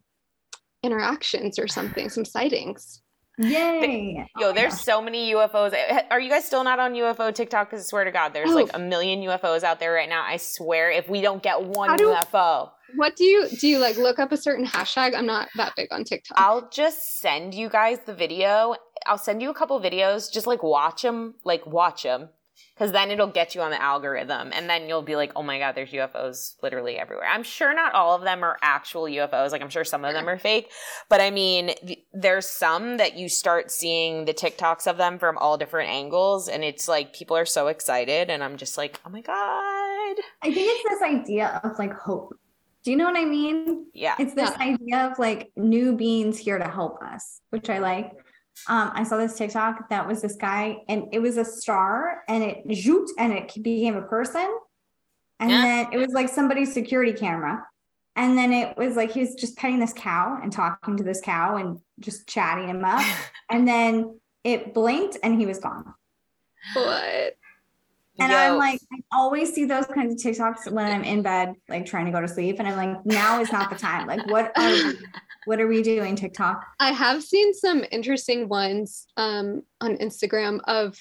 interactions 0.82 1.58
or 1.58 1.68
something, 1.68 2.08
some 2.08 2.24
sightings. 2.24 3.02
Yay! 3.38 4.26
Yo, 4.38 4.52
there's 4.52 4.80
so 4.80 5.00
many 5.00 5.32
UFOs. 5.32 5.72
Are 6.10 6.18
you 6.18 6.28
guys 6.28 6.44
still 6.44 6.64
not 6.64 6.80
on 6.80 6.94
UFO 6.94 7.32
TikTok? 7.32 7.70
Because 7.70 7.84
I 7.84 7.88
swear 7.88 8.04
to 8.04 8.10
God, 8.10 8.30
there's 8.34 8.50
oh. 8.50 8.54
like 8.54 8.70
a 8.74 8.78
million 8.80 9.20
UFOs 9.20 9.62
out 9.62 9.78
there 9.78 9.92
right 9.92 10.08
now. 10.08 10.24
I 10.26 10.38
swear, 10.38 10.90
if 10.90 11.08
we 11.08 11.20
don't 11.20 11.42
get 11.42 11.62
one 11.62 11.96
do, 11.96 12.08
UFO, 12.08 12.70
what 12.96 13.14
do 13.14 13.24
you 13.24 13.48
do? 13.48 13.68
You 13.68 13.78
like 13.78 13.96
look 13.96 14.18
up 14.18 14.32
a 14.32 14.36
certain 14.36 14.66
hashtag? 14.66 15.14
I'm 15.14 15.26
not 15.26 15.48
that 15.56 15.74
big 15.76 15.92
on 15.92 16.02
TikTok. 16.02 16.38
I'll 16.38 16.68
just 16.70 17.20
send 17.20 17.54
you 17.54 17.68
guys 17.68 17.98
the 18.06 18.14
video. 18.14 18.74
I'll 19.06 19.18
send 19.18 19.40
you 19.40 19.50
a 19.50 19.54
couple 19.54 19.80
videos. 19.80 20.32
Just 20.32 20.48
like 20.48 20.64
watch 20.64 21.02
them, 21.02 21.34
like 21.44 21.64
watch 21.64 22.02
them, 22.02 22.30
because 22.78 22.92
then 22.92 23.10
it'll 23.10 23.26
get 23.26 23.54
you 23.54 23.60
on 23.60 23.70
the 23.70 23.82
algorithm 23.82 24.50
and 24.52 24.70
then 24.70 24.88
you'll 24.88 25.02
be 25.02 25.16
like 25.16 25.32
oh 25.34 25.42
my 25.42 25.58
god 25.58 25.74
there's 25.74 25.90
ufos 25.90 26.54
literally 26.62 26.96
everywhere. 26.96 27.26
I'm 27.28 27.42
sure 27.42 27.74
not 27.74 27.94
all 27.94 28.14
of 28.14 28.22
them 28.22 28.44
are 28.44 28.58
actual 28.62 29.02
ufos 29.02 29.50
like 29.50 29.62
i'm 29.62 29.68
sure 29.68 29.84
some 29.84 30.04
of 30.04 30.12
them 30.14 30.28
are 30.28 30.38
fake 30.38 30.70
but 31.08 31.20
i 31.20 31.30
mean 31.30 31.74
th- 31.86 32.04
there's 32.12 32.46
some 32.46 32.96
that 32.98 33.16
you 33.16 33.28
start 33.28 33.70
seeing 33.70 34.24
the 34.24 34.34
tiktoks 34.34 34.86
of 34.86 34.96
them 34.96 35.18
from 35.18 35.36
all 35.38 35.58
different 35.58 35.90
angles 35.90 36.48
and 36.48 36.62
it's 36.64 36.88
like 36.88 37.12
people 37.12 37.36
are 37.36 37.46
so 37.46 37.66
excited 37.68 38.30
and 38.30 38.42
i'm 38.42 38.56
just 38.56 38.78
like 38.78 39.00
oh 39.04 39.10
my 39.10 39.20
god. 39.20 39.34
I 40.42 40.52
think 40.52 40.56
it's 40.56 40.88
this 40.88 41.02
idea 41.02 41.60
of 41.62 41.78
like 41.78 41.92
hope. 41.92 42.34
Do 42.84 42.90
you 42.90 42.96
know 42.96 43.04
what 43.04 43.16
i 43.16 43.24
mean? 43.24 43.86
Yeah. 43.92 44.14
It's 44.18 44.34
this 44.34 44.50
yeah. 44.58 44.74
idea 44.74 45.10
of 45.10 45.18
like 45.18 45.50
new 45.56 45.96
beings 45.96 46.38
here 46.38 46.58
to 46.58 46.68
help 46.68 47.02
us 47.02 47.40
which 47.50 47.68
i 47.68 47.78
like 47.78 48.12
um, 48.66 48.90
I 48.94 49.04
saw 49.04 49.16
this 49.16 49.36
TikTok 49.36 49.88
that 49.90 50.06
was 50.06 50.22
this 50.22 50.36
guy, 50.36 50.78
and 50.88 51.04
it 51.12 51.20
was 51.20 51.36
a 51.36 51.44
star, 51.44 52.22
and 52.28 52.42
it 52.42 52.66
zoot, 52.68 53.08
and 53.18 53.32
it 53.32 53.52
became 53.62 53.96
a 53.96 54.02
person, 54.02 54.48
and 55.40 55.50
yeah. 55.50 55.62
then 55.62 55.92
it 55.92 55.98
was 55.98 56.12
like 56.12 56.28
somebody's 56.28 56.72
security 56.72 57.12
camera, 57.12 57.64
and 58.16 58.36
then 58.36 58.52
it 58.52 58.76
was 58.76 58.96
like 58.96 59.12
he 59.12 59.20
was 59.20 59.34
just 59.34 59.56
petting 59.56 59.78
this 59.78 59.92
cow 59.92 60.38
and 60.42 60.52
talking 60.52 60.96
to 60.96 61.04
this 61.04 61.20
cow 61.20 61.56
and 61.56 61.78
just 62.00 62.26
chatting 62.28 62.68
him 62.68 62.84
up, 62.84 63.04
and 63.50 63.66
then 63.66 64.18
it 64.44 64.74
blinked 64.74 65.18
and 65.22 65.38
he 65.38 65.46
was 65.46 65.58
gone. 65.58 65.94
What? 66.74 67.34
And 68.20 68.32
Yo. 68.32 68.36
I'm 68.36 68.56
like, 68.58 68.80
I 68.92 68.98
always 69.12 69.54
see 69.54 69.64
those 69.64 69.86
kinds 69.86 70.12
of 70.12 70.32
TikToks 70.32 70.70
when 70.72 70.86
I'm 70.86 71.04
in 71.04 71.22
bed, 71.22 71.54
like 71.68 71.86
trying 71.86 72.06
to 72.06 72.10
go 72.10 72.20
to 72.20 72.26
sleep. 72.26 72.56
And 72.58 72.66
I'm 72.66 72.76
like, 72.76 73.06
now 73.06 73.40
is 73.40 73.52
not 73.52 73.70
the 73.70 73.76
time. 73.76 74.06
Like, 74.08 74.26
what 74.28 74.50
are 74.58 74.70
we, 74.70 74.94
what 75.46 75.60
are 75.60 75.68
we 75.68 75.82
doing, 75.82 76.16
TikTok? 76.16 76.64
I 76.80 76.90
have 76.92 77.22
seen 77.22 77.54
some 77.54 77.84
interesting 77.92 78.48
ones 78.48 79.06
um, 79.16 79.62
on 79.80 79.96
Instagram 79.98 80.60
of, 80.64 80.98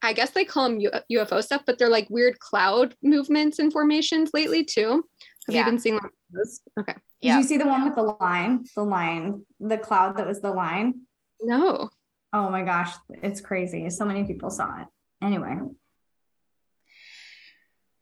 I 0.00 0.14
guess 0.14 0.30
they 0.30 0.44
call 0.46 0.68
them 0.70 0.80
U- 0.80 0.90
UFO 1.12 1.42
stuff, 1.42 1.62
but 1.66 1.78
they're 1.78 1.88
like 1.90 2.08
weird 2.08 2.38
cloud 2.38 2.94
movements 3.02 3.58
and 3.58 3.70
formations 3.72 4.30
lately 4.32 4.64
too. 4.64 5.04
Have 5.46 5.54
Yeah. 5.54 5.60
you 5.66 5.72
been 5.72 5.78
seeing 5.78 6.00
those? 6.30 6.60
Okay. 6.80 6.94
Yeah. 7.20 7.36
Did 7.36 7.42
you 7.42 7.48
see 7.48 7.56
the 7.58 7.66
one 7.66 7.84
with 7.84 7.96
the 7.96 8.02
line? 8.02 8.64
The 8.74 8.82
line, 8.82 9.44
the 9.60 9.76
cloud 9.78 10.16
that 10.16 10.26
was 10.26 10.40
the 10.40 10.50
line. 10.52 11.02
No. 11.42 11.90
Oh 12.32 12.48
my 12.50 12.62
gosh, 12.62 12.92
it's 13.22 13.40
crazy. 13.42 13.88
So 13.90 14.04
many 14.04 14.24
people 14.24 14.50
saw 14.50 14.80
it. 14.80 14.86
Anyway, 15.22 15.56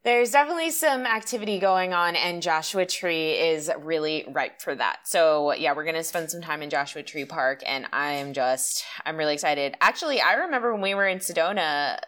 There's 0.05 0.33
definitely 0.33 0.73
some 0.73 1.07
activity 1.07 1.61
going 1.61 1.93
on, 1.93 2.17
and 2.17 2.43
Joshua 2.43 2.85
Tree 2.87 3.35
is 3.35 3.71
really 3.79 4.25
ripe 4.29 4.61
for 4.61 4.75
that. 4.75 5.07
So, 5.07 5.53
yeah, 5.53 5.75
we're 5.75 5.85
going 5.85 5.95
to 5.95 6.03
spend 6.03 6.29
some 6.29 6.41
time 6.41 6.61
in 6.61 6.71
Joshua 6.71 7.05
Tree 7.05 7.25
Park, 7.25 7.63
and 7.65 7.87
I 7.93 8.15
am 8.15 8.33
just, 8.33 8.83
I'm 9.07 9.17
really 9.17 9.35
excited. 9.35 9.77
Actually, 9.81 10.21
I 10.21 10.33
remember 10.33 10.73
when 10.73 10.83
we 10.83 10.95
were 10.95 11.07
in 11.07 11.19
Sedona 11.19 12.01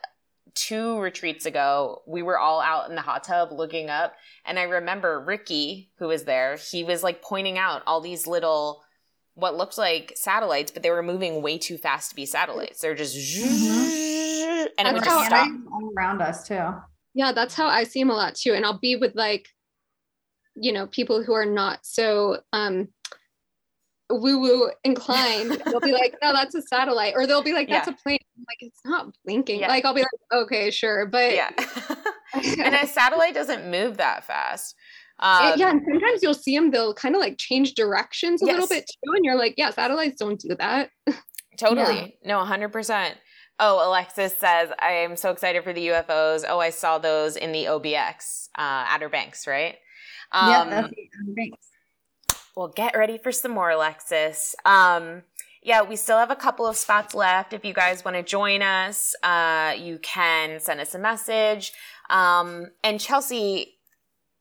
two 0.57 0.99
retreats 0.99 1.47
ago, 1.47 2.03
we 2.05 2.23
were 2.23 2.37
all 2.37 2.61
out 2.61 2.89
in 2.89 2.97
the 2.97 3.01
hot 3.01 3.23
tub 3.23 3.53
looking 3.53 3.91
up, 3.91 4.15
and 4.45 4.59
I 4.59 4.65
remember 4.65 5.23
Ricky, 5.25 5.93
who 5.99 6.09
was 6.09 6.25
there, 6.25 6.57
he 6.57 6.83
was 6.83 7.05
like 7.05 7.23
pointing 7.23 7.59
out 7.59 7.83
all 7.87 8.01
these 8.01 8.27
little, 8.27 8.83
what 9.35 9.57
looked 9.57 9.79
like 9.79 10.15
satellites, 10.17 10.73
but 10.73 10.83
they 10.83 10.91
were 10.91 11.03
moving 11.03 11.43
way 11.43 11.59
too 11.59 11.79
fast 11.79 12.11
to 12.11 12.17
be 12.17 12.27
satellites. 12.27 12.81
They're 12.81 12.97
just, 12.97 13.17
mm-hmm. 13.17 14.67
and 14.79 14.89
it 14.89 14.95
That's 14.95 15.07
just 15.07 15.27
stop. 15.27 15.49
All 15.73 15.93
around 15.97 16.23
us 16.23 16.49
too. 16.49 16.73
Yeah, 17.15 17.33
that's 17.33 17.55
how 17.55 17.67
I 17.67 17.85
see 17.85 18.01
them 18.01 18.11
a 18.11 18.15
lot 18.15 18.35
too. 18.35 18.53
And 18.55 18.65
I'll 18.65 18.79
be 18.79 18.97
with 18.97 19.15
like, 19.15 19.49
you 20.57 20.73
know, 20.73 20.87
people 20.87 21.23
who 21.23 21.33
are 21.33 21.47
not 21.47 21.81
so 21.83 22.41
um 22.53 22.89
woo 24.11 24.39
woo 24.41 24.71
inclined. 24.85 25.51
they'll 25.67 25.81
be 25.81 25.93
like, 25.93 26.15
no, 26.23 26.33
that's 26.33 26.55
a 26.55 26.63
satellite. 26.63 27.15
Or 27.17 27.27
they'll 27.27 27.43
be 27.43 27.53
like, 27.53 27.69
that's 27.69 27.89
Yeah. 27.89 27.95
a 27.95 27.97
plane. 28.03 28.19
I'm 28.37 28.45
like, 28.49 28.59
it's 28.61 28.81
not 28.85 29.15
blinking. 29.25 29.61
Yeah. 29.61 29.69
Like 29.69 29.85
I'll 29.85 29.95
be 29.95 30.03
like, 30.03 30.43
okay, 30.43 30.71
sure. 30.71 31.07
But 31.07 31.35
Yeah. 31.35 31.51
and 32.35 32.75
a 32.75 32.87
satellite 32.87 33.35
doesn't 33.35 33.71
move 33.71 33.97
that 33.97 34.25
fast. 34.25 34.75
Um, 35.21 35.53
It- 35.53 35.59
yeah, 35.59 35.71
and 35.71 35.81
sometimes 35.89 36.23
you'll 36.23 36.35
see 36.35 36.57
them, 36.57 36.71
they'll 36.71 36.95
kind 36.95 37.15
of 37.15 37.21
like 37.21 37.39
change 37.39 37.75
directions 37.75 38.43
a 38.43 38.47
little 38.47 38.67
bit 38.67 38.85
too. 38.87 39.13
And 39.15 39.25
you're 39.25 39.39
like, 39.39 39.55
yeah, 39.57 39.71
satellites 39.71 40.17
don't 40.19 40.39
do 40.41 40.55
that. 40.59 40.91
Totally. 41.59 42.19
No, 42.25 42.39
100%. 42.45 43.13
Oh, 43.61 43.89
Alexis 43.89 44.37
says, 44.37 44.71
I 44.81 44.91
am 44.93 45.17
so 45.17 45.31
excited 45.31 45.63
for 45.63 45.73
the 45.73 45.89
UFOs. 45.89 46.45
Oh, 46.49 46.59
I 46.59 46.71
saw 46.71 46.99
those 46.99 47.37
in 47.37 47.53
the 47.53 47.65
OBX, 47.67 48.49
uh, 48.57 48.87
Outer 48.89 49.09
Banks, 49.09 49.47
right? 49.47 49.77
yeah, 50.33 50.63
Um, 50.63 50.71
that's 50.71 50.89
the 50.89 51.35
thanks. 51.37 51.69
well, 52.57 52.69
get 52.69 52.97
ready 52.97 53.17
for 53.19 53.31
some 53.31 53.53
more, 53.53 53.71
Alexis. 53.71 54.57
Um, 54.65 55.23
yeah, 55.63 55.83
we 55.83 55.97
still 55.97 56.19
have 56.19 56.31
a 56.33 56.37
couple 56.37 56.67
of 56.67 56.77
spots 56.77 57.15
left. 57.15 57.53
If 57.53 57.65
you 57.65 57.73
guys 57.73 58.05
want 58.05 58.17
to 58.17 58.23
join 58.25 58.61
us, 58.61 59.15
uh, 59.23 59.75
you 59.79 59.99
can 60.01 60.59
send 60.61 60.81
us 60.81 60.95
a 60.95 60.99
message. 60.99 61.73
Um, 62.11 62.67
and 62.83 63.01
Chelsea, 63.01 63.74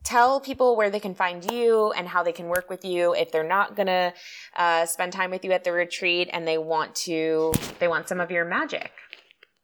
tell 0.04 0.40
people 0.40 0.76
where 0.76 0.90
they 0.90 1.00
can 1.00 1.16
find 1.16 1.50
you 1.52 1.92
and 1.92 2.08
how 2.08 2.24
they 2.24 2.32
can 2.32 2.48
work 2.48 2.70
with 2.70 2.84
you 2.86 3.14
if 3.16 3.32
they're 3.32 3.48
not 3.48 3.76
gonna 3.76 4.14
uh, 4.56 4.86
spend 4.86 5.14
time 5.14 5.32
with 5.32 5.44
you 5.46 5.52
at 5.52 5.64
the 5.64 5.72
retreat 5.72 6.30
and 6.32 6.48
they 6.48 6.58
want 6.58 6.96
to 6.96 7.54
they 7.80 7.88
want 7.88 8.08
some 8.08 8.20
of 8.20 8.32
your 8.32 8.46
magic. 8.46 8.92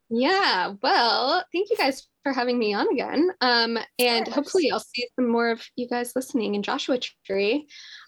Yeah, 0.10 0.74
well, 0.82 1.44
thank 1.54 1.70
you 1.70 1.78
guys 1.78 2.08
for 2.24 2.34
having 2.34 2.58
me 2.58 2.74
on 2.74 2.88
again. 2.92 3.30
Um, 3.42 3.78
and 4.00 4.28
hopefully 4.28 4.72
I'll 4.72 4.80
see 4.80 5.08
some 5.16 5.30
more 5.30 5.52
of 5.52 5.62
you 5.76 5.88
guys 5.88 6.14
listening 6.16 6.56
in 6.56 6.64
Joshua 6.64 7.00
Tree. 7.26 7.68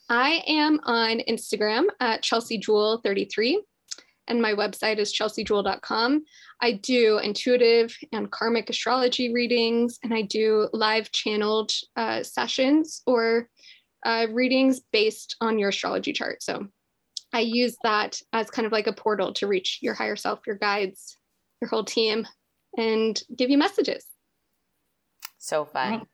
I 0.09 0.41
am 0.47 0.79
on 0.83 1.21
Instagram 1.29 1.85
at 1.99 2.23
Chelsea 2.23 2.57
Jewel 2.57 3.01
33 3.03 3.63
and 4.31 4.41
my 4.41 4.53
website 4.53 4.97
is 4.97 5.13
chelseajewel.com. 5.13 6.23
I 6.61 6.71
do 6.71 7.19
intuitive 7.19 7.95
and 8.11 8.31
karmic 8.31 8.69
astrology 8.69 9.33
readings, 9.33 9.99
and 10.03 10.13
I 10.13 10.23
do 10.23 10.69
live 10.73 11.11
channeled 11.11 11.71
uh, 11.95 12.23
sessions 12.23 13.01
or 13.05 13.49
uh, 14.05 14.27
readings 14.31 14.79
based 14.91 15.35
on 15.41 15.59
your 15.59 15.69
astrology 15.69 16.13
chart. 16.13 16.41
So 16.41 16.67
I 17.33 17.41
use 17.41 17.75
that 17.83 18.19
as 18.33 18.49
kind 18.49 18.65
of 18.65 18.71
like 18.71 18.87
a 18.87 18.93
portal 18.93 19.33
to 19.33 19.47
reach 19.47 19.79
your 19.81 19.93
higher 19.93 20.15
self, 20.15 20.39
your 20.47 20.57
guides, 20.57 21.17
your 21.61 21.69
whole 21.69 21.85
team, 21.85 22.25
and 22.77 23.21
give 23.35 23.49
you 23.49 23.57
messages. 23.57 24.05
So 25.37 25.65
fun. 25.65 25.91
Nice. 25.91 26.05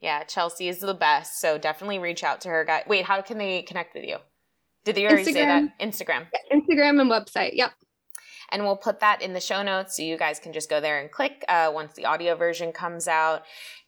Yeah, 0.00 0.24
Chelsea 0.24 0.68
is 0.68 0.78
the 0.78 0.94
best. 0.94 1.40
So 1.40 1.58
definitely 1.58 1.98
reach 1.98 2.24
out 2.24 2.42
to 2.42 2.48
her. 2.48 2.64
Guy, 2.64 2.84
wait, 2.86 3.04
how 3.04 3.20
can 3.22 3.38
they 3.38 3.62
connect 3.62 3.94
with 3.94 4.04
you? 4.04 4.16
Did 4.86 4.96
you 4.98 5.08
already 5.08 5.24
say 5.24 5.44
that? 5.44 5.78
Instagram. 5.80 6.28
Instagram 6.52 7.00
and 7.00 7.10
website. 7.10 7.50
Yep. 7.54 7.72
And 8.52 8.62
we'll 8.62 8.76
put 8.76 9.00
that 9.00 9.20
in 9.20 9.32
the 9.32 9.40
show 9.40 9.62
notes 9.64 9.96
so 9.96 10.04
you 10.04 10.16
guys 10.16 10.38
can 10.38 10.52
just 10.52 10.70
go 10.70 10.80
there 10.80 11.00
and 11.00 11.10
click 11.10 11.44
uh, 11.48 11.70
once 11.74 11.94
the 11.94 12.04
audio 12.04 12.36
version 12.36 12.70
comes 12.70 13.08
out. 13.08 13.42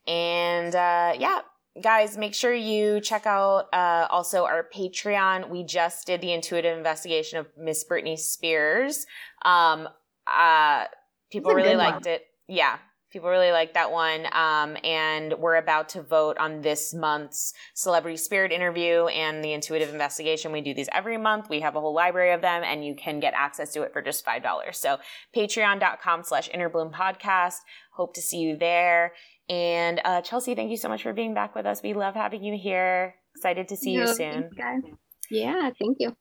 And 0.08 0.74
uh, 0.74 1.14
yeah, 1.16 1.42
guys, 1.80 2.18
make 2.18 2.34
sure 2.34 2.52
you 2.52 3.00
check 3.00 3.26
out 3.26 3.66
uh, 3.72 4.08
also 4.10 4.44
our 4.44 4.66
Patreon. 4.74 5.48
We 5.48 5.62
just 5.62 6.06
did 6.06 6.20
the 6.20 6.32
intuitive 6.32 6.76
investigation 6.76 7.38
of 7.38 7.46
Miss 7.56 7.84
Britney 7.88 8.18
Spears. 8.18 9.06
Um, 9.44 9.88
uh, 10.26 10.86
people 11.30 11.52
really 11.54 11.68
good 11.68 11.76
one. 11.78 11.92
liked 11.92 12.06
it. 12.06 12.22
Yeah. 12.48 12.78
People 13.10 13.30
really 13.30 13.52
like 13.52 13.74
that 13.74 13.90
one. 13.90 14.26
Um, 14.32 14.76
and 14.84 15.34
we're 15.38 15.56
about 15.56 15.88
to 15.90 16.02
vote 16.02 16.36
on 16.38 16.60
this 16.60 16.92
month's 16.92 17.54
celebrity 17.74 18.18
spirit 18.18 18.52
interview 18.52 19.06
and 19.06 19.42
the 19.42 19.52
intuitive 19.52 19.88
investigation. 19.90 20.52
We 20.52 20.60
do 20.60 20.74
these 20.74 20.88
every 20.92 21.16
month. 21.16 21.48
We 21.48 21.60
have 21.60 21.74
a 21.74 21.80
whole 21.80 21.94
library 21.94 22.32
of 22.32 22.42
them 22.42 22.62
and 22.64 22.84
you 22.84 22.94
can 22.94 23.18
get 23.18 23.32
access 23.34 23.72
to 23.72 23.82
it 23.82 23.92
for 23.92 24.02
just 24.02 24.24
$5. 24.26 24.74
So 24.74 24.98
patreon.com 25.34 26.22
slash 26.24 26.50
innerbloom 26.50 26.92
podcast. 26.92 27.56
Hope 27.92 28.14
to 28.14 28.20
see 28.20 28.38
you 28.38 28.56
there. 28.56 29.14
And 29.48 30.00
uh, 30.04 30.20
Chelsea, 30.20 30.54
thank 30.54 30.70
you 30.70 30.76
so 30.76 30.88
much 30.90 31.02
for 31.02 31.14
being 31.14 31.32
back 31.32 31.54
with 31.54 31.64
us. 31.64 31.82
We 31.82 31.94
love 31.94 32.14
having 32.14 32.44
you 32.44 32.58
here. 32.58 33.14
Excited 33.34 33.68
to 33.68 33.76
see 33.76 33.92
you 33.92 34.06
soon. 34.06 34.50
thanks. 34.56 34.88
Yeah, 35.30 35.70
thank 35.78 35.96
you. 36.00 36.14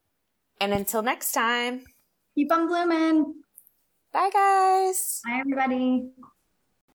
And 0.61 0.73
until 0.73 1.01
next 1.01 1.33
time, 1.33 1.83
Keep 2.35 2.51
on 2.51 2.67
blooming. 2.67 3.33
bye 4.13 4.29
guys. 4.31 5.21
Bye, 5.25 5.39
everybody. 5.39 6.11